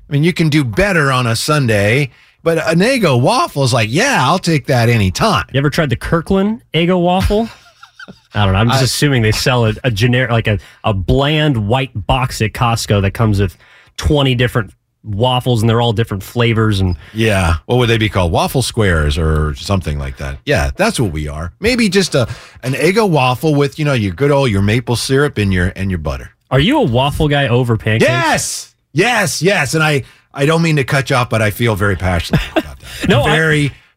I 0.09 0.13
mean, 0.13 0.25
you 0.25 0.33
can 0.33 0.49
do 0.49 0.65
better 0.65 1.13
on 1.13 1.27
a 1.27 1.37
Sunday, 1.37 2.11
but 2.43 2.59
an 2.59 2.81
Eggo 2.81 3.21
waffle 3.21 3.63
is 3.63 3.73
like, 3.73 3.89
yeah, 3.91 4.19
I'll 4.21 4.39
take 4.39 4.67
that 4.67 4.89
anytime. 4.89 5.47
You 5.53 5.59
ever 5.59 5.71
tried 5.71 5.91
the 5.91 5.97
Kirkland 5.97 6.63
Eggo 6.75 7.01
waffle? 7.01 7.49
I 8.35 8.45
don't 8.45 8.55
know. 8.55 8.61
I'm 8.61 8.69
just 8.69 8.83
assuming 8.83 9.23
they 9.23 9.33
sell 9.33 9.67
a, 9.67 9.75
a 9.85 9.91
generic, 9.91 10.31
like 10.31 10.47
a, 10.47 10.59
a 10.85 10.95
bland 10.95 11.69
white 11.69 11.91
box 12.07 12.41
at 12.43 12.53
Costco 12.53 13.03
that 13.03 13.13
comes 13.13 13.41
with 13.41 13.57
20 13.97 14.35
different 14.35 14.73
waffles 15.03 15.63
and 15.63 15.69
they're 15.71 15.81
all 15.81 15.93
different 15.93 16.23
flavors. 16.23 16.81
And 16.81 16.97
Yeah. 17.15 17.57
What 17.67 17.77
would 17.77 17.89
they 17.89 17.99
be 17.99 18.09
called? 18.09 18.33
Waffle 18.33 18.63
squares 18.63 19.17
or 19.19 19.55
something 19.55 19.99
like 19.99 20.19
that. 20.19 20.39
Yeah, 20.45 20.71
that's 20.77 21.01
what 21.01 21.13
we 21.13 21.27
are. 21.29 21.53
Maybe 21.61 21.89
just 21.89 22.15
a 22.15 22.29
an 22.63 22.73
Eggo 22.75 23.09
waffle 23.09 23.55
with, 23.55 23.79
you 23.79 23.85
know, 23.85 23.93
your 23.95 24.13
good 24.13 24.31
old 24.31 24.51
your 24.51 24.63
maple 24.63 24.97
syrup 24.97 25.39
and 25.39 25.53
your 25.53 25.73
and 25.77 25.91
your 25.91 25.99
butter. 25.99 26.31
are 26.51 26.61
you 26.61 26.79
a 26.79 26.83
waffle 26.85 27.29
guy 27.29 27.49
over 27.49 27.77
pancakes? 27.77 28.09
Yes. 28.11 28.75
Yes, 28.93 29.41
yes. 29.43 29.75
And 29.75 29.83
I 29.83 30.05
I 30.35 30.47
don't 30.47 30.63
mean 30.63 30.77
to 30.77 30.85
cut 30.85 31.11
you 31.11 31.17
off, 31.17 31.31
but 31.31 31.41
I 31.43 31.51
feel 31.51 31.75
very 31.77 31.97
passionate 31.97 32.43
about 32.53 32.65
that. 32.81 32.87
No, 33.09 33.23
I'm 33.23 33.31
I- 33.31 33.37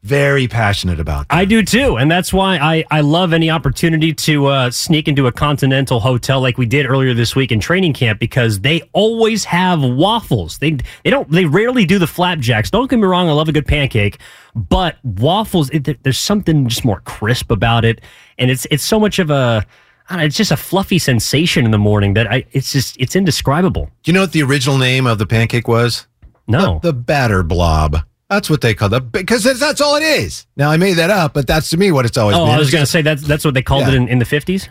very 0.03 0.49
passionate 0.49 0.99
about 0.99 1.29
that. 1.29 1.35
I 1.35 1.45
do 1.45 1.63
too. 1.63 1.97
And 1.97 2.11
that's 2.11 2.33
why 2.33 2.57
I, 2.57 2.83
I 2.91 3.01
love 3.01 3.31
any 3.31 3.49
opportunity 3.49 4.13
to 4.13 4.47
uh, 4.47 4.71
sneak 4.71 5.07
into 5.07 5.27
a 5.27 5.31
continental 5.31 6.01
hotel 6.01 6.41
like 6.41 6.57
we 6.57 6.65
did 6.65 6.85
earlier 6.85 7.13
this 7.13 7.35
week 7.35 7.51
in 7.51 7.59
training 7.59 7.93
camp 7.93 8.19
because 8.19 8.59
they 8.59 8.81
always 8.91 9.45
have 9.45 9.81
waffles. 9.81 10.57
They 10.57 10.77
they 11.03 11.09
don't 11.09 11.31
they 11.31 11.45
rarely 11.45 11.85
do 11.85 11.99
the 11.99 12.07
flapjacks. 12.07 12.69
Don't 12.69 12.89
get 12.89 12.97
me 12.97 13.05
wrong, 13.05 13.29
I 13.29 13.31
love 13.31 13.47
a 13.47 13.53
good 13.53 13.65
pancake, 13.65 14.19
but 14.53 14.97
waffles 15.03 15.69
it, 15.69 16.03
there's 16.03 16.17
something 16.17 16.67
just 16.67 16.83
more 16.83 16.99
crisp 17.01 17.49
about 17.49 17.85
it 17.85 18.01
and 18.37 18.51
it's 18.51 18.67
it's 18.69 18.83
so 18.83 18.99
much 18.99 19.19
of 19.19 19.29
a 19.29 19.65
know, 20.11 20.19
it's 20.19 20.35
just 20.35 20.51
a 20.51 20.57
fluffy 20.57 20.99
sensation 20.99 21.65
in 21.65 21.71
the 21.71 21.77
morning 21.77 22.13
that 22.13 22.31
I 22.31 22.45
it's 22.51 22.71
just 22.73 22.97
it's 22.99 23.15
indescribable. 23.15 23.89
Do 24.03 24.11
you 24.11 24.13
know 24.13 24.21
what 24.21 24.33
the 24.33 24.43
original 24.43 24.77
name 24.77 25.07
of 25.07 25.17
the 25.17 25.25
pancake 25.25 25.67
was? 25.67 26.07
No. 26.47 26.79
The, 26.81 26.91
the 26.91 26.93
batter 26.93 27.41
blob. 27.41 27.99
That's 28.33 28.49
what 28.49 28.61
they 28.61 28.73
call 28.73 28.89
the 28.89 28.99
because 29.01 29.43
that's, 29.43 29.81
all 29.81 29.95
it 29.95 30.03
is. 30.03 30.45
Now 30.57 30.69
I 30.71 30.77
made 30.77 30.93
that 30.93 31.09
up, 31.09 31.33
but 31.33 31.47
that's 31.47 31.69
to 31.71 31.77
me 31.77 31.91
what 31.91 32.05
it's 32.05 32.17
always 32.17 32.35
been. 32.35 32.41
Oh, 32.41 32.45
been. 32.47 32.55
I 32.55 32.59
was 32.59 32.71
going 32.71 32.83
to 32.83 32.89
say 32.89 33.01
that's 33.01 33.23
that's 33.23 33.45
what 33.45 33.53
they 33.53 33.61
called 33.61 33.87
it 33.87 33.93
in, 33.93 34.07
in 34.07 34.19
the 34.19 34.25
50s. 34.25 34.67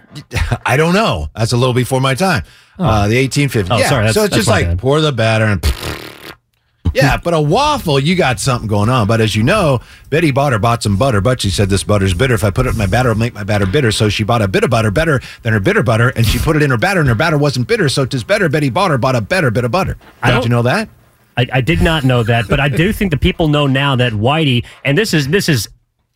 I 0.67 0.77
don't 0.77 0.95
know. 0.95 1.29
That's 1.35 1.53
a 1.53 1.57
little 1.57 1.75
before 1.75 2.01
my 2.01 2.15
time. 2.15 2.45
Uh, 2.79 3.07
the 3.09 3.29
1850s. 3.29 3.69
Oh, 3.71 3.79
yeah. 3.79 3.89
sorry, 3.89 4.07
that's- 4.07 4.15
so 4.15 4.25
it's 4.25 4.35
just 4.35 4.49
like 4.49 4.67
bad. 4.67 4.79
pour 4.79 5.01
the 5.01 5.13
batter 5.13 5.45
and. 5.45 5.65
Yeah, 6.95 7.17
but 7.17 7.33
a 7.33 7.41
waffle, 7.41 7.99
you 7.99 8.15
got 8.17 8.39
something 8.39 8.69
going 8.69 8.91
on. 8.91 9.07
But 9.07 9.23
as 9.23 9.35
you 9.35 9.43
know, 9.43 9.81
Betty 10.11 10.31
Botter 10.31 10.61
bought 10.61 10.83
some 10.83 10.99
butter, 10.99 11.23
but 11.23 11.41
she 11.41 11.49
said 11.49 11.71
this 11.71 11.83
butter's 11.85 12.13
bitter. 12.13 12.35
If 12.35 12.45
I 12.45 12.51
put 12.51 12.67
it 12.67 12.71
in 12.73 12.77
my 12.77 12.85
batter, 12.85 13.11
it'll 13.13 13.19
make 13.19 13.33
my 13.33 13.45
batter 13.45 13.65
bitter. 13.65 13.91
So 13.93 14.11
she 14.11 14.25
bought 14.25 14.43
a 14.43 14.49
bit 14.49 14.63
of 14.63 14.69
butter 14.69 14.91
better 14.91 15.23
than 15.41 15.55
her 15.55 15.61
bitter 15.61 15.83
butter, 15.83 16.11
and 16.11 16.27
she 16.27 16.39
put 16.39 16.55
it 16.55 16.61
in 16.63 16.71
her 16.71 16.77
batter, 16.77 17.01
and 17.01 17.09
her 17.09 17.15
batter 17.15 17.39
wasn't 17.39 17.67
bitter. 17.67 17.89
So 17.89 18.05
tis 18.05 18.25
better. 18.25 18.51
Betty 18.51 18.71
Botter 18.71 19.01
bought 19.01 19.17
a 19.17 19.23
better 19.23 19.51
bit 19.51 19.65
of 19.65 19.71
butter. 19.71 19.97
Don't 20.23 20.33
don't- 20.35 20.43
you 20.43 20.51
know 20.51 20.61
that? 20.63 20.91
I, 21.37 21.47
I 21.53 21.61
did 21.61 21.83
not 21.83 22.05
know 22.05 22.23
that, 22.23 22.47
but 22.49 22.61
I 22.61 22.69
do 22.69 22.93
think 22.93 23.11
the 23.11 23.19
people 23.19 23.49
know 23.49 23.67
now 23.67 23.97
that 23.97 24.13
Whitey, 24.13 24.65
and 24.85 24.97
this 24.97 25.15
is 25.15 25.29
this 25.29 25.49
is 25.49 25.69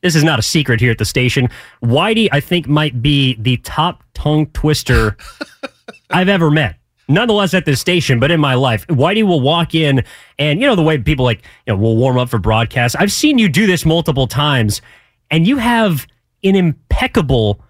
this 0.03 0.15
is 0.15 0.25
not 0.25 0.39
a 0.39 0.43
secret 0.43 0.81
here 0.81 0.91
at 0.91 0.99
the 0.99 1.05
station. 1.05 1.49
Whitey, 1.83 2.29
I 2.31 2.41
think, 2.41 2.69
might 2.69 3.03
be 3.03 3.35
the 3.41 3.57
top 3.59 4.05
tongue 4.15 4.47
twister 4.49 5.17
I've 6.11 6.29
ever 6.29 6.51
met. 6.51 6.77
Nonetheless, 7.09 7.55
at 7.55 7.65
this 7.65 7.81
station, 7.81 8.19
but 8.19 8.33
in 8.33 8.41
my 8.41 8.55
life, 8.55 8.87
Whitey 8.89 9.23
will 9.23 9.41
walk 9.41 9.75
in, 9.75 10.03
and 10.39 10.61
you 10.61 10.67
know 10.67 10.75
the 10.75 10.83
way 10.83 10.99
people 10.99 11.25
like 11.25 11.43
you 11.67 11.73
know 11.73 11.79
will 11.79 11.97
warm 11.97 12.19
up 12.19 12.29
for 12.29 12.39
broadcast. 12.39 12.97
I've 12.99 13.13
seen 13.13 13.39
you 13.39 13.49
do 13.49 13.67
this 13.67 13.85
multiple 13.85 14.27
times, 14.27 14.83
and 15.31 15.47
you 15.47 15.59
have 15.59 16.07
an 16.43 16.57
impeccable 16.57 17.61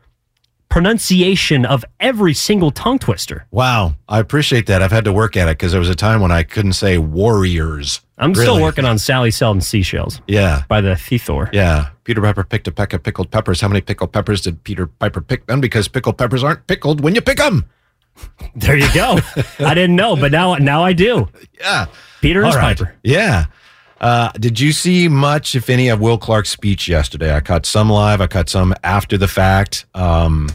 pronunciation 0.76 1.64
of 1.64 1.86
every 2.00 2.34
single 2.34 2.70
tongue 2.70 2.98
twister. 2.98 3.46
Wow, 3.50 3.94
I 4.10 4.18
appreciate 4.18 4.66
that. 4.66 4.82
I've 4.82 4.92
had 4.92 5.06
to 5.06 5.12
work 5.12 5.34
at 5.34 5.48
it 5.48 5.52
because 5.52 5.72
there 5.72 5.78
was 5.78 5.88
a 5.88 5.94
time 5.94 6.20
when 6.20 6.30
I 6.30 6.42
couldn't 6.42 6.74
say 6.74 6.98
warriors. 6.98 8.02
I'm 8.18 8.34
still 8.34 8.60
working 8.60 8.84
on 8.84 8.98
Sally 8.98 9.30
Selden 9.30 9.62
Seashells 9.62 10.20
Yeah, 10.28 10.64
by 10.68 10.82
the 10.82 10.90
Thethor. 10.90 11.48
Yeah. 11.50 11.88
Peter 12.04 12.20
Piper 12.20 12.44
picked 12.44 12.68
a 12.68 12.72
peck 12.72 12.92
of 12.92 13.02
pickled 13.02 13.30
peppers. 13.30 13.62
How 13.62 13.68
many 13.68 13.80
pickled 13.80 14.12
peppers 14.12 14.42
did 14.42 14.62
Peter 14.64 14.86
Piper 14.86 15.22
pick 15.22 15.46
them? 15.46 15.62
Because 15.62 15.88
pickled 15.88 16.18
peppers 16.18 16.44
aren't 16.44 16.66
pickled 16.66 17.00
when 17.00 17.14
you 17.14 17.22
pick 17.22 17.38
them. 17.38 17.64
There 18.54 18.76
you 18.76 18.92
go. 18.92 19.18
I 19.58 19.72
didn't 19.72 19.96
know, 19.96 20.14
but 20.14 20.30
now 20.30 20.56
now 20.56 20.82
I 20.84 20.92
do. 20.92 21.28
Yeah. 21.58 21.86
Peter 22.20 22.42
All 22.44 22.50
is 22.50 22.56
right. 22.56 22.76
Piper. 22.76 22.94
Yeah. 23.02 23.46
Uh, 24.00 24.30
did 24.32 24.60
you 24.60 24.72
see 24.72 25.08
much, 25.08 25.54
if 25.54 25.70
any, 25.70 25.88
of 25.88 26.00
Will 26.00 26.18
Clark's 26.18 26.50
speech 26.50 26.88
yesterday? 26.88 27.34
I 27.34 27.40
caught 27.40 27.64
some 27.64 27.88
live. 27.88 28.20
I 28.20 28.26
caught 28.26 28.48
some 28.48 28.74
after 28.84 29.16
the 29.16 29.28
fact. 29.28 29.86
Um, 29.94 30.50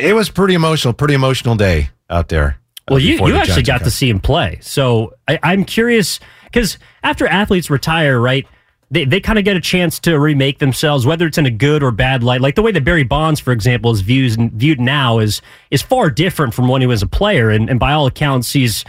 it 0.00 0.14
was 0.14 0.30
pretty 0.30 0.54
emotional. 0.54 0.92
Pretty 0.94 1.14
emotional 1.14 1.54
day 1.54 1.90
out 2.08 2.28
there. 2.28 2.58
uh, 2.88 2.94
Well, 2.94 2.98
you, 2.98 3.14
you 3.14 3.32
the 3.32 3.38
actually 3.38 3.62
got 3.62 3.84
to 3.84 3.90
see 3.90 4.08
him 4.08 4.20
play. 4.20 4.58
So 4.62 5.14
I, 5.28 5.38
I'm 5.42 5.64
curious 5.64 6.20
because 6.44 6.78
after 7.02 7.26
athletes 7.26 7.70
retire, 7.70 8.20
right, 8.20 8.46
they, 8.90 9.04
they 9.04 9.20
kind 9.20 9.38
of 9.38 9.44
get 9.44 9.56
a 9.56 9.60
chance 9.60 10.00
to 10.00 10.18
remake 10.18 10.58
themselves, 10.58 11.06
whether 11.06 11.26
it's 11.26 11.38
in 11.38 11.46
a 11.46 11.50
good 11.50 11.82
or 11.82 11.92
bad 11.92 12.24
light. 12.24 12.40
Like 12.40 12.56
the 12.56 12.62
way 12.62 12.72
that 12.72 12.84
Barry 12.84 13.04
Bonds, 13.04 13.38
for 13.38 13.52
example, 13.52 13.92
is 13.92 14.00
viewed, 14.00 14.50
viewed 14.52 14.80
now 14.80 15.20
is 15.20 15.40
is 15.70 15.80
far 15.82 16.10
different 16.10 16.54
from 16.54 16.66
when 16.66 16.80
he 16.80 16.86
was 16.88 17.02
a 17.02 17.06
player. 17.06 17.50
And, 17.50 17.70
and 17.70 17.78
by 17.78 17.92
all 17.92 18.06
accounts, 18.06 18.52
he's 18.52 18.84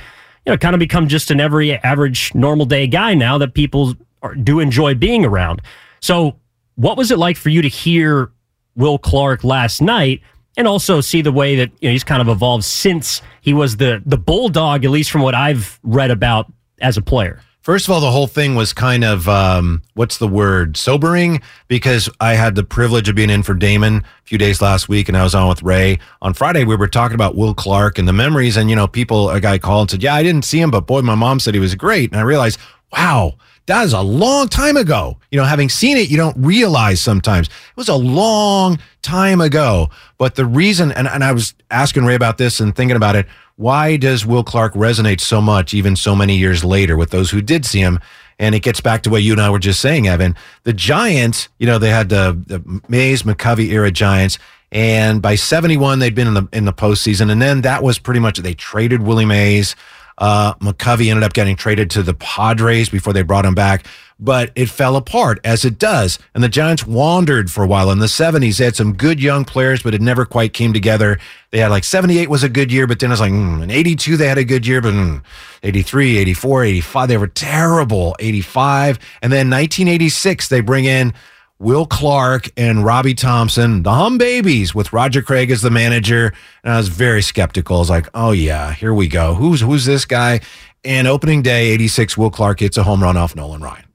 you 0.46 0.52
know 0.52 0.58
kind 0.58 0.74
of 0.74 0.80
become 0.80 1.08
just 1.08 1.30
an 1.30 1.40
every 1.40 1.74
average 1.74 2.34
normal 2.34 2.66
day 2.66 2.88
guy 2.88 3.14
now 3.14 3.38
that 3.38 3.54
people 3.54 3.94
are, 4.24 4.34
do 4.34 4.60
enjoy 4.60 4.96
being 4.96 5.24
around. 5.24 5.62
So 6.00 6.38
what 6.76 6.98
was 6.98 7.12
it 7.12 7.20
like 7.20 7.38
for 7.38 7.50
you 7.50 7.62
to 7.62 7.68
hear 7.68 8.32
Will 8.76 8.98
Clark 8.98 9.44
last 9.44 9.82
night 9.84 10.22
and 10.58 10.68
also 10.68 11.02
see 11.02 11.22
the 11.22 11.32
way 11.32 11.56
that 11.56 11.72
you 11.80 11.90
know 11.90 11.94
he's 11.94 12.04
kind 12.04 12.22
of 12.22 12.28
evolved 12.28 12.64
since 12.64 13.22
he 13.42 13.54
was 13.54 13.78
the 13.78 14.02
the 14.06 14.18
bulldog, 14.18 14.86
at 14.86 14.92
least 14.92 15.12
from 15.12 15.22
what 15.22 15.36
I've 15.36 15.80
read 15.84 16.12
about 16.12 16.52
as 16.82 16.98
a 16.98 17.02
player. 17.02 17.42
First 17.62 17.88
of 17.88 17.92
all, 17.94 18.02
the 18.02 18.10
whole 18.10 18.26
thing 18.26 18.56
was 18.56 18.74
kind 18.74 19.04
of 19.04 19.30
um, 19.30 19.84
what's 19.94 20.18
the 20.18 20.28
word 20.28 20.78
sobering 20.78 21.44
because 21.68 22.10
I 22.20 22.34
had 22.34 22.56
the 22.56 22.64
privilege 22.64 23.08
of 23.08 23.16
being 23.16 23.30
in 23.30 23.44
for 23.44 23.54
Damon 23.54 23.98
a 23.98 24.04
few 24.24 24.40
days 24.40 24.64
last 24.64 24.90
week, 24.90 25.08
and 25.08 25.16
I 25.16 25.24
was 25.24 25.36
on 25.36 25.48
with 25.48 25.62
Ray 25.62 26.00
on 26.24 26.34
Friday. 26.34 26.64
We 26.64 26.76
were 26.76 26.88
talking 26.88 27.14
about 27.14 27.36
Will 27.36 27.54
Clark 27.54 28.00
and 28.00 28.08
the 28.08 28.14
memories, 28.14 28.58
and 28.58 28.68
you 28.68 28.76
know, 28.76 28.88
people 28.88 29.30
a 29.30 29.40
guy 29.40 29.60
called 29.60 29.84
and 29.84 29.92
said, 29.92 30.04
"Yeah, 30.04 30.16
I 30.16 30.24
didn't 30.24 30.44
see 30.44 30.60
him, 30.60 30.72
but 30.72 30.88
boy, 30.88 31.02
my 31.02 31.14
mom 31.14 31.40
said 31.40 31.54
he 31.54 31.60
was 31.60 31.76
great," 31.76 32.12
and 32.12 32.20
I 32.20 32.24
realized, 32.24 32.60
wow. 32.92 33.36
That 33.68 33.86
is 33.86 33.94
a 33.94 34.02
long 34.02 34.48
time 34.48 34.76
ago. 34.76 35.18
You 35.30 35.40
know, 35.40 35.46
having 35.46 35.70
seen 35.70 35.98
it, 35.98 36.10
you 36.10 36.18
don't 36.18 36.36
realize 36.38 37.00
sometimes 37.02 37.48
it 37.48 37.78
was 37.78 37.90
a 37.90 37.96
long 37.96 38.80
time 39.02 39.40
ago. 39.42 39.90
But 40.18 40.36
the 40.36 40.46
reason, 40.46 40.92
and, 40.92 41.08
and 41.08 41.24
I 41.24 41.32
was 41.32 41.54
asking 41.70 42.06
Ray 42.06 42.16
about 42.16 42.38
this 42.38 42.60
and 42.60 42.76
thinking 42.76 42.98
about 42.98 43.16
it, 43.16 43.28
why 43.56 43.98
does 43.98 44.26
Will 44.26 44.44
Clark 44.44 44.74
resonate 44.74 45.22
so 45.22 45.40
much, 45.42 45.74
even 45.74 45.96
so 45.96 46.16
many 46.16 46.36
years 46.36 46.64
later, 46.64 46.98
with 46.98 47.12
those 47.12 47.30
who 47.30 47.42
did 47.42 47.66
see 47.66 47.80
him? 47.80 48.00
And 48.40 48.56
it 48.56 48.62
gets 48.62 48.82
back 48.82 49.04
to 49.04 49.12
what 49.12 49.22
you 49.22 49.34
and 49.34 49.42
I 49.42 49.52
were 49.52 49.60
just 49.60 49.80
saying, 49.80 50.08
Evan. 50.08 50.36
The 50.64 50.74
Giants, 50.74 51.48
you 51.60 51.68
know, 51.68 51.78
they 51.78 51.92
had 51.92 52.10
the, 52.10 52.42
the 52.48 52.82
Mays 52.88 53.22
McCovey 53.22 53.70
era 53.70 53.92
Giants, 53.92 54.40
and 54.72 55.22
by 55.22 55.36
'71 55.36 56.00
they'd 56.00 56.16
been 56.16 56.28
in 56.28 56.34
the 56.34 56.48
in 56.52 56.66
the 56.66 56.74
postseason, 56.74 57.30
and 57.30 57.40
then 57.42 57.62
that 57.62 57.84
was 57.84 58.00
pretty 58.00 58.20
much 58.20 58.40
they 58.40 58.56
traded 58.56 59.04
Willie 59.04 59.26
Mays. 59.26 59.76
Uh, 60.22 60.54
McCovey 60.56 61.10
ended 61.10 61.24
up 61.24 61.34
getting 61.34 61.56
traded 61.56 61.90
to 61.90 62.04
the 62.04 62.14
Padres 62.14 62.90
before 62.90 63.12
they 63.12 63.24
brought 63.24 63.44
him 63.44 63.56
back, 63.56 63.88
but 64.20 64.52
it 64.56 64.70
fell 64.70 64.96
apart 64.96 65.40
as 65.44 65.66
it 65.66 65.80
does. 65.80 66.20
And 66.36 66.44
the 66.44 66.48
Giants 66.48 66.86
wandered 66.86 67.52
for 67.52 67.64
a 67.64 67.68
while. 67.68 67.90
In 67.90 67.98
the 67.98 68.06
70s, 68.06 68.60
they 68.60 68.66
had 68.66 68.76
some 68.76 68.94
good 68.94 69.20
young 69.20 69.46
players, 69.46 69.82
but 69.82 69.96
it 69.96 70.02
never 70.02 70.24
quite 70.24 70.54
came 70.54 70.74
together. 70.74 71.18
They 71.50 71.58
had 71.58 71.72
like 71.72 71.84
78 71.84 72.30
was 72.30 72.44
a 72.44 72.50
good 72.50 72.72
year, 72.72 72.86
but 72.86 73.00
then 73.00 73.10
it 73.10 73.14
was 73.14 73.20
like, 73.20 73.32
mm, 73.32 73.64
in 73.64 73.72
82, 73.72 74.16
they 74.16 74.28
had 74.28 74.38
a 74.38 74.44
good 74.44 74.68
year, 74.68 74.80
but 74.80 74.94
mm, 74.94 75.24
83, 75.64 76.20
84, 76.20 76.66
85, 76.66 77.10
they 77.10 77.18
were 77.18 77.28
terrible. 77.28 78.16
85. 78.20 79.00
And 79.24 79.34
then 79.34 79.50
1986, 79.50 80.50
they 80.50 80.62
bring 80.62 80.86
in 80.86 81.16
Will 81.62 81.86
Clark 81.86 82.50
and 82.58 82.84
Robby 82.84 83.14
Thompson, 83.14 83.84
the 83.84 83.94
Humm 83.94 84.18
Babies, 84.18 84.74
with 84.74 84.92
Roger 84.92 85.22
Craig 85.22 85.52
as 85.52 85.62
the 85.62 85.70
manager. 85.70 86.34
And 86.64 86.74
I 86.74 86.78
was 86.78 86.88
very 86.88 87.22
skeptical. 87.22 87.76
I 87.76 87.80
was 87.80 87.90
like, 87.92 88.08
oh 88.16 88.32
yeah, 88.32 88.74
here 88.74 88.96
we 88.96 89.08
go. 89.08 89.36
Who's 89.36 89.62
who's 89.62 89.86
this 89.86 90.04
guy? 90.04 90.40
And 90.84 91.08
opening 91.08 91.44
day, 91.44 91.68
86, 91.68 92.18
Will 92.18 92.32
Clark 92.32 92.62
hits 92.62 92.78
a 92.78 92.84
home 92.84 93.04
run 93.04 93.16
off 93.16 93.36
Nolan 93.36 93.62
Ryan. 93.62 93.86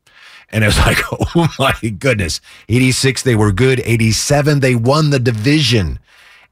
And 0.51 0.63
it 0.63 0.69
was 0.69 0.79
like, 0.87 0.99
oh 1.13 1.49
my 1.59 1.75
goodness. 1.91 2.41
86, 2.69 3.25
they 3.25 3.35
were 3.35 3.51
good. 3.51 3.81
87, 3.85 4.61
they 4.61 4.77
won 4.77 5.11
the 5.11 5.19
division. 5.19 5.99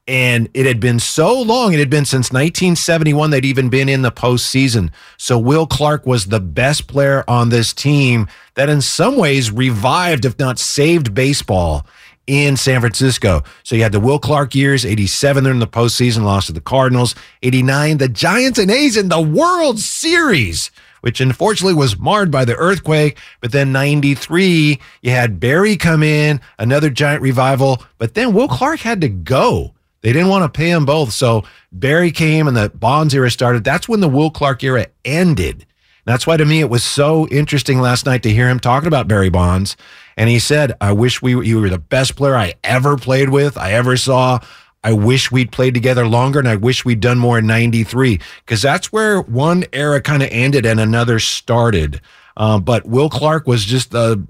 And 0.07 0.49
it 0.53 0.67
had 0.67 0.79
been 0.79 0.99
so 0.99 1.41
long. 1.41 1.73
It 1.73 1.79
had 1.79 1.89
been 1.89 2.05
since 2.05 2.31
1971 2.31 3.31
they'd 3.31 3.43
even 3.43 3.69
been 3.69 3.89
in 3.89 4.03
the 4.03 4.11
postseason. 4.11 4.91
So 5.17 5.39
Will 5.39 5.65
Clark 5.65 6.05
was 6.05 6.25
the 6.25 6.39
best 6.39 6.87
player 6.87 7.23
on 7.27 7.49
this 7.49 7.73
team 7.73 8.27
that 8.53 8.69
in 8.69 8.81
some 8.81 9.17
ways 9.17 9.49
revived, 9.49 10.25
if 10.25 10.37
not 10.37 10.59
saved 10.59 11.15
baseball 11.15 11.87
in 12.27 12.57
San 12.57 12.81
Francisco. 12.81 13.43
So 13.63 13.75
you 13.75 13.83
had 13.83 13.91
the 13.91 13.99
Will 13.99 14.19
Clark 14.19 14.55
years, 14.55 14.85
87, 14.85 15.43
they're 15.43 15.53
in 15.53 15.59
the 15.59 15.67
postseason, 15.67 16.23
lost 16.23 16.47
to 16.47 16.53
the 16.53 16.61
Cardinals. 16.61 17.15
89, 17.43 17.97
the 17.97 18.09
Giants 18.09 18.59
and 18.59 18.71
A's 18.71 18.97
in 18.97 19.09
the 19.09 19.21
World 19.21 19.79
Series, 19.79 20.71
which 21.01 21.21
unfortunately 21.21 21.75
was 21.75 21.99
marred 21.99 22.31
by 22.31 22.45
the 22.45 22.55
earthquake. 22.55 23.17
But 23.41 23.51
then 23.51 23.71
93, 23.71 24.79
you 25.01 25.11
had 25.11 25.39
Barry 25.39 25.77
come 25.77 26.03
in, 26.03 26.41
another 26.57 26.89
giant 26.89 27.21
revival. 27.21 27.83
But 27.97 28.15
then 28.15 28.33
Will 28.33 28.47
Clark 28.47 28.79
had 28.79 29.01
to 29.01 29.09
go. 29.09 29.74
They 30.05 30.13
didn't 30.13 30.29
want 30.29 30.43
to 30.43 30.55
pay 30.55 30.69
him 30.69 30.85
both. 30.85 31.13
So 31.13 31.45
Barry 31.71 32.11
came 32.11 32.47
and 32.47 32.55
the 32.55 32.69
Bonds 32.69 33.15
era 33.15 33.31
started. 33.31 33.63
That's 33.63 33.89
when 33.89 34.01
the 34.01 34.07
Will 34.07 34.29
Clark 34.29 34.63
era 34.63 34.85
ended. 35.03 35.65
That's 36.05 36.27
why 36.27 36.37
to 36.37 36.45
me 36.45 36.59
it 36.59 36.69
was 36.69 36.83
so 36.83 37.27
interesting 37.29 37.81
last 37.81 38.05
night 38.05 38.21
to 38.21 38.29
hear 38.29 38.47
him 38.47 38.59
talking 38.59 38.85
about 38.85 39.07
Barry 39.07 39.31
Bonds. 39.31 39.75
And 40.15 40.29
he 40.29 40.37
said, 40.37 40.73
I 40.79 40.91
wish 40.91 41.23
we 41.23 41.31
you 41.47 41.59
were 41.59 41.71
the 41.71 41.79
best 41.79 42.15
player 42.15 42.35
I 42.35 42.53
ever 42.63 42.97
played 42.97 43.29
with, 43.29 43.57
I 43.57 43.71
ever 43.71 43.97
saw. 43.97 44.41
I 44.83 44.93
wish 44.93 45.31
we'd 45.31 45.51
played 45.51 45.73
together 45.73 46.07
longer 46.07 46.37
and 46.37 46.47
I 46.47 46.57
wish 46.57 46.85
we'd 46.85 46.99
done 46.99 47.17
more 47.17 47.39
in 47.39 47.47
93 47.47 48.19
because 48.45 48.61
that's 48.61 48.93
where 48.93 49.21
one 49.21 49.65
era 49.73 50.01
kind 50.01 50.21
of 50.21 50.29
ended 50.31 50.67
and 50.67 50.79
another 50.79 51.17
started. 51.17 51.99
Uh, 52.37 52.59
but 52.59 52.85
Will 52.85 53.09
Clark 53.09 53.47
was 53.47 53.65
just 53.65 53.89
the 53.89 54.23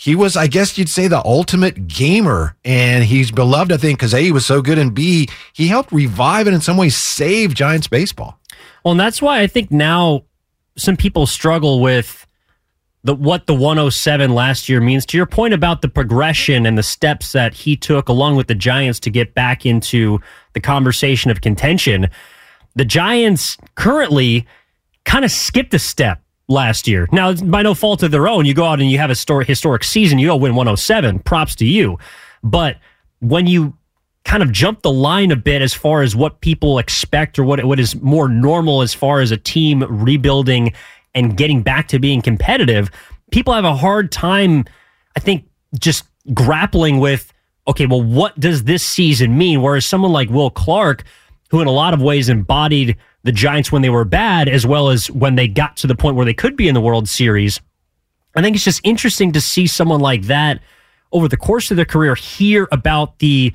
he 0.00 0.14
was, 0.14 0.36
I 0.36 0.46
guess 0.46 0.78
you'd 0.78 0.88
say, 0.88 1.08
the 1.08 1.20
ultimate 1.24 1.88
gamer, 1.88 2.54
and 2.64 3.02
he's 3.02 3.32
beloved. 3.32 3.72
I 3.72 3.76
think 3.78 3.98
because 3.98 4.14
a 4.14 4.20
he 4.20 4.30
was 4.30 4.46
so 4.46 4.62
good, 4.62 4.78
and 4.78 4.94
b 4.94 5.28
he 5.52 5.66
helped 5.66 5.90
revive 5.90 6.46
and 6.46 6.54
in 6.54 6.60
some 6.60 6.76
ways 6.76 6.96
save 6.96 7.52
Giants 7.52 7.88
baseball. 7.88 8.38
Well, 8.84 8.92
and 8.92 9.00
that's 9.00 9.20
why 9.20 9.40
I 9.40 9.48
think 9.48 9.72
now 9.72 10.22
some 10.76 10.96
people 10.96 11.26
struggle 11.26 11.80
with 11.80 12.24
the 13.02 13.12
what 13.12 13.48
the 13.48 13.54
107 13.54 14.32
last 14.32 14.68
year 14.68 14.80
means. 14.80 15.04
To 15.06 15.16
your 15.16 15.26
point 15.26 15.52
about 15.52 15.82
the 15.82 15.88
progression 15.88 16.64
and 16.64 16.78
the 16.78 16.84
steps 16.84 17.32
that 17.32 17.52
he 17.52 17.76
took 17.76 18.08
along 18.08 18.36
with 18.36 18.46
the 18.46 18.54
Giants 18.54 19.00
to 19.00 19.10
get 19.10 19.34
back 19.34 19.66
into 19.66 20.20
the 20.52 20.60
conversation 20.60 21.28
of 21.28 21.40
contention, 21.40 22.08
the 22.76 22.84
Giants 22.84 23.58
currently 23.74 24.46
kind 25.04 25.24
of 25.24 25.32
skipped 25.32 25.74
a 25.74 25.80
step 25.80 26.22
last 26.48 26.88
year. 26.88 27.06
Now, 27.12 27.34
by 27.34 27.62
no 27.62 27.74
fault 27.74 28.02
of 28.02 28.10
their 28.10 28.26
own, 28.26 28.46
you 28.46 28.54
go 28.54 28.64
out 28.64 28.80
and 28.80 28.90
you 28.90 28.98
have 28.98 29.10
a 29.10 29.12
historic, 29.12 29.46
historic 29.46 29.84
season, 29.84 30.18
you 30.18 30.28
go 30.28 30.36
win 30.36 30.54
107. 30.54 31.20
Props 31.20 31.54
to 31.56 31.66
you. 31.66 31.98
But 32.42 32.78
when 33.20 33.46
you 33.46 33.76
kind 34.24 34.42
of 34.42 34.52
jump 34.52 34.82
the 34.82 34.90
line 34.90 35.30
a 35.30 35.36
bit 35.36 35.62
as 35.62 35.72
far 35.72 36.02
as 36.02 36.16
what 36.16 36.40
people 36.40 36.78
expect 36.78 37.38
or 37.38 37.44
what 37.44 37.64
what 37.64 37.80
is 37.80 37.94
more 38.02 38.28
normal 38.28 38.82
as 38.82 38.92
far 38.92 39.20
as 39.20 39.30
a 39.30 39.36
team 39.36 39.82
rebuilding 39.88 40.72
and 41.14 41.36
getting 41.36 41.62
back 41.62 41.88
to 41.88 41.98
being 41.98 42.20
competitive, 42.20 42.90
people 43.30 43.54
have 43.54 43.64
a 43.64 43.74
hard 43.74 44.12
time, 44.12 44.64
I 45.16 45.20
think, 45.20 45.46
just 45.78 46.04
grappling 46.34 46.98
with 46.98 47.32
okay, 47.66 47.84
well, 47.84 48.02
what 48.02 48.38
does 48.40 48.64
this 48.64 48.82
season 48.82 49.36
mean? 49.36 49.60
Whereas 49.60 49.84
someone 49.84 50.10
like 50.10 50.30
Will 50.30 50.48
Clark, 50.48 51.04
who 51.50 51.60
in 51.60 51.66
a 51.66 51.72
lot 51.72 51.92
of 51.92 52.00
ways 52.00 52.30
embodied 52.30 52.96
the 53.24 53.32
Giants 53.32 53.72
when 53.72 53.82
they 53.82 53.90
were 53.90 54.04
bad, 54.04 54.48
as 54.48 54.66
well 54.66 54.90
as 54.90 55.10
when 55.10 55.34
they 55.34 55.48
got 55.48 55.76
to 55.78 55.86
the 55.86 55.94
point 55.94 56.16
where 56.16 56.24
they 56.24 56.34
could 56.34 56.56
be 56.56 56.68
in 56.68 56.74
the 56.74 56.80
World 56.80 57.08
Series. 57.08 57.60
I 58.36 58.42
think 58.42 58.54
it's 58.54 58.64
just 58.64 58.80
interesting 58.84 59.32
to 59.32 59.40
see 59.40 59.66
someone 59.66 60.00
like 60.00 60.22
that 60.22 60.60
over 61.10 61.26
the 61.28 61.36
course 61.36 61.70
of 61.70 61.76
their 61.76 61.86
career 61.86 62.14
hear 62.14 62.68
about 62.70 63.18
the 63.18 63.52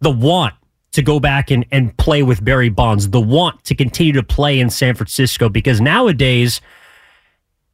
the 0.00 0.10
want 0.10 0.54
to 0.92 1.02
go 1.02 1.20
back 1.20 1.50
and, 1.50 1.64
and 1.70 1.96
play 1.96 2.22
with 2.22 2.44
Barry 2.44 2.68
Bonds, 2.68 3.10
the 3.10 3.20
want 3.20 3.64
to 3.64 3.74
continue 3.74 4.12
to 4.12 4.22
play 4.22 4.60
in 4.60 4.68
San 4.68 4.94
Francisco, 4.94 5.48
because 5.48 5.80
nowadays, 5.80 6.60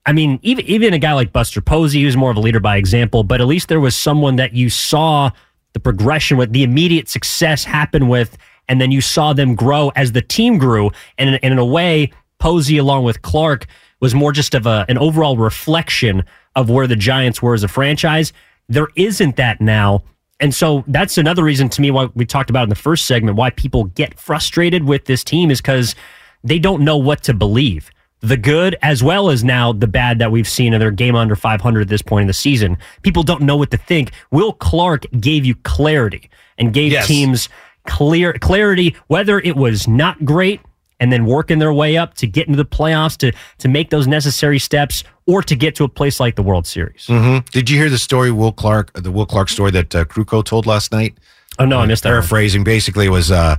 I 0.07 0.13
mean, 0.13 0.39
even 0.43 0.65
even 0.67 0.95
a 0.95 0.99
guy 0.99 1.13
like 1.13 1.33
Buster 1.33 1.61
Posey, 1.61 2.03
who's 2.03 2.17
more 2.17 2.31
of 2.31 2.37
a 2.37 2.41
leader 2.41 2.61
by 2.61 2.77
example, 2.77 3.23
but 3.25 3.41
at 3.41 3.47
least 3.47 3.69
there 3.69 3.81
was 3.81 3.95
someone 3.95 4.37
that 4.37 4.53
you 4.55 4.71
saw 4.71 5.31
the 5.75 5.81
progression 5.81 6.37
with, 6.37 6.53
the 6.53 6.63
immediate 6.63 7.09
success 7.09 7.65
happen 7.65 8.09
with, 8.09 8.37
and 8.69 8.81
then 8.81 8.91
you 8.91 9.01
saw 9.01 9.33
them 9.33 9.55
grow 9.55 9.91
as 9.97 10.13
the 10.13 10.23
team 10.23 10.59
grew. 10.59 10.91
And, 11.17 11.39
and 11.43 11.53
in 11.53 11.59
a 11.59 11.65
way, 11.65 12.13
Posey, 12.39 12.79
along 12.79 13.05
with 13.05 13.23
Clark, 13.23 13.67
was 14.01 14.15
more 14.15 14.33
just 14.33 14.55
of 14.55 14.67
a, 14.67 14.85
an 14.89 14.99
overall 14.99 15.37
reflection 15.37 16.25
of 16.55 16.71
where 16.71 16.87
the 16.87 16.97
Giants 16.97 17.43
were 17.43 17.55
as 17.55 17.63
a 17.63 17.69
franchise. 17.69 18.33
There 18.69 18.89
isn't 18.97 19.37
that 19.37 19.61
now. 19.61 20.03
And 20.41 20.55
so 20.55 20.85
that's 20.87 21.19
another 21.19 21.43
reason 21.43 21.69
to 21.71 21.81
me 21.81 21.91
why 21.91 22.09
we 22.15 22.25
talked 22.25 22.51
about 22.51 22.65
in 22.65 22.69
the 22.69 22.77
first 22.77 23.07
segment 23.07 23.37
why 23.37 23.51
people 23.51 23.85
get 23.85 24.19
frustrated 24.19 24.85
with 24.85 25.07
this 25.07 25.25
team 25.25 25.51
is 25.51 25.61
because 25.61 25.97
they 26.45 26.59
don't 26.59 26.83
know 26.83 26.97
what 26.97 27.23
to 27.25 27.35
believe. 27.35 27.91
The 28.21 28.37
good 28.37 28.77
as 28.83 29.03
well 29.03 29.31
as 29.31 29.45
now 29.45 29.73
the 29.73 29.87
bad 29.87 30.19
that 30.19 30.31
we've 30.31 30.49
seen 30.49 30.75
in 30.75 30.81
their 30.81 30.91
game 30.91 31.15
under 31.15 31.37
500 31.37 31.81
at 31.81 31.89
this 31.89 32.03
point 32.03 32.23
in 32.23 32.27
the 32.27 32.33
season. 32.33 32.77
People 33.03 33.23
don't 33.23 33.43
know 33.43 33.57
what 33.57 33.71
to 33.71 33.77
think. 33.77 34.13
Will 34.31 34.53
Clark 34.53 35.07
gave 35.21 35.45
you 35.45 35.55
clarity 35.57 36.29
and 36.57 36.73
gave 36.73 36.93
yes. 36.93 37.07
teams 37.07 37.49
clear 37.89 38.33
clarity 38.35 38.95
whether 39.09 39.41
it 39.41 39.57
was 39.57 39.89
not 39.89 40.25
great 40.25 40.61
and 41.01 41.13
then 41.13 41.27
working 41.27 41.59
their 41.59 41.73
way 41.73 41.97
up 41.97 42.15
to 42.15 42.27
get 42.27 42.47
into 42.47 42.57
the 42.57 42.65
playoffs 42.65 43.17
to 43.17 43.33
to 43.59 43.69
make 43.69 43.91
those 43.91 44.07
necessary 44.07 44.59
steps 44.59 45.05
or 45.27 45.43
to 45.43 45.57
get 45.57 45.75
to 45.77 45.85
a 45.85 45.89
place 45.89 46.21
like 46.21 46.37
the 46.37 46.43
World 46.43 46.67
Series. 46.67 47.07
Mm-hmm. 47.07 47.47
Did 47.51 47.69
you 47.71 47.79
hear 47.79 47.91
the 47.91 47.99
story 47.99 48.31
Will 48.31 48.53
Clark 48.53 48.93
the 48.95 49.11
Will 49.11 49.27
Clark 49.27 49.49
story 49.49 49.71
that 49.73 49.95
uh, 49.95 50.05
Krukow 50.05 50.45
told 50.45 50.67
last 50.67 50.93
night? 50.93 51.19
Oh 51.59 51.65
no, 51.65 51.81
I 51.81 51.87
missed 51.87 52.05
that. 52.05 52.11
Paraphrasing, 52.11 52.61
one. 52.61 52.65
basically, 52.65 53.07
it 53.07 53.11
was 53.11 53.31
uh, 53.31 53.57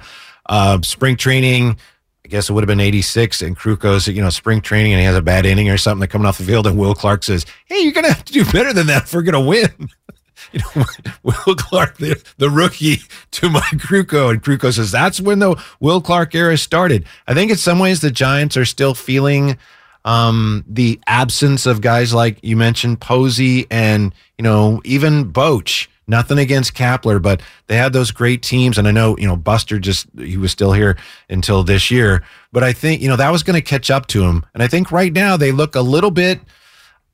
uh, 0.48 0.82
spring 0.82 1.18
training. 1.18 1.78
I 2.26 2.28
guess 2.30 2.48
it 2.48 2.54
would 2.54 2.62
have 2.62 2.68
been 2.68 2.80
86 2.80 3.42
and 3.42 3.58
Krukow's, 3.58 4.08
you 4.08 4.22
know, 4.22 4.30
spring 4.30 4.62
training 4.62 4.94
and 4.94 5.00
he 5.00 5.06
has 5.06 5.16
a 5.16 5.22
bad 5.22 5.48
inning 5.48 5.68
or 5.68 5.78
something 5.78 6.00
They're 6.00 6.08
coming 6.08 6.28
off 6.28 6.38
the 6.38 6.44
field 6.44 6.68
and 6.68 6.78
Will 6.78 6.94
Clark 6.94 7.24
says, 7.24 7.44
Hey, 7.66 7.80
you're 7.80 7.92
going 7.92 8.06
to 8.06 8.14
have 8.14 8.24
to 8.26 8.34
do 8.34 8.46
better 8.46 8.72
than 8.72 8.86
that 8.86 9.06
if 9.06 9.14
we're 9.16 9.24
going 9.24 9.34
to 9.34 9.40
win. 9.40 9.90
you 10.52 10.60
know, 10.76 10.86
Will 11.24 11.56
Clark, 11.56 11.98
the, 11.98 12.22
the 12.38 12.50
rookie 12.50 12.98
to 13.32 13.50
Mike 13.50 13.64
Krukow. 13.78 14.32
And 14.32 14.42
Krukow 14.42 14.74
says 14.74 14.92
that's 14.92 15.22
when 15.22 15.40
the 15.40 15.62
Will 15.80 16.02
Clark 16.02 16.36
era 16.36 16.58
started. 16.58 17.06
I 17.28 17.34
think 17.34 17.52
in 17.52 17.58
some 17.58 17.80
ways 17.80 18.02
the 18.02 18.12
Giants 18.12 18.58
are 18.58 18.66
still 18.66 18.94
feeling 18.94 19.58
um, 20.06 20.64
the 20.68 21.00
absence 21.08 21.66
of 21.66 21.82
guys 21.82 22.14
like 22.14 22.40
you 22.42 22.56
mentioned, 22.56 23.02
Posey 23.02 23.68
and, 23.70 24.14
you 24.38 24.44
know, 24.44 24.82
even 24.86 25.32
Boch. 25.32 25.88
Nothing 26.08 26.40
against 26.40 26.74
Kapler, 26.74 27.22
but 27.22 27.40
they 27.68 27.78
had 27.78 27.94
those 27.94 28.10
great 28.10 28.42
teams. 28.42 28.80
And 28.80 28.88
I 28.88 28.92
know, 28.92 29.16
you 29.20 29.28
know, 29.28 29.36
Buster 29.36 29.78
just, 29.78 30.08
he 30.18 30.38
was 30.38 30.52
still 30.52 30.74
here 30.74 30.98
until 31.30 31.64
this 31.64 31.92
year. 31.92 32.24
But 32.52 32.64
I 32.64 32.74
think, 32.74 33.04
you 33.04 33.08
know, 33.08 33.16
that 33.16 33.30
was 33.32 33.44
going 33.44 33.54
to 33.54 33.62
catch 33.62 33.92
up 33.92 34.08
to 34.08 34.24
him. 34.24 34.44
And 34.56 34.64
I 34.64 34.68
think 34.68 34.92
right 34.92 35.14
now 35.14 35.38
they 35.38 35.52
look 35.52 35.76
a 35.76 35.82
little 35.82 36.10
bit– 36.10 36.40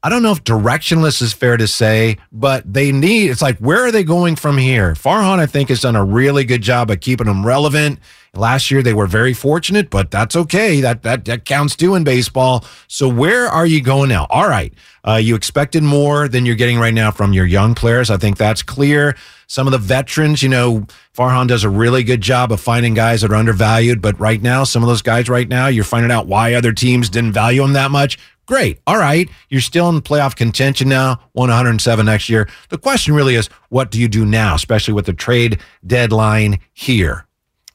I 0.06 0.10
don't 0.10 0.22
know 0.22 0.34
if 0.34 0.44
directionless 0.44 1.20
is 1.24 1.34
fair 1.34 1.58
to 1.58 1.66
say, 1.66 2.18
but 2.32 2.72
they 2.72 2.92
need, 2.92 3.32
it's 3.32 3.42
like, 3.42 3.58
where 3.58 3.84
are 3.84 3.92
they 3.92 4.04
going 4.04 4.36
from 4.36 4.60
here? 4.60 4.94
Farhan, 4.94 5.40
I 5.40 5.48
think, 5.48 5.70
has 5.70 5.82
done 5.82 5.96
a 5.96 6.06
really 6.06 6.44
good 6.44 6.62
job 6.62 6.92
of 6.92 7.00
keeping 7.00 7.26
them 7.26 7.44
relevant. 7.44 7.98
Last 8.36 8.70
year, 8.70 8.84
they 8.84 8.94
were 8.94 9.08
very 9.08 9.34
fortunate, 9.34 9.90
but 9.90 10.12
that's 10.12 10.36
okay. 10.36 10.80
That, 10.80 11.02
that, 11.02 11.26
that 11.26 11.46
counts 11.46 11.76
too 11.76 11.96
in 11.96 12.04
baseball. 12.04 12.66
So 12.88 13.10
where 13.10 13.48
are 13.48 13.66
you 13.66 13.82
going 13.82 14.10
now? 14.10 14.28
All 14.30 14.48
right. 14.48 14.72
Uh, 15.04 15.16
you 15.16 15.34
expected 15.34 15.82
more 15.82 16.28
than 16.28 16.46
you're 16.46 16.56
getting 16.56 16.78
right 16.78 16.94
now 16.94 17.10
from 17.10 17.34
your 17.34 17.48
young 17.48 17.74
players. 17.74 18.12
I 18.12 18.18
think 18.18 18.38
that's 18.38 18.62
clear. 18.62 19.16
Some 19.48 19.66
of 19.66 19.72
the 19.72 19.80
veterans, 19.80 20.44
you 20.44 20.50
know, 20.50 20.86
Farhan 21.18 21.48
does 21.48 21.64
a 21.64 21.70
really 21.70 22.04
good 22.04 22.22
job 22.22 22.52
of 22.52 22.60
finding 22.60 22.94
guys 22.94 23.22
that 23.22 23.32
are 23.32 23.36
undervalued. 23.36 24.02
But 24.04 24.20
right 24.20 24.42
now, 24.42 24.66
some 24.66 24.84
of 24.84 24.90
those 24.90 25.02
guys 25.02 25.30
right 25.30 25.48
now, 25.48 25.68
you're 25.68 25.84
finding 25.84 26.12
out 26.12 26.28
why 26.28 26.54
other 26.54 26.74
teams 26.74 27.10
didn't 27.10 27.32
value 27.32 27.62
them 27.62 27.74
that 27.74 27.90
much. 27.90 28.20
Great. 28.46 28.80
All 28.86 28.98
right. 28.98 29.30
You're 29.50 29.62
still 29.62 29.90
in 29.90 30.02
playoff 30.02 30.36
contention 30.36 30.88
now, 30.90 31.20
107 31.34 32.06
next 32.06 32.30
year. 32.30 32.48
The 32.70 32.78
question 32.78 33.16
really 33.16 33.36
is 33.36 33.48
what 33.70 33.92
do 33.92 34.00
you 34.00 34.08
do 34.08 34.26
now, 34.26 34.56
especially 34.56 34.94
with 34.94 35.06
the 35.06 35.14
trade 35.14 35.60
deadline 35.86 36.60
here? 36.74 37.26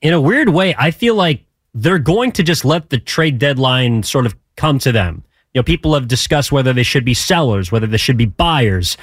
In 0.00 0.12
a 0.12 0.20
weird 0.20 0.50
way, 0.50 0.74
I 0.78 0.92
feel 0.92 1.14
like 1.14 1.44
they're 1.74 1.98
going 1.98 2.32
to 2.32 2.42
just 2.42 2.64
let 2.64 2.90
the 2.90 2.98
trade 2.98 3.38
deadline 3.38 4.02
sort 4.02 4.26
of 4.26 4.34
come 4.56 4.78
to 4.80 4.92
them. 4.92 5.24
You 5.54 5.58
know, 5.58 5.64
people 5.64 5.94
have 5.94 6.06
discussed 6.06 6.52
whether 6.52 6.72
they 6.72 6.84
should 6.84 7.04
be 7.04 7.14
sellers, 7.14 7.72
whether 7.72 7.86
they 7.86 7.96
should 7.96 8.16
be 8.16 8.26
buyers. 8.26 8.96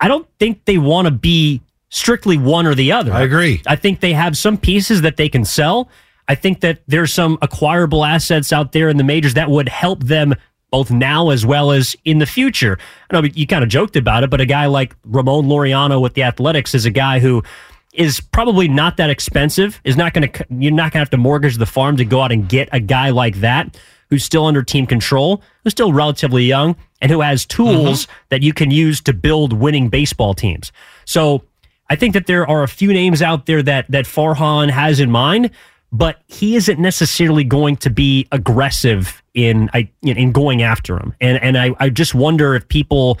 I 0.00 0.08
don't 0.08 0.28
think 0.38 0.64
they 0.64 0.78
want 0.78 1.06
to 1.06 1.12
be 1.12 1.62
strictly 1.90 2.36
one 2.36 2.66
or 2.66 2.74
the 2.74 2.90
other. 2.90 3.12
I 3.12 3.22
agree. 3.22 3.62
I 3.66 3.76
think 3.76 4.00
they 4.00 4.12
have 4.12 4.36
some 4.36 4.56
pieces 4.56 5.02
that 5.02 5.16
they 5.16 5.28
can 5.28 5.44
sell. 5.44 5.88
I 6.26 6.34
think 6.34 6.60
that 6.60 6.82
there's 6.86 7.12
some 7.12 7.38
acquirable 7.42 8.04
assets 8.04 8.52
out 8.52 8.72
there 8.72 8.88
in 8.88 8.96
the 8.96 9.04
majors 9.04 9.34
that 9.34 9.50
would 9.50 9.68
help 9.68 10.02
them 10.04 10.34
both 10.72 10.90
now 10.90 11.28
as 11.28 11.46
well 11.46 11.70
as 11.70 11.94
in 12.04 12.18
the 12.18 12.26
future. 12.26 12.78
I 13.08 13.20
know 13.20 13.28
you 13.32 13.46
kind 13.46 13.62
of 13.62 13.70
joked 13.70 13.94
about 13.94 14.24
it, 14.24 14.30
but 14.30 14.40
a 14.40 14.46
guy 14.46 14.66
like 14.66 14.96
Ramon 15.04 15.44
Laureano 15.44 16.00
with 16.00 16.14
the 16.14 16.24
Athletics 16.24 16.74
is 16.74 16.86
a 16.86 16.90
guy 16.90 17.20
who 17.20 17.44
is 17.92 18.20
probably 18.20 18.66
not 18.68 18.96
that 18.96 19.10
expensive. 19.10 19.80
Is 19.84 19.96
not 19.96 20.14
going 20.14 20.32
to 20.32 20.46
you're 20.50 20.72
not 20.72 20.84
going 20.84 20.92
to 20.92 20.98
have 20.98 21.10
to 21.10 21.18
mortgage 21.18 21.58
the 21.58 21.66
farm 21.66 21.98
to 21.98 22.04
go 22.04 22.22
out 22.22 22.32
and 22.32 22.48
get 22.48 22.70
a 22.72 22.80
guy 22.80 23.10
like 23.10 23.36
that 23.36 23.78
who's 24.08 24.24
still 24.24 24.46
under 24.46 24.62
team 24.62 24.86
control, 24.86 25.42
who's 25.62 25.72
still 25.72 25.92
relatively 25.92 26.44
young, 26.44 26.74
and 27.00 27.10
who 27.10 27.20
has 27.20 27.46
tools 27.46 28.06
mm-hmm. 28.06 28.12
that 28.30 28.42
you 28.42 28.52
can 28.52 28.70
use 28.70 29.00
to 29.02 29.12
build 29.12 29.52
winning 29.52 29.88
baseball 29.88 30.34
teams. 30.34 30.72
So 31.04 31.44
I 31.90 31.96
think 31.96 32.14
that 32.14 32.26
there 32.26 32.48
are 32.48 32.62
a 32.62 32.68
few 32.68 32.92
names 32.94 33.20
out 33.20 33.44
there 33.44 33.62
that 33.62 33.90
that 33.90 34.06
Farhan 34.06 34.70
has 34.70 35.00
in 35.00 35.10
mind, 35.10 35.50
but 35.92 36.22
he 36.26 36.56
isn't 36.56 36.80
necessarily 36.80 37.44
going 37.44 37.76
to 37.76 37.90
be 37.90 38.26
aggressive 38.32 39.22
in 39.34 39.68
I 39.74 39.90
in, 40.00 40.16
in 40.16 40.32
going 40.32 40.62
after 40.62 40.96
him. 40.96 41.14
And 41.20 41.40
and 41.42 41.56
I, 41.56 41.74
I 41.78 41.90
just 41.90 42.14
wonder 42.14 42.54
if 42.54 42.66
people, 42.68 43.18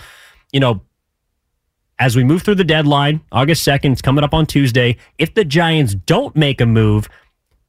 you 0.52 0.60
know, 0.60 0.80
as 1.98 2.16
we 2.16 2.24
move 2.24 2.42
through 2.42 2.56
the 2.56 2.64
deadline, 2.64 3.20
August 3.30 3.66
2nd, 3.66 3.92
it's 3.92 4.02
coming 4.02 4.24
up 4.24 4.32
on 4.32 4.46
Tuesday. 4.46 4.96
If 5.18 5.34
the 5.34 5.44
Giants 5.44 5.94
don't 5.94 6.34
make 6.34 6.60
a 6.60 6.66
move, 6.66 7.08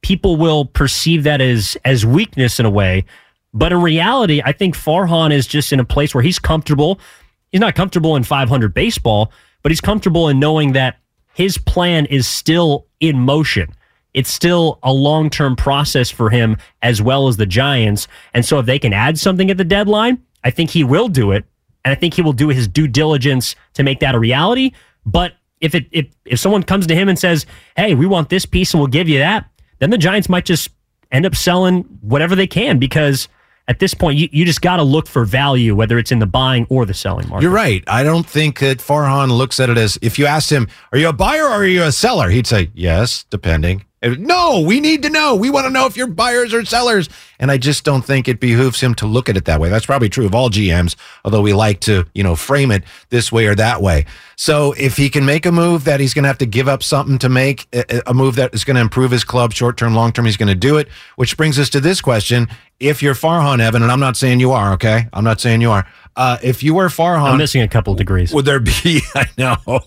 people 0.00 0.36
will 0.36 0.64
perceive 0.64 1.22
that 1.24 1.42
as 1.42 1.76
as 1.84 2.06
weakness 2.06 2.58
in 2.58 2.64
a 2.64 2.70
way. 2.70 3.04
But 3.52 3.72
in 3.72 3.82
reality, 3.82 4.42
I 4.44 4.52
think 4.52 4.74
Farhan 4.74 5.32
is 5.32 5.46
just 5.46 5.72
in 5.72 5.78
a 5.78 5.84
place 5.84 6.14
where 6.14 6.22
he's 6.22 6.38
comfortable. 6.38 6.98
He's 7.52 7.60
not 7.60 7.76
comfortable 7.76 8.16
in 8.16 8.24
500 8.24 8.74
baseball, 8.74 9.30
but 9.62 9.70
he's 9.70 9.80
comfortable 9.80 10.28
in 10.28 10.40
knowing 10.40 10.72
that 10.72 10.98
his 11.34 11.56
plan 11.56 12.06
is 12.06 12.26
still 12.26 12.86
in 12.98 13.20
motion. 13.20 13.72
It's 14.14 14.30
still 14.30 14.78
a 14.82 14.92
long 14.92 15.28
term 15.28 15.56
process 15.56 16.10
for 16.10 16.30
him 16.30 16.56
as 16.82 17.02
well 17.02 17.28
as 17.28 17.36
the 17.36 17.46
Giants. 17.46 18.08
And 18.32 18.44
so 18.44 18.58
if 18.60 18.66
they 18.66 18.78
can 18.78 18.92
add 18.92 19.18
something 19.18 19.50
at 19.50 19.58
the 19.58 19.64
deadline, 19.64 20.22
I 20.44 20.50
think 20.50 20.70
he 20.70 20.84
will 20.84 21.08
do 21.08 21.32
it. 21.32 21.44
And 21.84 21.92
I 21.92 21.96
think 21.96 22.14
he 22.14 22.22
will 22.22 22.32
do 22.32 22.48
his 22.48 22.66
due 22.66 22.86
diligence 22.86 23.56
to 23.74 23.82
make 23.82 24.00
that 24.00 24.14
a 24.14 24.18
reality. 24.18 24.72
But 25.04 25.34
if 25.60 25.74
it 25.74 25.86
if 25.90 26.06
if 26.24 26.38
someone 26.38 26.62
comes 26.62 26.86
to 26.86 26.94
him 26.94 27.08
and 27.08 27.18
says, 27.18 27.44
"Hey, 27.76 27.94
we 27.94 28.06
want 28.06 28.28
this 28.28 28.46
piece 28.46 28.72
and 28.72 28.80
we'll 28.80 28.86
give 28.86 29.08
you 29.08 29.18
that," 29.18 29.46
then 29.80 29.90
the 29.90 29.98
Giants 29.98 30.28
might 30.28 30.44
just 30.44 30.70
end 31.12 31.26
up 31.26 31.34
selling 31.34 31.82
whatever 32.00 32.34
they 32.34 32.46
can 32.46 32.78
because 32.78 33.28
at 33.68 33.78
this 33.78 33.94
point 33.94 34.18
you, 34.18 34.28
you 34.32 34.44
just 34.44 34.62
got 34.62 34.76
to 34.76 34.82
look 34.82 35.06
for 35.06 35.24
value 35.24 35.74
whether 35.74 35.98
it's 35.98 36.12
in 36.12 36.18
the 36.18 36.26
buying 36.26 36.66
or 36.68 36.84
the 36.84 36.94
selling 36.94 37.28
market. 37.28 37.42
You're 37.42 37.52
right. 37.52 37.82
I 37.86 38.02
don't 38.02 38.26
think 38.26 38.58
that 38.60 38.78
Farhan 38.78 39.36
looks 39.36 39.58
at 39.60 39.70
it 39.70 39.78
as 39.78 39.98
if 40.02 40.18
you 40.18 40.26
asked 40.26 40.50
him, 40.50 40.68
"Are 40.92 40.98
you 40.98 41.08
a 41.08 41.12
buyer 41.12 41.44
or 41.44 41.50
are 41.50 41.66
you 41.66 41.82
a 41.82 41.92
seller?" 41.92 42.30
He'd 42.30 42.46
say, 42.46 42.70
"Yes, 42.74 43.24
depending." 43.30 43.84
No, 44.04 44.60
we 44.60 44.80
need 44.80 45.02
to 45.02 45.10
know. 45.10 45.34
We 45.34 45.50
want 45.50 45.66
to 45.66 45.70
know 45.70 45.86
if 45.86 45.96
you're 45.96 46.06
buyers 46.06 46.52
or 46.52 46.64
sellers. 46.64 47.08
And 47.38 47.50
I 47.50 47.58
just 47.58 47.84
don't 47.84 48.04
think 48.04 48.28
it 48.28 48.38
behooves 48.38 48.80
him 48.80 48.94
to 48.96 49.06
look 49.06 49.28
at 49.28 49.36
it 49.36 49.46
that 49.46 49.60
way. 49.60 49.68
That's 49.68 49.86
probably 49.86 50.08
true 50.08 50.24
of 50.26 50.34
all 50.34 50.50
GMs, 50.50 50.94
although 51.24 51.40
we 51.40 51.52
like 51.52 51.80
to, 51.80 52.06
you 52.14 52.22
know, 52.22 52.36
frame 52.36 52.70
it 52.70 52.84
this 53.10 53.32
way 53.32 53.46
or 53.46 53.54
that 53.56 53.82
way. 53.82 54.06
So 54.36 54.72
if 54.72 54.96
he 54.96 55.08
can 55.10 55.24
make 55.24 55.44
a 55.46 55.52
move 55.52 55.84
that 55.84 56.00
he's 56.00 56.14
going 56.14 56.22
to 56.22 56.28
have 56.28 56.38
to 56.38 56.46
give 56.46 56.68
up 56.68 56.82
something 56.82 57.18
to 57.18 57.28
make 57.28 57.66
a, 57.72 58.02
a 58.06 58.14
move 58.14 58.36
that 58.36 58.54
is 58.54 58.64
going 58.64 58.76
to 58.76 58.80
improve 58.80 59.10
his 59.10 59.24
club 59.24 59.52
short 59.52 59.76
term, 59.76 59.94
long 59.94 60.12
term, 60.12 60.24
he's 60.26 60.36
going 60.36 60.48
to 60.48 60.54
do 60.54 60.76
it. 60.76 60.88
Which 61.16 61.36
brings 61.36 61.58
us 61.58 61.68
to 61.70 61.80
this 61.80 62.00
question: 62.00 62.48
If 62.80 63.02
you're 63.02 63.14
Farhan, 63.14 63.60
Evan, 63.60 63.82
and 63.82 63.90
I'm 63.90 64.00
not 64.00 64.16
saying 64.16 64.40
you 64.40 64.52
are, 64.52 64.72
okay, 64.74 65.08
I'm 65.12 65.24
not 65.24 65.40
saying 65.40 65.60
you 65.60 65.70
are. 65.70 65.86
Uh, 66.16 66.38
if 66.42 66.62
you 66.62 66.74
were 66.74 66.88
Farhan, 66.88 67.32
I'm 67.32 67.38
missing 67.38 67.62
a 67.62 67.68
couple 67.68 67.94
degrees. 67.94 68.32
would 68.32 68.44
there 68.44 68.60
be? 68.60 69.00
I 69.14 69.26
know. 69.36 69.80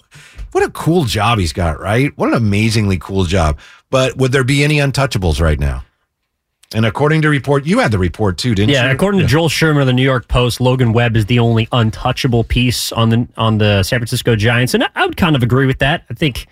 What 0.51 0.63
a 0.63 0.71
cool 0.71 1.03
job 1.03 1.39
he's 1.39 1.53
got, 1.53 1.79
right? 1.79 2.17
What 2.17 2.29
an 2.29 2.35
amazingly 2.35 2.97
cool 2.97 3.25
job. 3.25 3.59
But 3.89 4.17
would 4.17 4.31
there 4.31 4.43
be 4.43 4.63
any 4.63 4.77
untouchables 4.77 5.39
right 5.39 5.59
now? 5.59 5.83
And 6.75 6.85
according 6.85 7.21
to 7.21 7.29
report, 7.29 7.65
you 7.65 7.79
had 7.79 7.91
the 7.91 7.97
report 7.97 8.37
too, 8.37 8.53
didn't 8.53 8.69
you? 8.69 8.75
Yeah, 8.75 8.91
according 8.91 9.21
to 9.21 9.27
Joel 9.27 9.47
Sherman 9.47 9.81
of 9.81 9.87
the 9.87 9.93
New 9.93 10.03
York 10.03 10.27
Post, 10.27 10.59
Logan 10.59 10.91
Webb 10.91 11.15
is 11.15 11.25
the 11.27 11.39
only 11.39 11.69
untouchable 11.71 12.43
piece 12.43 12.91
on 12.91 13.09
the 13.09 13.27
on 13.37 13.57
the 13.57 13.83
San 13.83 13.99
Francisco 13.99 14.35
Giants, 14.35 14.73
and 14.73 14.85
I 14.95 15.05
would 15.05 15.15
kind 15.15 15.37
of 15.37 15.43
agree 15.43 15.65
with 15.65 15.79
that. 15.79 16.03
I 16.09 16.13
think 16.13 16.45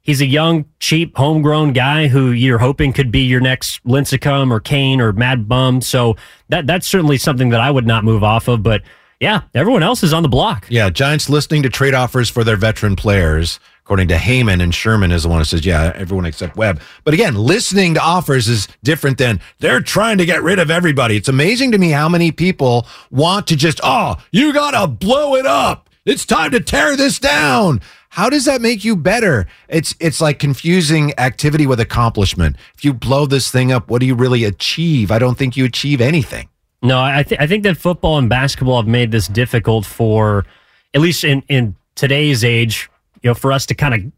he's 0.00 0.20
a 0.20 0.26
young, 0.26 0.64
cheap, 0.80 1.16
homegrown 1.16 1.74
guy 1.74 2.08
who 2.08 2.32
you're 2.32 2.58
hoping 2.58 2.92
could 2.92 3.12
be 3.12 3.20
your 3.20 3.40
next 3.40 3.84
Lincecum 3.84 4.50
or 4.50 4.58
Cain 4.58 5.00
or 5.00 5.12
Mad 5.12 5.48
Bum. 5.48 5.80
So 5.80 6.16
that 6.48 6.66
that's 6.66 6.88
certainly 6.88 7.16
something 7.16 7.50
that 7.50 7.60
I 7.60 7.70
would 7.70 7.86
not 7.86 8.02
move 8.02 8.24
off 8.24 8.48
of. 8.48 8.64
But 8.64 8.82
yeah, 9.20 9.42
everyone 9.54 9.84
else 9.84 10.02
is 10.02 10.12
on 10.12 10.24
the 10.24 10.28
block. 10.28 10.66
Yeah, 10.68 10.90
Giants 10.90 11.30
listening 11.30 11.62
to 11.62 11.68
trade 11.68 11.94
offers 11.94 12.28
for 12.28 12.42
their 12.42 12.56
veteran 12.56 12.96
players. 12.96 13.60
According 13.84 14.08
to 14.08 14.14
Heyman 14.14 14.62
and 14.62 14.72
Sherman 14.72 15.10
is 15.10 15.24
the 15.24 15.28
one 15.28 15.38
who 15.40 15.44
says, 15.44 15.66
yeah, 15.66 15.92
everyone 15.96 16.24
except 16.24 16.56
Webb. 16.56 16.80
But 17.02 17.14
again, 17.14 17.34
listening 17.34 17.94
to 17.94 18.00
offers 18.00 18.48
is 18.48 18.68
different 18.84 19.18
than 19.18 19.40
they're 19.58 19.80
trying 19.80 20.18
to 20.18 20.24
get 20.24 20.42
rid 20.42 20.60
of 20.60 20.70
everybody. 20.70 21.16
It's 21.16 21.28
amazing 21.28 21.72
to 21.72 21.78
me 21.78 21.90
how 21.90 22.08
many 22.08 22.30
people 22.30 22.86
want 23.10 23.48
to 23.48 23.56
just, 23.56 23.80
oh, 23.82 24.16
you 24.30 24.52
got 24.52 24.70
to 24.70 24.86
blow 24.86 25.34
it 25.34 25.46
up. 25.46 25.90
It's 26.04 26.24
time 26.24 26.52
to 26.52 26.60
tear 26.60 26.96
this 26.96 27.18
down. 27.18 27.80
How 28.10 28.28
does 28.28 28.44
that 28.44 28.60
make 28.60 28.84
you 28.84 28.94
better? 28.94 29.46
It's 29.68 29.94
it's 29.98 30.20
like 30.20 30.38
confusing 30.38 31.18
activity 31.18 31.66
with 31.66 31.80
accomplishment. 31.80 32.56
If 32.74 32.84
you 32.84 32.92
blow 32.92 33.24
this 33.26 33.50
thing 33.50 33.72
up, 33.72 33.88
what 33.88 34.00
do 34.00 34.06
you 34.06 34.14
really 34.14 34.44
achieve? 34.44 35.10
I 35.10 35.18
don't 35.18 35.38
think 35.38 35.56
you 35.56 35.64
achieve 35.64 36.00
anything. 36.00 36.48
No, 36.82 37.00
I, 37.00 37.22
th- 37.22 37.40
I 37.40 37.46
think 37.46 37.62
that 37.62 37.76
football 37.76 38.18
and 38.18 38.28
basketball 38.28 38.76
have 38.82 38.88
made 38.88 39.12
this 39.12 39.28
difficult 39.28 39.86
for, 39.86 40.44
at 40.92 41.00
least 41.00 41.24
in, 41.24 41.42
in 41.48 41.76
today's 41.94 42.44
age, 42.44 42.90
you 43.22 43.30
know, 43.30 43.34
for 43.34 43.52
us 43.52 43.66
to 43.66 43.74
kind 43.74 43.94
of 43.94 44.12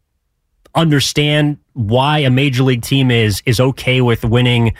understand 0.75 1.57
why 1.73 2.19
a 2.19 2.29
major 2.29 2.63
league 2.63 2.81
team 2.81 3.09
is 3.09 3.41
is 3.45 3.59
okay 3.59 4.01
with 4.01 4.23
winning 4.23 4.73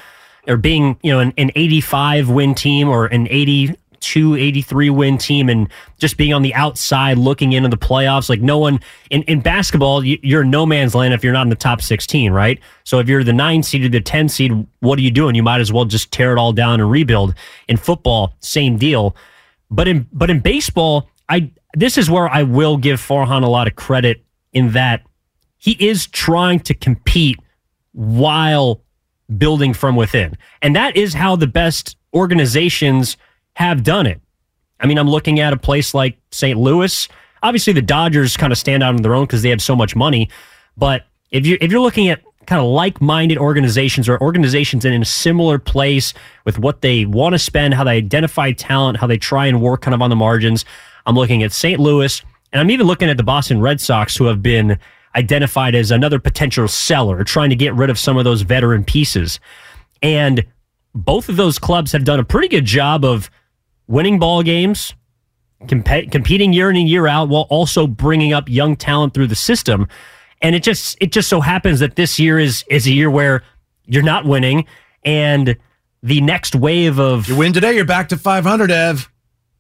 or 0.47 0.57
being, 0.57 0.97
you 1.01 1.11
know, 1.11 1.19
an, 1.19 1.33
an 1.37 1.51
85 1.55 2.29
win 2.29 2.53
team 2.53 2.87
or 2.87 3.07
an 3.07 3.27
82, 3.29 4.35
83 4.35 4.89
win 4.91 5.17
team 5.17 5.49
and 5.49 5.67
just 5.97 6.17
being 6.17 6.33
on 6.33 6.43
the 6.43 6.53
outside 6.53 7.17
looking 7.17 7.53
into 7.53 7.69
the 7.69 7.77
playoffs. 7.77 8.29
Like 8.29 8.41
no 8.41 8.59
one 8.59 8.79
in, 9.09 9.23
in 9.23 9.41
basketball, 9.41 10.03
you, 10.03 10.19
you're 10.21 10.43
no 10.43 10.65
man's 10.65 10.93
land 10.93 11.13
if 11.13 11.23
you're 11.23 11.33
not 11.33 11.43
in 11.43 11.49
the 11.49 11.55
top 11.55 11.81
16, 11.81 12.31
right? 12.31 12.59
So 12.83 12.99
if 12.99 13.09
you're 13.09 13.23
the 13.23 13.33
nine 13.33 13.63
seed 13.63 13.85
or 13.85 13.89
the 13.89 14.01
10 14.01 14.29
seed, 14.29 14.67
what 14.81 14.99
are 14.99 15.01
you 15.01 15.11
doing? 15.11 15.35
You 15.35 15.43
might 15.43 15.61
as 15.61 15.73
well 15.73 15.85
just 15.85 16.11
tear 16.11 16.31
it 16.33 16.37
all 16.37 16.53
down 16.53 16.79
and 16.79 16.91
rebuild. 16.91 17.33
In 17.67 17.77
football, 17.77 18.35
same 18.39 18.77
deal. 18.77 19.15
But 19.71 19.87
in 19.87 20.07
but 20.13 20.29
in 20.29 20.41
baseball, 20.41 21.09
I 21.29 21.51
this 21.73 21.97
is 21.97 22.09
where 22.09 22.29
I 22.29 22.43
will 22.43 22.77
give 22.77 22.99
Farhan 22.99 23.43
a 23.43 23.47
lot 23.47 23.67
of 23.67 23.75
credit 23.75 24.23
in 24.53 24.71
that 24.71 25.03
he 25.57 25.71
is 25.71 26.07
trying 26.07 26.59
to 26.61 26.73
compete 26.73 27.37
while 27.91 28.81
building 29.37 29.73
from 29.73 29.95
within. 29.95 30.37
And 30.61 30.75
that 30.75 30.95
is 30.95 31.13
how 31.13 31.35
the 31.35 31.47
best 31.47 31.97
organizations 32.13 33.17
have 33.55 33.83
done 33.83 34.05
it. 34.05 34.21
I 34.79 34.87
mean, 34.87 34.97
I'm 34.97 35.09
looking 35.09 35.39
at 35.39 35.53
a 35.53 35.57
place 35.57 35.93
like 35.93 36.17
St. 36.31 36.59
Louis. 36.59 37.07
Obviously, 37.41 37.73
the 37.73 37.81
Dodgers 37.81 38.37
kind 38.37 38.51
of 38.51 38.57
stand 38.57 38.83
out 38.83 38.95
on 38.95 39.01
their 39.01 39.15
own 39.15 39.25
because 39.25 39.41
they 39.41 39.49
have 39.49 39.61
so 39.61 39.75
much 39.75 39.95
money. 39.95 40.29
But 40.77 41.05
if 41.31 41.45
you 41.45 41.57
if 41.61 41.71
you're 41.71 41.81
looking 41.81 42.09
at 42.09 42.21
kind 42.45 42.61
of 42.61 42.67
like-minded 42.67 43.37
organizations 43.37 44.07
or 44.07 44.21
organizations 44.21 44.85
in 44.85 45.01
a 45.01 45.05
similar 45.05 45.57
place 45.57 46.13
with 46.45 46.59
what 46.59 46.81
they 46.81 47.05
want 47.05 47.33
to 47.33 47.39
spend, 47.39 47.73
how 47.73 47.83
they 47.83 47.97
identify 47.97 48.51
talent, 48.51 48.97
how 48.97 49.07
they 49.07 49.17
try 49.17 49.47
and 49.47 49.61
work 49.61 49.81
kind 49.81 49.95
of 49.95 50.01
on 50.01 50.11
the 50.11 50.15
margins, 50.15 50.63
I'm 51.05 51.15
looking 51.15 51.43
at 51.43 51.51
St. 51.51 51.79
Louis, 51.79 52.21
and 52.51 52.59
I'm 52.59 52.71
even 52.71 52.87
looking 52.87 53.09
at 53.09 53.17
the 53.17 53.23
Boston 53.23 53.61
Red 53.61 53.79
Sox, 53.81 54.15
who 54.15 54.25
have 54.25 54.41
been 54.41 54.79
identified 55.15 55.75
as 55.75 55.91
another 55.91 56.19
potential 56.19 56.67
seller, 56.67 57.23
trying 57.23 57.49
to 57.49 57.55
get 57.55 57.73
rid 57.73 57.89
of 57.89 57.97
some 57.97 58.17
of 58.17 58.23
those 58.23 58.41
veteran 58.41 58.83
pieces. 58.83 59.39
And 60.01 60.45
both 60.93 61.29
of 61.29 61.37
those 61.37 61.59
clubs 61.59 61.91
have 61.91 62.03
done 62.03 62.19
a 62.19 62.23
pretty 62.23 62.47
good 62.47 62.65
job 62.65 63.05
of 63.05 63.29
winning 63.87 64.19
ball 64.19 64.43
games, 64.43 64.93
comp- 65.67 66.11
competing 66.11 66.53
year 66.53 66.69
in 66.69 66.75
and 66.75 66.89
year 66.89 67.07
out, 67.07 67.29
while 67.29 67.47
also 67.49 67.87
bringing 67.87 68.33
up 68.33 68.49
young 68.49 68.75
talent 68.75 69.13
through 69.13 69.27
the 69.27 69.35
system. 69.35 69.87
And 70.41 70.55
it 70.55 70.63
just 70.63 70.97
it 70.99 71.11
just 71.11 71.29
so 71.29 71.41
happens 71.41 71.79
that 71.79 71.95
this 71.95 72.19
year 72.19 72.37
is 72.37 72.63
is 72.69 72.87
a 72.87 72.91
year 72.91 73.09
where 73.09 73.41
you're 73.85 74.03
not 74.03 74.25
winning, 74.25 74.65
and 75.03 75.57
the 76.03 76.21
next 76.21 76.55
wave 76.55 76.99
of 76.99 77.27
You 77.27 77.35
win 77.35 77.53
today, 77.53 77.75
you're 77.75 77.85
back 77.85 78.09
to 78.09 78.17
500, 78.17 78.69
Ev. 78.69 79.09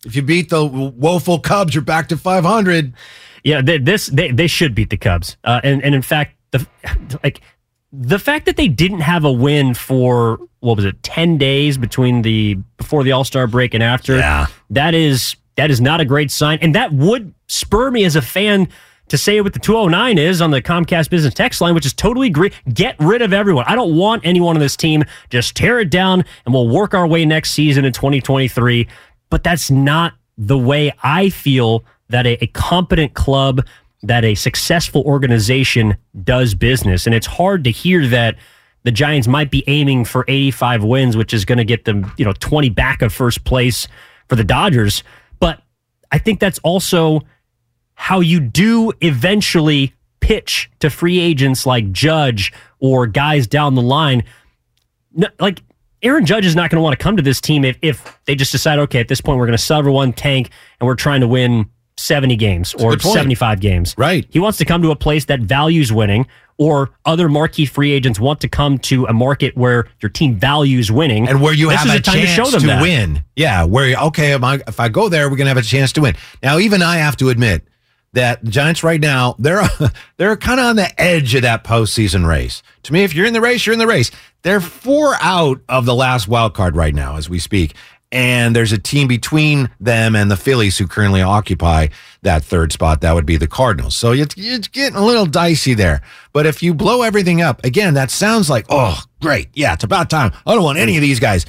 If 0.05 0.15
you 0.15 0.21
beat 0.21 0.49
the 0.49 0.65
woeful 0.65 1.39
Cubs, 1.39 1.73
you're 1.73 1.83
back 1.83 2.07
to 2.09 2.17
500. 2.17 2.93
Yeah, 3.43 3.61
they, 3.61 3.77
this 3.77 4.07
they, 4.07 4.31
they 4.31 4.47
should 4.47 4.73
beat 4.73 4.89
the 4.89 4.97
Cubs, 4.97 5.37
uh, 5.43 5.61
and 5.63 5.83
and 5.83 5.93
in 5.93 6.01
fact, 6.01 6.35
the 6.51 6.65
like 7.23 7.41
the 7.93 8.17
fact 8.17 8.47
that 8.47 8.57
they 8.57 8.67
didn't 8.67 9.01
have 9.01 9.23
a 9.23 9.31
win 9.31 9.75
for 9.75 10.39
what 10.61 10.77
was 10.77 10.85
it, 10.85 11.01
ten 11.03 11.37
days 11.37 11.77
between 11.77 12.23
the 12.23 12.55
before 12.77 13.03
the 13.03 13.11
All 13.11 13.23
Star 13.23 13.45
break 13.45 13.75
and 13.75 13.83
after. 13.83 14.17
Yeah. 14.17 14.47
that 14.71 14.95
is 14.95 15.35
that 15.57 15.69
is 15.69 15.79
not 15.79 16.01
a 16.01 16.05
great 16.05 16.31
sign, 16.31 16.57
and 16.61 16.73
that 16.73 16.91
would 16.91 17.35
spur 17.47 17.91
me 17.91 18.03
as 18.03 18.15
a 18.15 18.21
fan 18.21 18.67
to 19.07 19.17
say 19.17 19.39
what 19.41 19.53
the 19.53 19.59
209 19.59 20.17
is 20.17 20.41
on 20.41 20.51
the 20.51 20.61
Comcast 20.61 21.09
business 21.09 21.33
text 21.33 21.61
line, 21.61 21.75
which 21.75 21.85
is 21.85 21.93
totally 21.93 22.27
agree. 22.27 22.51
Get 22.73 22.95
rid 22.99 23.21
of 23.21 23.33
everyone. 23.33 23.65
I 23.67 23.75
don't 23.75 23.95
want 23.95 24.25
anyone 24.25 24.55
on 24.55 24.59
this 24.59 24.75
team. 24.75 25.03
Just 25.29 25.55
tear 25.55 25.79
it 25.79 25.91
down 25.91 26.25
and 26.45 26.53
we'll 26.53 26.67
work 26.67 26.93
our 26.93 27.05
way 27.05 27.25
next 27.25 27.51
season 27.51 27.85
in 27.85 27.93
2023. 27.93 28.87
But 29.29 29.43
that's 29.43 29.71
not 29.71 30.13
the 30.37 30.57
way 30.57 30.93
I 31.03 31.29
feel 31.29 31.83
that 32.09 32.25
a, 32.25 32.43
a 32.43 32.47
competent 32.47 33.13
club, 33.13 33.65
that 34.03 34.23
a 34.23 34.35
successful 34.35 35.01
organization 35.03 35.97
does 36.23 36.53
business. 36.53 37.05
And 37.05 37.15
it's 37.15 37.27
hard 37.27 37.63
to 37.63 37.71
hear 37.71 38.07
that 38.07 38.37
the 38.83 38.91
Giants 38.91 39.27
might 39.27 39.49
be 39.49 39.63
aiming 39.67 40.05
for 40.05 40.25
85 40.27 40.83
wins, 40.83 41.17
which 41.17 41.33
is 41.33 41.43
going 41.43 41.57
to 41.57 41.63
get 41.63 41.85
them, 41.85 42.11
you 42.17 42.25
know, 42.25 42.33
20 42.33 42.69
back 42.69 43.01
of 43.01 43.11
first 43.11 43.43
place 43.43 43.87
for 44.29 44.35
the 44.35 44.43
Dodgers. 44.43 45.03
But 45.39 45.61
I 46.11 46.19
think 46.19 46.39
that's 46.39 46.59
also 46.59 47.21
how 47.95 48.19
you 48.19 48.39
do 48.39 48.93
eventually 49.01 49.93
pitch 50.19 50.69
to 50.79 50.89
free 50.89 51.19
agents 51.19 51.65
like 51.65 51.91
Judge 51.91 52.53
or 52.79 53.07
guys 53.07 53.47
down 53.47 53.73
the 53.73 53.81
line. 53.81 54.23
No, 55.13 55.27
like 55.39 55.61
Aaron 56.05 56.25
Judge 56.25 56.45
is 56.45 56.55
not 56.55 56.69
going 56.69 56.77
to 56.77 56.83
want 56.83 56.97
to 56.97 57.03
come 57.03 57.17
to 57.17 57.23
this 57.23 57.41
team 57.41 57.65
if, 57.65 57.77
if 57.81 58.19
they 58.25 58.35
just 58.35 58.51
decide, 58.51 58.77
okay, 58.79 58.99
at 58.99 59.07
this 59.07 59.21
point, 59.21 59.39
we're 59.39 59.47
going 59.47 59.57
to 59.57 59.63
sell 59.63 59.79
everyone, 59.79 60.13
tank, 60.13 60.51
and 60.79 60.87
we're 60.87 60.95
trying 60.95 61.21
to 61.21 61.27
win 61.27 61.69
70 61.97 62.35
games 62.35 62.73
or 62.75 62.99
75 62.99 63.59
games. 63.59 63.95
Right. 63.97 64.27
He 64.29 64.39
wants 64.39 64.59
to 64.59 64.65
come 64.65 64.81
to 64.83 64.91
a 64.91 64.95
place 64.95 65.25
that 65.25 65.39
values 65.39 65.91
winning, 65.91 66.27
or 66.57 66.91
other 67.05 67.27
marquee 67.27 67.65
free 67.65 67.91
agents 67.91 68.19
want 68.19 68.39
to 68.41 68.47
come 68.47 68.77
to 68.77 69.05
a 69.07 69.13
market 69.13 69.57
where 69.57 69.87
your 70.01 70.09
team 70.09 70.35
values 70.35 70.91
winning 70.91 71.27
and 71.27 71.41
where 71.41 71.53
you 71.53 71.69
this 71.69 71.79
have 71.79 71.87
is 71.87 71.95
a, 71.95 72.01
time 72.01 72.15
chance 72.15 72.29
to 72.29 72.35
show 72.35 72.49
them 72.49 72.61
to 72.61 72.67
that. 72.67 72.81
win. 72.81 73.23
Yeah, 73.35 73.65
where 73.65 73.97
okay, 74.03 74.33
I, 74.33 74.55
if 74.67 74.79
I 74.79 74.89
go 74.89 75.09
there, 75.09 75.29
we're 75.29 75.35
gonna 75.35 75.49
have 75.49 75.57
a 75.57 75.61
chance 75.61 75.91
to 75.93 76.01
win. 76.01 76.15
Now, 76.41 76.59
even 76.59 76.81
I 76.81 76.97
have 76.97 77.17
to 77.17 77.29
admit 77.29 77.67
that 78.13 78.43
the 78.43 78.51
Giants 78.51 78.83
right 78.83 79.01
now 79.01 79.35
they're 79.37 79.63
they're 80.17 80.37
kind 80.37 80.59
of 80.59 80.67
on 80.67 80.75
the 80.77 81.01
edge 81.01 81.35
of 81.35 81.41
that 81.41 81.63
postseason 81.63 82.25
race. 82.25 82.63
To 82.83 82.93
me, 82.93 83.03
if 83.03 83.13
you're 83.13 83.25
in 83.25 83.33
the 83.33 83.41
race, 83.41 83.65
you're 83.65 83.73
in 83.73 83.79
the 83.79 83.87
race. 83.87 84.11
They're 84.45 84.61
four 84.61 85.15
out 85.21 85.61
of 85.67 85.87
the 85.87 85.95
last 85.95 86.27
wild 86.27 86.53
card 86.53 86.75
right 86.75 86.93
now 86.93 87.17
as 87.17 87.27
we 87.27 87.39
speak. 87.39 87.73
And 88.11 88.55
there's 88.55 88.71
a 88.71 88.77
team 88.77 89.07
between 89.07 89.71
them 89.79 90.15
and 90.15 90.29
the 90.29 90.37
Phillies 90.37 90.77
who 90.77 90.85
currently 90.85 91.23
occupy 91.23 91.87
that 92.21 92.43
third 92.43 92.71
spot. 92.71 93.01
That 93.01 93.15
would 93.15 93.25
be 93.25 93.37
the 93.37 93.47
Cardinals. 93.47 93.97
So 93.97 94.11
it's, 94.11 94.35
it's 94.37 94.67
getting 94.67 94.97
a 94.99 95.03
little 95.03 95.25
dicey 95.25 95.73
there. 95.73 96.01
But 96.31 96.45
if 96.45 96.61
you 96.61 96.75
blow 96.75 97.01
everything 97.01 97.41
up, 97.41 97.65
again, 97.65 97.95
that 97.95 98.11
sounds 98.11 98.47
like, 98.47 98.67
oh, 98.69 99.01
great. 99.19 99.49
Yeah, 99.55 99.73
it's 99.73 99.83
about 99.83 100.11
time. 100.11 100.31
I 100.45 100.53
don't 100.53 100.63
want 100.63 100.77
any 100.77 100.95
of 100.95 101.01
these 101.01 101.19
guys. 101.19 101.47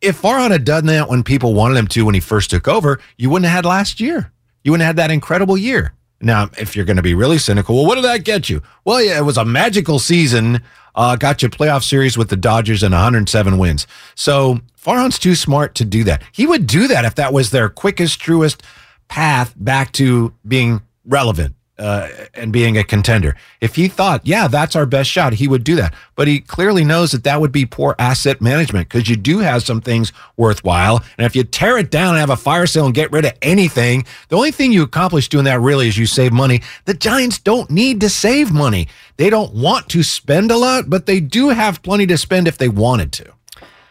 If 0.00 0.22
Farhan 0.22 0.50
had 0.50 0.64
done 0.64 0.86
that 0.86 1.10
when 1.10 1.22
people 1.22 1.52
wanted 1.52 1.76
him 1.76 1.88
to 1.88 2.06
when 2.06 2.14
he 2.14 2.22
first 2.22 2.48
took 2.48 2.68
over, 2.68 3.00
you 3.18 3.28
wouldn't 3.28 3.50
have 3.50 3.56
had 3.56 3.64
last 3.66 4.00
year. 4.00 4.32
You 4.64 4.72
wouldn't 4.72 4.86
have 4.86 4.96
had 4.96 5.10
that 5.10 5.12
incredible 5.12 5.58
year. 5.58 5.92
Now, 6.20 6.50
if 6.58 6.76
you're 6.76 6.84
going 6.84 6.96
to 6.96 7.02
be 7.02 7.14
really 7.14 7.38
cynical, 7.38 7.76
well, 7.76 7.86
what 7.86 7.94
did 7.94 8.04
that 8.04 8.24
get 8.24 8.50
you? 8.50 8.62
Well, 8.84 9.02
yeah, 9.02 9.18
it 9.18 9.24
was 9.24 9.38
a 9.38 9.44
magical 9.44 9.98
season. 9.98 10.62
Uh, 10.94 11.16
got 11.16 11.42
you 11.42 11.48
playoff 11.48 11.82
series 11.82 12.18
with 12.18 12.28
the 12.28 12.36
Dodgers 12.36 12.82
and 12.82 12.92
107 12.92 13.58
wins. 13.58 13.86
So 14.14 14.60
Farhan's 14.76 15.18
too 15.18 15.34
smart 15.34 15.74
to 15.76 15.84
do 15.84 16.04
that. 16.04 16.22
He 16.32 16.46
would 16.46 16.66
do 16.66 16.88
that 16.88 17.04
if 17.04 17.14
that 17.14 17.32
was 17.32 17.50
their 17.50 17.68
quickest, 17.68 18.20
truest 18.20 18.62
path 19.08 19.54
back 19.56 19.92
to 19.92 20.34
being 20.46 20.82
relevant 21.04 21.54
uh, 21.80 22.08
and 22.34 22.52
being 22.52 22.76
a 22.76 22.84
contender. 22.84 23.34
If 23.60 23.74
he 23.74 23.88
thought, 23.88 24.20
yeah, 24.24 24.48
that's 24.48 24.76
our 24.76 24.84
best 24.84 25.10
shot, 25.10 25.32
he 25.32 25.48
would 25.48 25.64
do 25.64 25.76
that. 25.76 25.94
But 26.14 26.28
he 26.28 26.40
clearly 26.40 26.84
knows 26.84 27.12
that 27.12 27.24
that 27.24 27.40
would 27.40 27.52
be 27.52 27.64
poor 27.64 27.96
asset 27.98 28.42
management 28.42 28.88
because 28.88 29.08
you 29.08 29.16
do 29.16 29.38
have 29.38 29.62
some 29.62 29.80
things 29.80 30.12
worthwhile. 30.36 31.02
And 31.16 31.24
if 31.24 31.34
you 31.34 31.42
tear 31.42 31.78
it 31.78 31.90
down 31.90 32.10
and 32.10 32.20
have 32.20 32.30
a 32.30 32.36
fire 32.36 32.66
sale 32.66 32.84
and 32.84 32.94
get 32.94 33.10
rid 33.10 33.24
of 33.24 33.32
anything, 33.40 34.04
the 34.28 34.36
only 34.36 34.50
thing 34.50 34.72
you 34.72 34.82
accomplish 34.82 35.30
doing 35.30 35.46
that 35.46 35.60
really 35.60 35.88
is 35.88 35.96
you 35.96 36.06
save 36.06 36.32
money. 36.32 36.60
The 36.84 36.94
Giants 36.94 37.38
don't 37.38 37.70
need 37.70 38.00
to 38.02 38.10
save 38.10 38.52
money. 38.52 38.86
They 39.16 39.30
don't 39.30 39.54
want 39.54 39.88
to 39.90 40.02
spend 40.02 40.50
a 40.50 40.58
lot, 40.58 40.90
but 40.90 41.06
they 41.06 41.20
do 41.20 41.48
have 41.48 41.82
plenty 41.82 42.06
to 42.08 42.18
spend 42.18 42.46
if 42.46 42.58
they 42.58 42.68
wanted 42.68 43.12
to. 43.12 43.32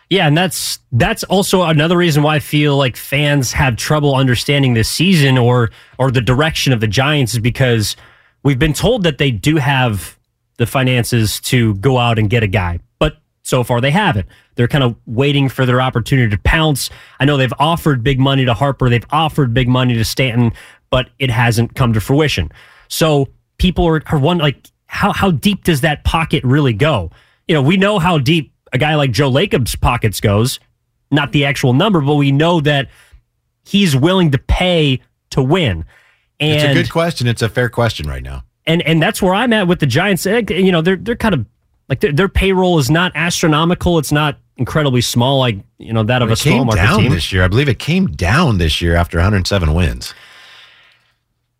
Yeah, 0.10 0.26
and 0.26 0.36
that's 0.36 0.80
that's 0.91 1.24
also 1.26 1.64
another 1.64 1.95
reason 1.95 2.24
why 2.24 2.36
I 2.36 2.39
feel 2.39 2.76
like 2.76 2.97
fans 2.97 3.51
have 3.53 3.76
trouble 3.76 4.16
understanding 4.16 4.74
this 4.74 4.89
season 4.89 5.38
or 5.38 5.70
or 5.99 6.10
the 6.10 6.22
direction 6.22 6.74
of 6.74 6.80
the 6.80 6.88
Giants 6.88 7.34
is 7.34 7.39
because 7.39 7.95
we've 8.43 8.57
been 8.57 8.74
told 8.74 9.03
that 9.03 9.20
they 9.20 9.30
do 9.30 9.57
have 9.57 10.18
the 10.57 10.66
finances 10.66 11.39
to 11.41 11.76
go 11.76 11.97
out 11.97 12.18
and 12.18 12.30
get 12.30 12.41
a 12.41 12.47
guy, 12.47 12.80
but 12.97 13.18
so 13.43 13.64
far 13.64 13.82
they 13.82 13.91
haven't. 13.91 14.28
They're 14.55 14.68
kind 14.68 14.84
of 14.84 14.95
waiting 15.05 15.47
for 15.47 15.66
their 15.66 15.80
opportunity 15.80 16.36
to 16.36 16.41
pounce. 16.41 16.89
I 17.20 17.26
know 17.26 17.38
they've 17.38 17.53
offered 17.60 18.03
big 18.03 18.20
money 18.20 18.45
to 18.45 18.53
Harper, 18.55 18.89
they've 18.89 19.05
offered 19.12 19.53
big 19.53 19.70
money 19.70 19.93
to 19.93 20.03
Stanton, 20.03 20.53
but 20.89 21.10
it 21.20 21.30
hasn't 21.30 21.76
come 21.76 21.93
to 21.93 22.01
fruition. 22.01 22.51
So 22.88 23.28
people 23.60 23.88
are, 23.88 24.01
are 24.07 24.18
wondering 24.18 24.53
like 24.53 24.72
how 24.88 25.14
how 25.14 25.30
deep 25.30 25.66
does 25.66 25.82
that 25.82 26.03
pocket 26.03 26.43
really 26.43 26.74
go? 26.74 27.12
You 27.47 27.53
know, 27.53 27.62
we 27.62 27.78
know 27.78 27.99
how 27.99 28.18
deep 28.18 28.51
a 28.74 28.78
guy 28.78 28.95
like 28.95 29.11
Joe 29.11 29.30
Lacob's 29.30 29.76
pockets 29.76 30.20
goes, 30.22 30.59
not 31.11 31.32
the 31.32 31.45
actual 31.45 31.74
number, 31.74 32.01
but 32.01 32.15
we 32.15 32.32
know 32.32 32.61
that 32.61 32.89
he's 33.65 33.95
willing 33.95 34.32
to 34.32 34.38
pay 34.38 35.01
to 35.32 35.41
win. 35.41 35.86
And 36.39 36.53
it's 36.53 36.63
a 36.63 36.74
good 36.74 36.91
question. 36.91 37.28
It's 37.28 37.41
a 37.41 37.49
fair 37.49 37.70
question 37.70 38.07
right 38.07 38.24
now. 38.24 38.43
And 38.65 38.82
and 38.84 39.01
that's 39.01 39.22
where 39.22 39.34
I'm 39.34 39.51
at 39.53 39.67
with 39.67 39.80
the 39.80 39.88
Giants. 39.88 40.26
Eh, 40.26 40.41
You 40.49 40.72
know, 40.72 40.82
they're 40.82 40.95
they're 40.95 41.15
kind 41.15 41.34
of 41.34 41.45
like 41.88 42.01
their, 42.01 42.11
their 42.11 42.30
payroll 42.30 42.78
is 42.78 42.89
not 42.91 43.11
astronomical. 43.15 43.97
It's 43.97 44.11
not 44.11 44.38
incredibly 44.57 45.01
small, 45.01 45.39
like 45.39 45.57
you 45.80 45.91
know 45.93 46.03
that 46.03 46.22
of 46.22 46.30
It 46.30 46.34
a 46.34 46.36
small 46.36 46.53
came 46.59 46.65
market 46.67 46.82
down 46.82 46.99
team. 46.99 47.11
this 47.11 47.32
year. 47.34 47.43
I 47.43 47.47
believe 47.47 47.67
it 47.67 47.80
came 47.80 48.07
down 48.07 48.57
this 48.59 48.80
year 48.82 48.95
after 48.95 49.17
107 49.17 49.74
wins. 49.74 50.13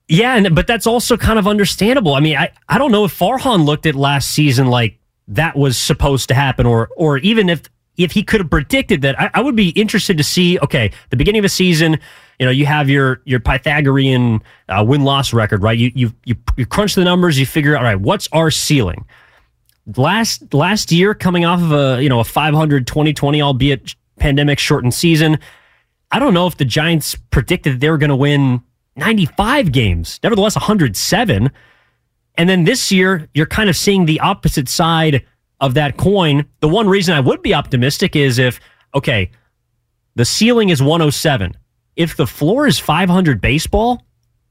Yeah, 0.07 0.36
and 0.36 0.53
but 0.55 0.68
that's 0.68 0.86
also 0.88 1.18
kind 1.18 1.39
of 1.39 1.47
understandable. 1.47 2.14
I 2.16 2.20
mean, 2.20 2.36
I, 2.38 2.51
I 2.68 2.78
don't 2.78 2.91
know 2.91 3.05
if 3.05 3.18
Farhan 3.18 3.66
looked 3.66 3.86
at 3.86 3.95
last 3.95 4.30
season 4.30 4.68
like 4.68 4.99
that 5.30 5.55
was 5.55 5.77
supposed 5.77 6.27
to 6.30 6.34
happen, 6.34 6.65
or 6.65 6.89
or 6.97 7.19
even 7.19 7.49
if 7.49 7.63
if 7.97 8.11
he 8.11 8.23
could 8.23 8.39
have 8.39 8.49
predicted 8.49 9.01
that. 9.01 9.19
I, 9.19 9.30
I 9.36 9.41
would 9.41 9.55
be 9.55 9.69
interested 9.69 10.17
to 10.17 10.23
see. 10.23 10.59
Okay, 10.59 10.91
the 11.09 11.17
beginning 11.17 11.39
of 11.39 11.45
a 11.45 11.49
season, 11.49 11.99
you 12.39 12.45
know, 12.45 12.51
you 12.51 12.65
have 12.65 12.89
your 12.89 13.21
your 13.25 13.39
Pythagorean 13.39 14.41
uh, 14.67 14.84
win 14.86 15.03
loss 15.03 15.34
record, 15.34 15.61
right? 15.61 15.77
You 15.77 15.91
you 15.93 16.13
you 16.25 16.36
you 16.57 16.65
crunch 16.65 16.95
the 16.95 17.03
numbers, 17.03 17.39
you 17.39 17.45
figure 17.45 17.75
out, 17.75 17.80
all 17.80 17.86
right, 17.86 17.99
what's 17.99 18.27
our 18.32 18.51
ceiling? 18.51 19.05
Last 19.95 20.53
last 20.53 20.91
year, 20.91 21.13
coming 21.13 21.45
off 21.45 21.61
of 21.61 21.71
a 21.71 22.01
you 22.01 22.09
know 22.09 22.19
a 22.19 22.23
500 22.23 22.88
2020, 22.88 23.41
albeit 23.41 23.95
pandemic 24.17 24.59
shortened 24.59 24.93
season, 24.93 25.39
I 26.11 26.19
don't 26.19 26.34
know 26.34 26.47
if 26.47 26.57
the 26.57 26.65
Giants 26.65 27.15
predicted 27.32 27.80
they 27.80 27.89
were 27.89 27.97
going 27.97 28.09
to 28.09 28.15
win 28.15 28.61
95 28.95 29.71
games. 29.71 30.19
Nevertheless, 30.23 30.55
107. 30.55 31.51
And 32.39 32.47
then 32.47 32.63
this 32.63 32.89
year, 32.89 33.27
you're 33.33 33.45
kind 33.45 33.69
of 33.69 33.75
seeing 33.75 34.05
the 34.05 34.21
opposite 34.21 34.69
side 34.69 35.25
of 35.59 35.73
that 35.73 35.97
coin. 35.97 36.45
The 36.61 36.69
one 36.69 36.87
reason 36.87 37.13
I 37.13 37.19
would 37.19 37.41
be 37.41 37.53
optimistic 37.53 38.15
is 38.15 38.39
if, 38.39 38.61
okay, 38.95 39.31
the 40.15 40.23
ceiling 40.23 40.69
is 40.69 40.81
107. 40.81 41.57
If 41.97 42.15
the 42.15 42.25
floor 42.25 42.65
is 42.65 42.79
500 42.79 43.41
baseball, 43.41 44.05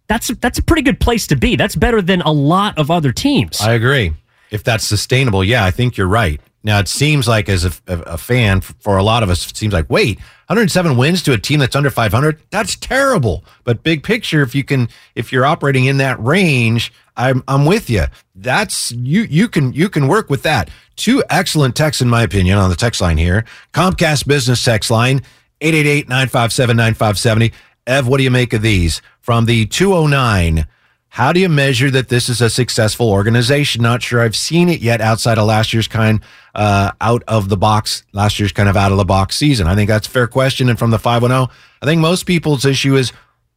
that's 0.06 0.28
that's 0.28 0.58
a 0.58 0.62
pretty 0.62 0.82
good 0.82 1.00
place 1.00 1.26
to 1.28 1.36
be. 1.36 1.56
That's 1.56 1.76
better 1.76 2.02
than 2.02 2.20
a 2.20 2.30
lot 2.30 2.76
of 2.76 2.90
other 2.90 3.10
teams. 3.10 3.58
I 3.62 3.72
agree. 3.72 4.12
If 4.50 4.64
that's 4.64 4.84
sustainable, 4.84 5.42
yeah, 5.42 5.64
I 5.64 5.70
think 5.70 5.96
you're 5.96 6.08
right. 6.08 6.42
Now 6.64 6.78
it 6.80 6.88
seems 6.88 7.28
like 7.28 7.48
as 7.48 7.64
a, 7.64 7.72
a, 7.86 8.18
fan, 8.18 8.60
for 8.60 8.96
a 8.96 9.02
lot 9.02 9.22
of 9.22 9.30
us, 9.30 9.48
it 9.48 9.56
seems 9.56 9.72
like 9.72 9.88
wait, 9.88 10.18
107 10.48 10.96
wins 10.96 11.22
to 11.22 11.32
a 11.32 11.38
team 11.38 11.60
that's 11.60 11.76
under 11.76 11.90
500. 11.90 12.40
That's 12.50 12.74
terrible. 12.76 13.44
But 13.64 13.82
big 13.82 14.02
picture, 14.02 14.42
if 14.42 14.54
you 14.54 14.64
can, 14.64 14.88
if 15.14 15.32
you're 15.32 15.46
operating 15.46 15.84
in 15.84 15.98
that 15.98 16.22
range, 16.22 16.92
I'm 17.16 17.44
I'm 17.46 17.64
with 17.64 17.88
you. 17.88 18.04
That's 18.34 18.92
you 18.92 19.22
you 19.22 19.48
can 19.48 19.72
you 19.72 19.88
can 19.88 20.08
work 20.08 20.30
with 20.30 20.42
that. 20.42 20.70
Two 20.96 21.22
excellent 21.30 21.76
texts 21.76 22.00
in 22.00 22.08
my 22.08 22.22
opinion 22.22 22.58
on 22.58 22.70
the 22.70 22.76
text 22.76 23.00
line 23.00 23.18
here. 23.18 23.44
Comcast 23.72 24.26
Business 24.26 24.64
text 24.64 24.90
line 24.90 25.22
888-957-9570. 25.60 27.52
Ev, 27.86 28.06
what 28.06 28.18
do 28.18 28.24
you 28.24 28.30
make 28.30 28.52
of 28.52 28.62
these? 28.62 29.02
From 29.20 29.46
the 29.46 29.66
209 29.66 30.66
how 31.08 31.32
do 31.32 31.40
you 31.40 31.48
measure 31.48 31.90
that 31.90 32.08
this 32.08 32.28
is 32.28 32.40
a 32.40 32.50
successful 32.50 33.10
organization? 33.10 33.82
Not 33.82 34.02
sure 34.02 34.20
I've 34.20 34.36
seen 34.36 34.68
it 34.68 34.80
yet 34.80 35.00
outside 35.00 35.38
of 35.38 35.46
last 35.46 35.72
year's 35.72 35.88
kind 35.88 36.20
uh, 36.54 36.92
out 37.00 37.22
of 37.26 37.48
the 37.48 37.56
box, 37.56 38.04
last 38.12 38.38
year's 38.38 38.52
kind 38.52 38.68
of 38.68 38.76
out 38.76 38.92
of 38.92 38.98
the 38.98 39.04
box 39.04 39.36
season. 39.36 39.66
I 39.66 39.74
think 39.74 39.88
that's 39.88 40.06
a 40.06 40.10
fair 40.10 40.26
question. 40.26 40.68
And 40.68 40.78
from 40.78 40.90
the 40.90 40.98
510, 40.98 41.54
I 41.82 41.86
think 41.86 42.00
most 42.00 42.24
people's 42.24 42.64
issue 42.64 42.96
is 42.96 43.12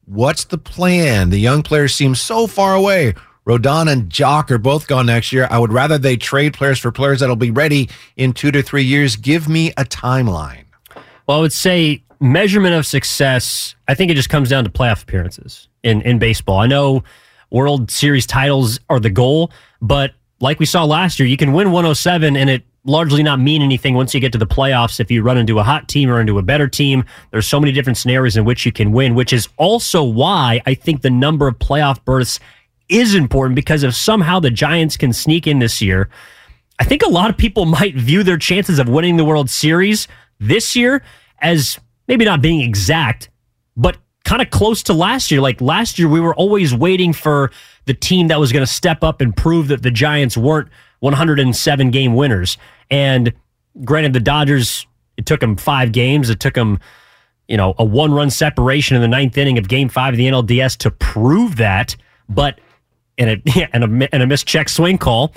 what's 0.05 0.45
the 0.45 0.57
plan? 0.57 1.29
The 1.29 1.39
young 1.39 1.61
players 1.61 1.93
seem 1.93 2.15
so 2.15 2.47
far 2.47 2.73
away. 2.73 3.15
Rodon 3.45 3.91
and 3.91 4.09
Joc 4.09 4.51
are 4.51 4.57
both 4.57 4.87
gone 4.87 5.07
next 5.07 5.33
year. 5.33 5.47
I 5.49 5.57
would 5.57 5.73
rather 5.73 5.97
they 5.97 6.15
trade 6.15 6.53
players 6.53 6.79
for 6.79 6.91
players 6.91 7.19
that'll 7.19 7.35
be 7.35 7.51
ready 7.51 7.89
in 8.15 8.33
two 8.33 8.51
to 8.51 8.61
three 8.61 8.83
years. 8.83 9.15
Give 9.15 9.49
me 9.49 9.71
a 9.71 9.83
timeline. 9.83 10.65
Well, 11.27 11.37
I 11.37 11.41
would 11.41 11.53
say 11.53 12.03
measurement 12.19 12.75
of 12.75 12.85
success, 12.85 13.75
I 13.87 13.95
think 13.95 14.11
it 14.11 14.13
just 14.15 14.29
comes 14.29 14.49
down 14.49 14.63
to 14.63 14.69
playoff 14.69 15.03
appearances 15.03 15.67
in, 15.83 16.01
in 16.03 16.19
baseball. 16.19 16.59
I 16.59 16.67
know 16.67 17.03
World 17.51 17.91
Series 17.91 18.25
titles 18.25 18.79
are 18.89 18.99
the 18.99 19.09
goal, 19.09 19.51
but 19.81 20.13
like 20.39 20.59
we 20.59 20.65
saw 20.65 20.83
last 20.83 21.19
year, 21.19 21.27
you 21.27 21.37
can 21.37 21.53
win 21.53 21.71
107 21.71 22.35
and 22.35 22.49
it 22.49 22.63
largely 22.83 23.21
not 23.21 23.39
mean 23.39 23.61
anything 23.61 23.93
once 23.93 24.13
you 24.13 24.19
get 24.19 24.31
to 24.31 24.37
the 24.37 24.47
playoffs 24.47 24.99
if 24.99 25.11
you 25.11 25.21
run 25.21 25.37
into 25.37 25.59
a 25.59 25.63
hot 25.63 25.87
team 25.87 26.09
or 26.09 26.19
into 26.19 26.39
a 26.39 26.41
better 26.41 26.67
team. 26.67 27.03
There's 27.29 27.47
so 27.47 27.59
many 27.59 27.71
different 27.71 27.97
scenarios 27.97 28.35
in 28.35 28.45
which 28.45 28.65
you 28.65 28.71
can 28.71 28.91
win, 28.91 29.13
which 29.13 29.33
is 29.33 29.47
also 29.57 30.03
why 30.03 30.61
I 30.65 30.73
think 30.73 31.01
the 31.01 31.09
number 31.09 31.47
of 31.47 31.59
playoff 31.59 32.03
berths 32.03 32.39
is 32.89 33.13
important 33.13 33.55
because 33.55 33.83
if 33.83 33.95
somehow 33.95 34.39
the 34.39 34.49
Giants 34.49 34.97
can 34.97 35.13
sneak 35.13 35.45
in 35.45 35.59
this 35.59 35.81
year, 35.81 36.09
I 36.79 36.83
think 36.83 37.03
a 37.03 37.09
lot 37.09 37.29
of 37.29 37.37
people 37.37 37.65
might 37.79 37.95
view 37.95 38.23
their 38.23 38.37
chances 38.37 38.79
of 38.79 38.89
winning 38.89 39.17
the 39.17 39.25
World 39.25 39.49
Series 39.49 40.07
this 40.39 40.75
year 40.75 41.03
as 41.39 41.79
maybe 42.07 42.25
not 42.25 42.41
being 42.41 42.61
exact, 42.61 43.29
but 43.77 43.97
kind 44.31 44.41
of 44.41 44.49
close 44.49 44.81
to 44.81 44.93
last 44.93 45.29
year. 45.29 45.41
Like 45.41 45.59
last 45.59 45.99
year, 45.99 46.07
we 46.07 46.21
were 46.21 46.33
always 46.35 46.73
waiting 46.73 47.11
for 47.11 47.51
the 47.83 47.93
team 47.93 48.29
that 48.29 48.39
was 48.39 48.53
going 48.53 48.65
to 48.65 48.71
step 48.71 49.03
up 49.03 49.19
and 49.19 49.35
prove 49.35 49.67
that 49.67 49.83
the 49.83 49.91
Giants 49.91 50.37
weren't 50.37 50.69
107 51.01 51.91
game 51.91 52.15
winners. 52.15 52.57
And 52.89 53.33
granted, 53.83 54.13
the 54.13 54.21
Dodgers, 54.21 54.87
it 55.17 55.25
took 55.25 55.41
them 55.41 55.57
five 55.57 55.91
games. 55.91 56.29
It 56.29 56.39
took 56.39 56.53
them, 56.53 56.79
you 57.49 57.57
know, 57.57 57.75
a 57.77 57.83
one 57.83 58.13
run 58.13 58.29
separation 58.29 58.95
in 58.95 59.01
the 59.01 59.07
ninth 59.09 59.37
inning 59.37 59.57
of 59.57 59.67
game 59.67 59.89
five 59.89 60.13
of 60.13 60.17
the 60.17 60.27
NLDS 60.27 60.77
to 60.77 60.91
prove 60.91 61.57
that. 61.57 61.97
But, 62.29 62.61
and 63.17 63.31
a, 63.31 63.69
and 63.73 63.83
a, 63.83 64.15
and 64.15 64.23
a 64.23 64.27
missed 64.27 64.47
check 64.47 64.69
swing 64.69 64.97
call. 64.97 65.33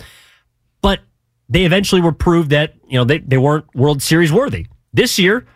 But 0.82 1.00
they 1.48 1.64
eventually 1.64 2.00
were 2.00 2.12
proved 2.12 2.50
that, 2.50 2.74
you 2.86 2.96
know, 2.96 3.04
they, 3.04 3.18
they 3.18 3.38
weren't 3.38 3.64
World 3.74 4.02
Series 4.02 4.32
worthy. 4.32 4.68
This 4.92 5.18
year, 5.18 5.48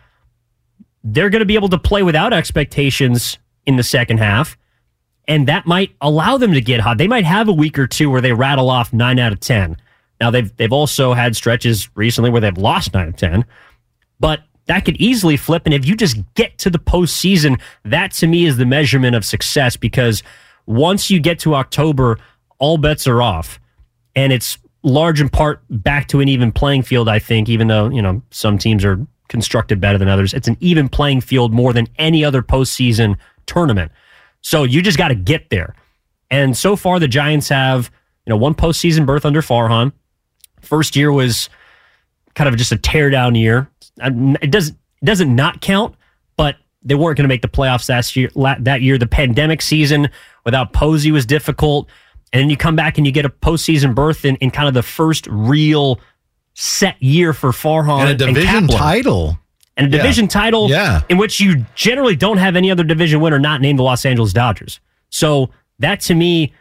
they're 1.03 1.29
going 1.29 1.39
to 1.39 1.45
be 1.45 1.55
able 1.55 1.69
to 1.69 1.77
play 1.77 2.03
without 2.03 2.33
expectations 2.33 3.37
in 3.65 3.75
the 3.75 3.83
second 3.83 4.17
half. 4.17 4.57
And 5.27 5.47
that 5.47 5.65
might 5.65 5.95
allow 6.01 6.37
them 6.37 6.53
to 6.53 6.61
get 6.61 6.79
hot. 6.79 6.97
They 6.97 7.07
might 7.07 7.25
have 7.25 7.47
a 7.47 7.53
week 7.53 7.77
or 7.77 7.87
two 7.87 8.09
where 8.09 8.21
they 8.21 8.33
rattle 8.33 8.69
off 8.69 8.91
nine 8.91 9.19
out 9.19 9.31
of 9.31 9.39
10. 9.39 9.77
Now, 10.19 10.31
they've, 10.31 10.55
they've 10.57 10.73
also 10.73 11.13
had 11.13 11.35
stretches 11.35 11.89
recently 11.95 12.29
where 12.29 12.41
they've 12.41 12.57
lost 12.57 12.93
nine 12.93 13.09
of 13.09 13.15
10, 13.15 13.45
but 14.19 14.41
that 14.65 14.85
could 14.85 14.97
easily 14.97 15.37
flip. 15.37 15.63
And 15.65 15.73
if 15.73 15.85
you 15.85 15.95
just 15.95 16.17
get 16.35 16.57
to 16.59 16.69
the 16.69 16.79
postseason, 16.79 17.59
that 17.85 18.11
to 18.13 18.27
me 18.27 18.45
is 18.45 18.57
the 18.57 18.65
measurement 18.65 19.15
of 19.15 19.23
success 19.23 19.77
because 19.77 20.23
once 20.65 21.09
you 21.09 21.19
get 21.19 21.39
to 21.39 21.55
October, 21.55 22.19
all 22.59 22.77
bets 22.77 23.07
are 23.07 23.21
off. 23.21 23.59
And 24.15 24.33
it's 24.33 24.57
large 24.83 25.21
in 25.21 25.29
part 25.29 25.63
back 25.69 26.07
to 26.09 26.19
an 26.19 26.27
even 26.27 26.51
playing 26.51 26.83
field, 26.83 27.09
I 27.09 27.19
think, 27.19 27.49
even 27.49 27.67
though, 27.67 27.89
you 27.89 28.01
know, 28.01 28.21
some 28.31 28.57
teams 28.57 28.83
are 28.85 29.05
constructed 29.29 29.79
better 29.79 29.97
than 29.97 30.09
others. 30.09 30.33
It's 30.33 30.47
an 30.47 30.57
even 30.59 30.89
playing 30.89 31.21
field 31.21 31.53
more 31.53 31.71
than 31.71 31.87
any 31.97 32.25
other 32.25 32.41
postseason 32.41 33.17
tournament. 33.45 33.91
So 34.41 34.63
you 34.63 34.81
just 34.81 34.97
got 34.97 35.09
to 35.09 35.15
get 35.15 35.49
there. 35.49 35.75
And 36.29 36.57
so 36.57 36.75
far, 36.75 36.99
the 36.99 37.07
Giants 37.07 37.49
have 37.49 37.89
you 38.25 38.31
know 38.31 38.37
one 38.37 38.53
postseason 38.53 39.05
berth 39.05 39.25
under 39.25 39.41
Farhan. 39.41 39.93
First 40.61 40.95
year 40.95 41.11
was 41.11 41.49
kind 42.35 42.47
of 42.47 42.57
just 42.57 42.71
a 42.71 42.77
teardown 42.77 43.39
year. 43.39 43.69
It 44.01 44.51
doesn't 44.51 44.77
it 45.01 45.05
doesn't 45.05 45.33
not 45.33 45.61
count, 45.61 45.95
but 46.37 46.57
they 46.83 46.95
weren't 46.95 47.17
going 47.17 47.23
to 47.23 47.29
make 47.29 47.41
the 47.41 47.47
playoffs 47.47 47.89
last 47.89 48.15
year. 48.15 48.29
That 48.35 48.81
year, 48.81 48.97
the 48.97 49.07
pandemic 49.07 49.61
season 49.61 50.09
without 50.45 50.73
Posey 50.73 51.11
was 51.11 51.25
difficult. 51.25 51.89
And 52.31 52.41
then 52.41 52.49
you 52.49 52.57
come 52.57 52.75
back 52.75 52.97
and 52.97 53.07
you 53.07 53.11
get 53.11 53.25
a 53.25 53.29
postseason 53.29 53.95
berth 53.95 54.23
in, 54.23 54.35
in 54.35 54.51
kind 54.51 54.67
of 54.67 54.75
the 54.75 54.83
first 54.83 55.25
real 55.27 55.99
set 56.53 57.01
year 57.01 57.33
for 57.33 57.51
Farhan 57.51 58.01
and 58.01 58.09
a 58.09 58.15
division 58.15 58.55
and 58.55 58.69
title. 58.69 59.37
And 59.77 59.87
a 59.87 59.97
division 59.97 60.25
yeah. 60.25 60.29
title 60.29 60.69
yeah. 60.69 61.01
in 61.07 61.17
which 61.17 61.39
you 61.39 61.65
generally 61.73 62.15
don't 62.15 62.37
have 62.37 62.57
any 62.57 62.69
other 62.69 62.83
division 62.83 63.21
winner 63.21 63.39
not 63.39 63.61
named 63.61 63.79
the 63.79 63.83
Los 63.83 64.05
Angeles 64.05 64.33
Dodgers. 64.33 64.81
So 65.09 65.51
that 65.79 66.01
to 66.01 66.15
me, 66.15 66.53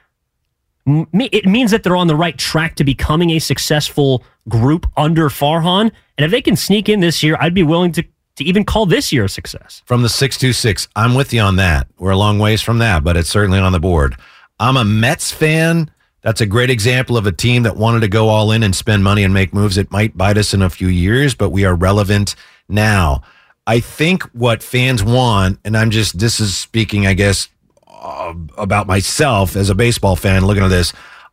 it 0.86 1.44
means 1.44 1.70
that 1.72 1.82
they're 1.82 1.96
on 1.96 2.06
the 2.06 2.16
right 2.16 2.38
track 2.38 2.76
to 2.76 2.84
becoming 2.84 3.30
a 3.30 3.38
successful 3.38 4.24
group 4.48 4.86
under 4.96 5.28
Farhan. 5.28 5.90
And 6.16 6.24
if 6.24 6.30
they 6.30 6.40
can 6.40 6.56
sneak 6.56 6.88
in 6.88 7.00
this 7.00 7.22
year, 7.22 7.36
I'd 7.40 7.54
be 7.54 7.62
willing 7.62 7.92
to, 7.92 8.02
to 8.36 8.44
even 8.44 8.64
call 8.64 8.86
this 8.86 9.12
year 9.12 9.24
a 9.24 9.28
success. 9.28 9.82
From 9.84 10.02
the 10.02 10.08
626, 10.08 10.88
I'm 10.96 11.14
with 11.14 11.32
you 11.32 11.40
on 11.40 11.56
that. 11.56 11.88
We're 11.98 12.10
a 12.10 12.16
long 12.16 12.38
ways 12.38 12.62
from 12.62 12.78
that, 12.78 13.04
but 13.04 13.16
it's 13.16 13.28
certainly 13.28 13.58
on 13.58 13.72
the 13.72 13.80
board. 13.80 14.16
I'm 14.60 14.76
a 14.76 14.84
Mets 14.84 15.30
fan 15.30 15.90
that's 16.28 16.42
a 16.42 16.46
great 16.46 16.68
example 16.68 17.16
of 17.16 17.26
a 17.26 17.32
team 17.32 17.62
that 17.62 17.78
wanted 17.78 18.00
to 18.00 18.06
go 18.06 18.28
all 18.28 18.52
in 18.52 18.62
and 18.62 18.76
spend 18.76 19.02
money 19.02 19.24
and 19.24 19.32
make 19.32 19.54
moves. 19.54 19.78
It 19.78 19.90
might 19.90 20.14
bite 20.14 20.36
us 20.36 20.52
in 20.52 20.60
a 20.60 20.68
few 20.68 20.88
years, 20.88 21.34
but 21.34 21.48
we 21.48 21.64
are 21.64 21.74
relevant 21.74 22.34
now. 22.68 23.22
I 23.66 23.80
think 23.80 24.24
what 24.34 24.62
fans 24.62 25.02
want, 25.02 25.58
and 25.64 25.74
I'm 25.74 25.90
just, 25.90 26.18
this 26.18 26.38
is 26.38 26.54
speaking, 26.54 27.06
I 27.06 27.14
guess, 27.14 27.48
uh, 27.86 28.34
about 28.58 28.86
myself 28.86 29.56
as 29.56 29.70
a 29.70 29.74
baseball 29.74 30.16
fan 30.16 30.44
looking 30.44 30.62
at 30.62 30.68
this. 30.68 30.92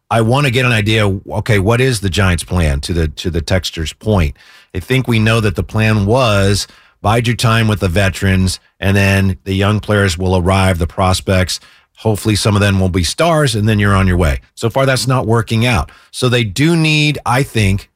I 0.09 0.21
want 0.21 0.45
to 0.45 0.51
get 0.51 0.63
an 0.63 0.71
idea. 0.71 1.09
Okay, 1.09 1.59
what 1.59 1.81
is 1.81 1.99
the 1.99 2.09
Giants' 2.09 2.45
plan? 2.45 2.79
To 2.79 2.93
the 2.93 3.09
to 3.09 3.29
the 3.29 3.41
texture's 3.41 3.91
point, 3.91 4.37
I 4.73 4.79
think 4.79 5.09
we 5.09 5.19
know 5.19 5.41
that 5.41 5.57
the 5.57 5.63
plan 5.63 6.05
was 6.05 6.67
bide 7.01 7.27
your 7.27 7.35
time 7.35 7.67
with 7.67 7.81
the 7.81 7.89
veterans, 7.89 8.61
and 8.79 8.95
then 8.95 9.39
the 9.43 9.55
young 9.55 9.81
players 9.81 10.17
will 10.17 10.37
arrive. 10.37 10.79
The 10.79 10.87
prospects 10.87 11.59
Hopefully, 11.97 12.35
some 12.35 12.55
of 12.55 12.61
them 12.61 12.79
will 12.79 12.89
be 12.89 13.03
stars, 13.03 13.55
and 13.55 13.67
then 13.67 13.79
you're 13.79 13.95
on 13.95 14.07
your 14.07 14.17
way. 14.17 14.41
So 14.55 14.69
far, 14.69 14.85
that's 14.85 15.07
not 15.07 15.25
working 15.25 15.65
out. 15.65 15.91
So 16.11 16.29
they 16.29 16.43
do 16.43 16.75
need, 16.75 17.17
I 17.25 17.43
think, 17.43 17.89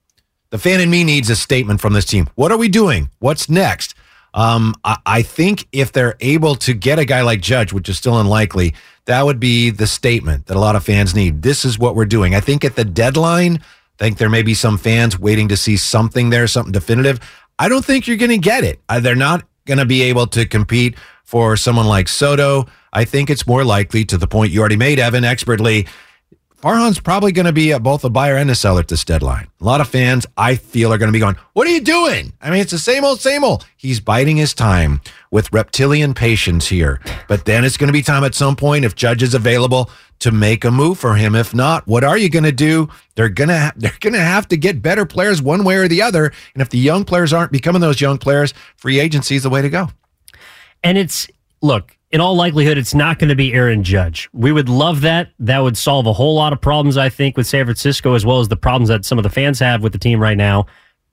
the 0.51 0.57
fan 0.57 0.79
in 0.79 0.89
me 0.89 1.03
needs 1.03 1.29
a 1.29 1.35
statement 1.35 1.81
from 1.81 1.93
this 1.93 2.05
team. 2.05 2.27
What 2.35 2.51
are 2.51 2.57
we 2.57 2.69
doing? 2.69 3.09
What's 3.19 3.49
next? 3.49 3.93
Um, 4.33 4.75
I, 4.83 4.97
I 5.05 5.21
think 5.21 5.67
if 5.71 5.91
they're 5.91 6.15
able 6.19 6.55
to 6.55 6.73
get 6.73 6.99
a 6.99 7.05
guy 7.05 7.21
like 7.21 7.41
Judge, 7.41 7.73
which 7.73 7.89
is 7.89 7.97
still 7.97 8.19
unlikely, 8.19 8.73
that 9.05 9.25
would 9.25 9.39
be 9.39 9.69
the 9.69 9.87
statement 9.87 10.45
that 10.47 10.55
a 10.55 10.59
lot 10.59 10.75
of 10.75 10.83
fans 10.83 11.13
need. 11.15 11.41
This 11.41 11.65
is 11.65 11.77
what 11.77 11.95
we're 11.95 12.05
doing. 12.05 12.35
I 12.35 12.39
think 12.39 12.63
at 12.63 12.75
the 12.75 12.85
deadline, 12.85 13.55
I 13.55 14.03
think 14.03 14.17
there 14.17 14.29
may 14.29 14.43
be 14.43 14.53
some 14.53 14.77
fans 14.77 15.19
waiting 15.19 15.49
to 15.49 15.57
see 15.57 15.77
something 15.77 16.29
there, 16.29 16.47
something 16.47 16.71
definitive. 16.71 17.19
I 17.57 17.67
don't 17.67 17.83
think 17.83 18.07
you're 18.07 18.17
going 18.17 18.29
to 18.29 18.37
get 18.37 18.63
it. 18.63 18.79
Uh, 18.87 18.99
they're 18.99 19.15
not 19.15 19.43
going 19.69 19.77
to 19.77 19.85
be 19.85 20.01
able 20.01 20.27
to 20.27 20.45
compete 20.45 20.97
for 21.23 21.55
someone 21.55 21.85
like 21.85 22.09
Soto. 22.09 22.65
I 22.91 23.05
think 23.05 23.29
it's 23.29 23.47
more 23.47 23.63
likely 23.63 24.03
to 24.05 24.17
the 24.17 24.27
point 24.27 24.51
you 24.51 24.59
already 24.59 24.75
made, 24.75 24.99
Evan, 24.99 25.23
expertly. 25.23 25.87
Farhan's 26.61 26.99
probably 26.99 27.31
going 27.31 27.45
to 27.45 27.53
be 27.53 27.71
a, 27.71 27.79
both 27.79 28.03
a 28.03 28.09
buyer 28.09 28.35
and 28.35 28.51
a 28.51 28.55
seller 28.55 28.81
at 28.81 28.89
this 28.89 29.05
deadline. 29.05 29.47
A 29.61 29.63
lot 29.63 29.79
of 29.79 29.87
fans, 29.87 30.25
I 30.35 30.55
feel, 30.55 30.91
are 30.91 30.97
going 30.97 31.07
to 31.07 31.13
be 31.13 31.19
going, 31.19 31.37
What 31.53 31.65
are 31.67 31.69
you 31.69 31.79
doing? 31.79 32.33
I 32.41 32.49
mean, 32.49 32.59
it's 32.59 32.71
the 32.71 32.77
same 32.77 33.05
old, 33.05 33.21
same 33.21 33.45
old. 33.45 33.65
He's 33.77 34.01
biding 34.01 34.35
his 34.35 34.53
time 34.53 34.99
with 35.31 35.53
reptilian 35.53 36.13
patience 36.13 36.67
here. 36.67 36.99
But 37.29 37.45
then 37.45 37.63
it's 37.63 37.77
going 37.77 37.87
to 37.87 37.93
be 37.93 38.01
time 38.01 38.25
at 38.25 38.35
some 38.35 38.57
point, 38.57 38.83
if 38.83 38.93
Judge 38.93 39.23
is 39.23 39.33
available, 39.33 39.89
to 40.19 40.31
make 40.33 40.65
a 40.65 40.71
move 40.71 40.99
for 40.99 41.15
him. 41.15 41.33
If 41.33 41.55
not, 41.55 41.87
what 41.87 42.03
are 42.03 42.17
you 42.17 42.29
going 42.29 42.43
to 42.43 42.51
do? 42.51 42.89
They're 43.15 43.29
going 43.29 43.47
to 43.47 43.71
they're 43.77 43.93
going 44.01 44.13
to 44.13 44.19
have 44.19 44.49
to 44.49 44.57
get 44.57 44.81
better 44.81 45.05
players 45.05 45.41
one 45.41 45.63
way 45.63 45.77
or 45.77 45.87
the 45.87 46.01
other. 46.01 46.33
And 46.53 46.61
if 46.61 46.69
the 46.69 46.77
young 46.77 47.05
players 47.05 47.31
aren't 47.31 47.53
becoming 47.53 47.79
those 47.79 48.01
young 48.01 48.17
players, 48.17 48.53
free 48.75 48.99
agency 48.99 49.37
is 49.37 49.43
the 49.43 49.49
way 49.49 49.61
to 49.61 49.69
go. 49.69 49.91
And 50.83 50.97
it's 50.97 51.25
look, 51.61 51.95
in 52.11 52.21
all 52.21 52.35
likelihood, 52.35 52.77
it's 52.77 52.95
not 52.95 53.19
going 53.19 53.29
to 53.29 53.35
be 53.35 53.53
Aaron 53.53 53.83
Judge. 53.83 54.29
We 54.33 54.51
would 54.51 54.67
love 54.67 55.01
that. 55.01 55.31
That 55.39 55.59
would 55.59 55.77
solve 55.77 56.07
a 56.07 56.13
whole 56.13 56.35
lot 56.35 56.53
of 56.53 56.61
problems, 56.61 56.97
I 56.97 57.09
think, 57.09 57.37
with 57.37 57.45
San 57.45 57.65
Francisco, 57.65 58.13
as 58.13 58.25
well 58.25 58.39
as 58.39 58.47
the 58.47 58.57
problems 58.57 58.89
that 58.89 59.05
some 59.05 59.19
of 59.19 59.23
the 59.23 59.29
fans 59.29 59.59
have 59.59 59.83
with 59.83 59.93
the 59.93 59.99
team 59.99 60.19
right 60.19 60.37
now. 60.37 60.65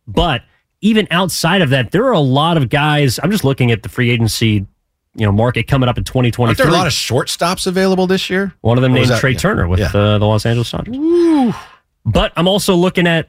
But 0.07 0.43
even 0.81 1.07
outside 1.11 1.61
of 1.61 1.71
that, 1.71 1.91
there 1.91 2.05
are 2.07 2.13
a 2.13 2.21
lot 2.21 2.57
of 2.57 2.69
guys. 2.71 3.21
I'm 3.23 3.31
just 3.31 3.45
looking 3.45 3.71
at 3.71 3.83
the 3.83 3.91
free 3.91 4.11
agency, 4.11 4.67
you 5.15 5.27
know, 5.27 5.33
market 5.33 5.65
coming 5.65 5.89
up 5.89 5.99
in 5.99 6.05
2023. 6.05 6.47
Aren't 6.47 6.59
there 6.59 6.69
a 6.69 6.71
lot 6.71 6.87
of 6.87 6.93
shortstops 6.95 7.67
available 7.67 8.07
this 8.07 8.31
year? 8.31 8.55
One 8.63 8.79
of 8.79 8.83
them 8.83 8.95
named 8.95 9.11
Trey 9.19 9.33
yeah. 9.33 9.39
Turner 9.39 9.69
with 9.69 9.81
yeah. 9.81 9.89
uh, 9.89 10.19
the 10.19 10.27
Los 10.27 10.47
Angeles 10.47 10.71
Dodgers. 10.71 11.55
But 12.07 12.33
I'm 12.37 12.49
also 12.49 12.75
looking 12.75 13.07
at, 13.07 13.29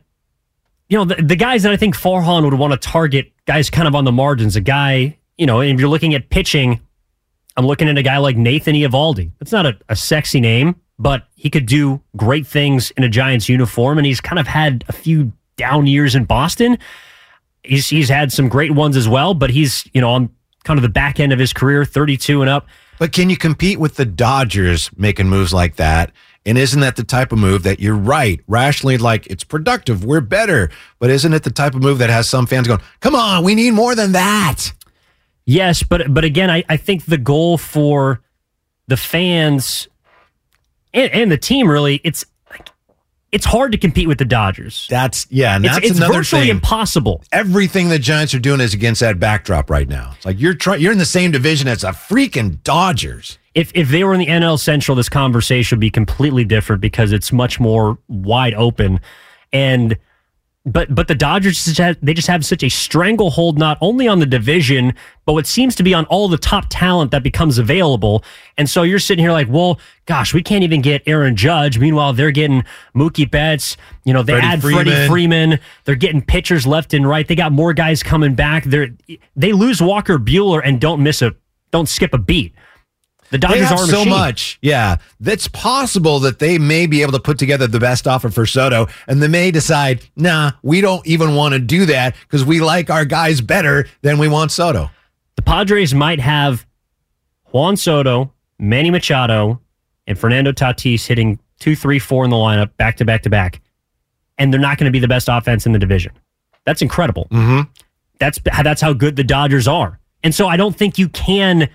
you 0.88 0.98
know, 0.98 1.04
the, 1.04 1.16
the 1.16 1.36
guys 1.36 1.64
that 1.64 1.74
I 1.74 1.78
think 1.78 1.98
Farhan 1.98 2.44
would 2.44 2.54
want 2.54 2.80
to 2.80 2.90
target, 2.90 3.34
guys 3.46 3.70
kind 3.70 3.88
of 3.88 3.96
on 3.96 4.06
the 4.06 4.12
margins. 4.12 4.56
A 4.56 4.62
guy, 4.62 5.18
you 5.38 5.46
know, 5.46 5.62
if 5.62 5.80
you're 5.80 5.90
looking 5.90 6.14
at 6.14 6.30
pitching 6.30 6.80
I'm 7.58 7.66
looking 7.66 7.90
at 7.90 7.98
a 7.98 8.04
guy 8.04 8.18
like 8.18 8.38
Nathan 8.38 8.76
Eovaldi. 8.76 9.32
That's 9.40 9.52
not 9.52 9.66
a, 9.66 9.78
a 9.90 9.96
sexy 9.96 10.40
name, 10.40 10.76
but 11.00 11.28
he 11.36 11.50
could 11.50 11.66
do 11.66 12.02
great 12.16 12.46
things 12.46 12.92
in 12.92 13.04
a 13.04 13.10
Giants 13.10 13.50
uniform, 13.50 13.98
and 13.98 14.06
he's 14.06 14.22
kind 14.22 14.40
of 14.40 14.48
had 14.48 14.86
a 14.88 14.94
few 14.94 15.34
down 15.58 15.88
years 15.88 16.14
in 16.16 16.26
Boston. 16.26 16.78
He's 17.64 17.90
he's 17.90 18.10
had 18.10 18.32
some 18.32 18.48
great 18.48 18.72
ones 18.72 18.96
as 18.96 19.10
well, 19.10 19.34
but 19.34 19.50
he's 19.50 19.90
you 19.94 20.02
know 20.02 20.12
on 20.12 20.30
kind 20.64 20.78
of 20.78 20.84
the 20.84 20.90
back 20.90 21.20
end 21.20 21.34
of 21.34 21.40
his 21.40 21.52
career, 21.52 21.84
32 21.84 22.42
and 22.42 22.50
up. 22.50 22.68
But 23.00 23.12
can 23.12 23.30
you 23.30 23.38
compete 23.38 23.80
with 23.80 23.96
the 23.96 24.06
Dodgers 24.06 24.90
making 24.96 25.28
moves 25.28 25.54
like 25.54 25.78
that? 25.78 26.12
And 26.46 26.58
isn't 26.58 26.80
that 26.80 26.96
the 26.96 27.04
type 27.04 27.32
of 27.32 27.40
move 27.40 27.64
that 27.64 27.80
you're 27.80 27.96
right, 27.96 28.40
rationally 28.48 28.98
like 28.98 29.28
it's 29.28 29.44
productive, 29.44 30.06
we're 30.06 30.22
better, 30.22 30.70
but 31.00 31.10
isn't 31.10 31.34
it 31.34 31.44
the 31.44 31.52
type 31.52 31.76
of 31.76 31.82
move 31.82 31.98
that 31.98 32.10
has 32.10 32.30
some 32.30 32.46
fans 32.48 32.68
going, 32.68 32.82
"Come 33.02 33.16
on, 33.16 33.44
we 33.44 33.56
need 33.56 33.72
more 33.72 33.96
than 33.96 34.14
that." 34.14 34.72
Yes, 35.48 35.82
but 35.82 36.14
but 36.14 36.26
again, 36.26 36.52
I, 36.52 36.66
I 36.68 36.76
think 36.76 37.06
the 37.06 37.18
goal 37.18 37.58
for 37.58 38.22
the 38.88 38.98
fans 38.98 39.88
and, 40.94 41.12
and 41.14 41.32
the 41.32 41.38
team 41.38 41.70
really 41.70 42.02
it's 42.04 42.26
it's 43.32 43.46
hard 43.46 43.72
to 43.72 43.78
compete 43.78 44.10
with 44.10 44.18
the 44.18 44.26
Dodgers. 44.26 44.88
That's 44.90 45.26
yeah, 45.30 45.56
and 45.56 45.64
that's 45.64 45.78
it's, 45.78 45.92
it's 45.92 45.98
another 45.98 46.16
virtually 46.16 46.44
thing. 46.44 46.52
impossible. 46.52 47.24
Everything 47.32 47.88
the 47.88 47.98
Giants 47.98 48.34
are 48.34 48.40
doing 48.40 48.60
is 48.60 48.74
against 48.74 49.00
that 49.00 49.20
backdrop 49.20 49.70
right 49.70 49.88
now. 49.88 50.14
It's 50.18 50.26
like 50.26 50.38
you're 50.38 50.54
trying 50.54 50.82
you're 50.82 50.92
in 50.92 50.98
the 50.98 51.06
same 51.06 51.32
division 51.32 51.70
as 51.70 51.86
a 51.86 51.92
freaking 51.92 52.62
Dodgers. 52.64 53.40
If 53.56 53.72
if 53.74 53.88
they 53.88 54.04
were 54.04 54.14
in 54.14 54.20
the 54.20 54.28
NL 54.28 54.60
Central, 54.60 54.96
this 54.96 55.08
conversation 55.08 55.78
would 55.78 55.82
be 55.82 55.90
completely 55.90 56.44
different 56.44 56.82
because 56.82 57.14
it's 57.14 57.32
much 57.32 57.58
more 57.58 57.98
wide 58.10 58.54
open. 58.54 59.00
And 59.54 59.98
but 60.68 60.94
but 60.94 61.08
the 61.08 61.16
Dodgers 61.16 61.64
just 61.64 61.78
have, 61.78 61.98
they 62.02 62.14
just 62.14 62.28
have 62.28 62.46
such 62.46 62.62
a 62.62 62.70
stranglehold 62.70 63.58
not 63.58 63.78
only 63.82 64.08
on 64.08 64.20
the 64.20 64.26
division 64.26 64.94
but 65.26 65.34
what 65.34 65.48
seems 65.48 65.76
to 65.76 65.84
be 65.84 65.94
on 65.94 66.06
all 66.06 66.28
the 66.28 66.38
top 66.38 66.66
talent 66.70 67.12
that 67.12 67.24
becomes 67.24 67.58
available. 67.58 68.24
And 68.58 68.70
so 68.70 68.84
you're 68.84 69.00
sitting 69.00 69.24
here 69.24 69.32
like 69.32 69.48
well 69.50 69.80
gosh 70.06 70.34
we 70.34 70.44
can't 70.44 70.64
even 70.64 70.82
get 70.82 71.02
Aaron 71.08 71.36
Judge. 71.36 71.80
Meanwhile 71.80 72.14
they're 72.14 72.32
getting 72.32 72.64
Mookie 72.94 73.30
Betts. 73.30 73.78
You 74.04 74.14
know 74.14 74.24
they 74.24 74.34
Freddie 74.34 74.48
add 74.48 74.62
Freeman. 74.62 74.86
Freddie 74.86 75.08
Freeman. 75.08 75.60
They're 75.86 75.96
getting 75.96 76.22
pitchers 76.22 76.68
left 76.68 76.94
and 76.94 77.08
right. 77.08 77.28
They 77.28 77.36
got 77.36 77.52
more 77.52 77.74
guys 77.74 78.04
coming 78.04 78.36
back. 78.36 78.66
They 78.66 78.92
they 79.36 79.54
lose 79.54 79.82
Walker 79.82 80.20
Buehler 80.20 80.62
and 80.64 80.82
don't 80.82 81.02
miss 81.02 81.22
a 81.22 81.34
don't 81.72 81.88
skip 81.88 82.14
a 82.14 82.18
beat 82.18 82.54
the 83.30 83.38
Dodgers 83.38 83.72
are 83.72 83.86
so 83.86 84.06
much. 84.06 84.58
Yeah. 84.62 84.98
That's 85.20 85.48
possible 85.48 86.20
that 86.20 86.40
they 86.40 86.58
may 86.58 86.88
be 86.88 87.02
able 87.02 87.12
to 87.14 87.20
put 87.20 87.38
together 87.38 87.68
the 87.68 87.80
best 87.80 88.08
offer 88.08 88.30
for 88.30 88.46
Soto 88.46 88.88
and 89.08 89.22
they 89.22 89.28
may 89.28 89.52
decide, 89.52 90.04
nah, 90.16 90.52
we 90.64 90.82
don't 90.82 91.06
even 91.06 91.36
want 91.36 91.54
to 91.54 91.60
do 91.60 91.86
that 91.88 92.16
because 92.22 92.46
we 92.46 92.62
like 92.62 92.90
our 92.90 93.06
guys 93.06 93.42
better 93.42 93.88
than 94.02 94.18
we 94.18 94.28
want 94.28 94.52
Soto. 94.52 94.90
the 95.36 95.42
Padres 95.42 95.94
might 95.94 96.20
have 96.20 96.66
Juan 97.52 97.78
Soto, 97.78 98.32
Manny 98.60 98.90
Machado, 98.90 99.60
and 100.06 100.18
Fernando 100.18 100.52
Tatis 100.52 101.06
hitting 101.06 101.40
two, 101.60 101.76
three, 101.76 102.00
four 102.00 102.24
in 102.24 102.30
the 102.30 102.36
lineup 102.38 102.76
back 102.78 102.98
to 102.98 103.06
back 103.06 103.24
to 103.24 103.30
back, 103.30 103.62
and 104.38 104.54
they're 104.54 104.60
not 104.60 104.78
going 104.78 104.86
to 104.86 104.92
be 104.92 105.00
the 105.00 105.08
best 105.08 105.28
offense 105.30 105.66
in 105.66 105.72
the 105.72 105.80
division. 105.80 106.12
That's 106.66 106.82
incredible. 106.82 107.28
Mm-hmm. 107.32 107.70
That's 108.20 108.40
that's 108.64 108.82
how 108.82 108.94
good 108.94 109.16
the 109.16 109.24
Dodgers 109.24 109.68
are, 109.68 110.00
and 110.24 110.34
so 110.34 110.48
I 110.48 110.58
don't 110.58 110.76
think 110.76 110.98
you 110.98 111.08
can 111.10 111.70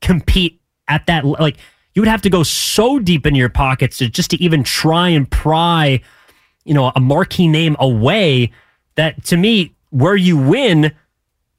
compete 0.00 0.60
at 0.88 1.06
that. 1.06 1.24
Like 1.24 1.56
you 1.94 2.02
would 2.02 2.08
have 2.08 2.22
to 2.22 2.30
go 2.30 2.42
so 2.42 2.98
deep 2.98 3.26
into 3.26 3.38
your 3.38 3.48
pockets 3.48 3.98
to 3.98 4.08
just 4.08 4.30
to 4.30 4.42
even 4.42 4.62
try 4.62 5.08
and 5.08 5.30
pry, 5.30 6.00
you 6.64 6.74
know, 6.74 6.92
a 6.94 7.00
marquee 7.00 7.48
name 7.48 7.76
away. 7.78 8.52
That 8.96 9.24
to 9.26 9.36
me, 9.36 9.74
where 9.90 10.16
you 10.16 10.36
win, 10.36 10.92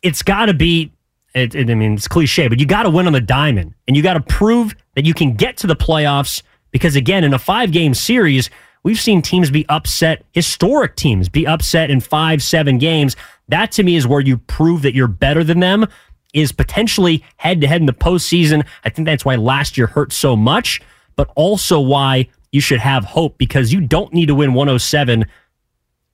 it's 0.01 0.21
got 0.23 0.47
to 0.47 0.53
be. 0.53 0.91
It, 1.35 1.53
it- 1.53 1.69
I 1.69 1.75
mean, 1.75 1.93
it's 1.93 2.07
cliche, 2.07 2.47
but 2.47 2.59
you 2.59 2.65
got 2.65 2.83
to 2.83 2.89
win 2.89 3.05
on 3.07 3.13
the 3.13 3.21
diamond, 3.21 3.73
and 3.87 3.95
you 3.95 4.01
got 4.03 4.13
to 4.13 4.21
prove 4.21 4.75
that 4.95 5.05
you 5.05 5.13
can 5.13 5.33
get 5.35 5.57
to 5.57 5.67
the 5.67 5.75
playoffs. 5.75 6.41
Because 6.71 6.95
again, 6.95 7.23
in 7.23 7.33
a 7.33 7.39
five-game 7.39 7.93
series, 7.93 8.49
we've 8.83 8.99
seen 8.99 9.21
teams 9.21 9.49
be 9.49 9.65
upset, 9.69 10.25
historic 10.33 10.95
teams 10.95 11.29
be 11.29 11.47
upset 11.47 11.89
in 11.89 11.99
five, 12.01 12.43
seven 12.43 12.77
games. 12.77 13.15
That 13.47 13.71
to 13.73 13.83
me 13.83 13.95
is 13.95 14.05
where 14.05 14.19
you 14.19 14.37
prove 14.37 14.81
that 14.81 14.93
you're 14.93 15.07
better 15.07 15.43
than 15.43 15.59
them. 15.61 15.87
Is 16.33 16.51
potentially 16.51 17.23
head-to-head 17.37 17.81
in 17.81 17.87
the 17.87 17.93
postseason. 17.93 18.65
I 18.83 18.89
think 18.89 19.05
that's 19.05 19.25
why 19.25 19.35
last 19.35 19.77
year 19.77 19.87
hurt 19.87 20.11
so 20.13 20.35
much, 20.35 20.81
but 21.15 21.31
also 21.35 21.79
why 21.79 22.29
you 22.51 22.61
should 22.61 22.79
have 22.79 23.03
hope 23.05 23.37
because 23.37 23.73
you 23.73 23.81
don't 23.81 24.13
need 24.13 24.27
to 24.27 24.35
win 24.35 24.53
107 24.53 25.25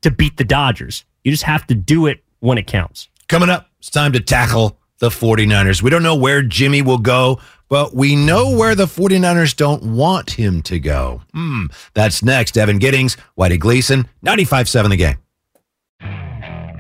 to 0.02 0.12
beat 0.12 0.38
the 0.38 0.44
Dodgers. 0.44 1.04
You 1.24 1.32
just 1.32 1.44
have 1.44 1.66
to 1.68 1.76
do 1.76 2.06
it 2.06 2.24
when 2.40 2.58
it 2.58 2.68
counts. 2.68 3.10
Coming 3.28 3.50
up, 3.50 3.70
it's 3.80 3.90
time 3.90 4.14
to 4.14 4.20
tackle 4.20 4.78
the 5.00 5.10
49ers. 5.10 5.82
We 5.82 5.90
don't 5.90 6.04
know 6.04 6.16
where 6.16 6.42
Jimmy 6.42 6.82
will 6.82 6.98
go, 6.98 7.40
but 7.70 7.96
we 7.96 8.16
know 8.16 8.56
where 8.56 8.76
the 8.76 8.86
49ers 8.86 9.56
don't 9.56 9.84
want 9.84 10.32
him 10.32 10.62
to 10.64 10.80
go. 10.80 11.22
Hmm. 11.34 11.66
That's 11.94 12.24
next. 12.24 12.58
Evan 12.58 12.78
Giddings, 12.78 13.18
Whitey 13.38 13.60
Gleason, 13.60 14.08
95.7 14.24 14.90
the 14.90 14.96
game. 14.98 16.33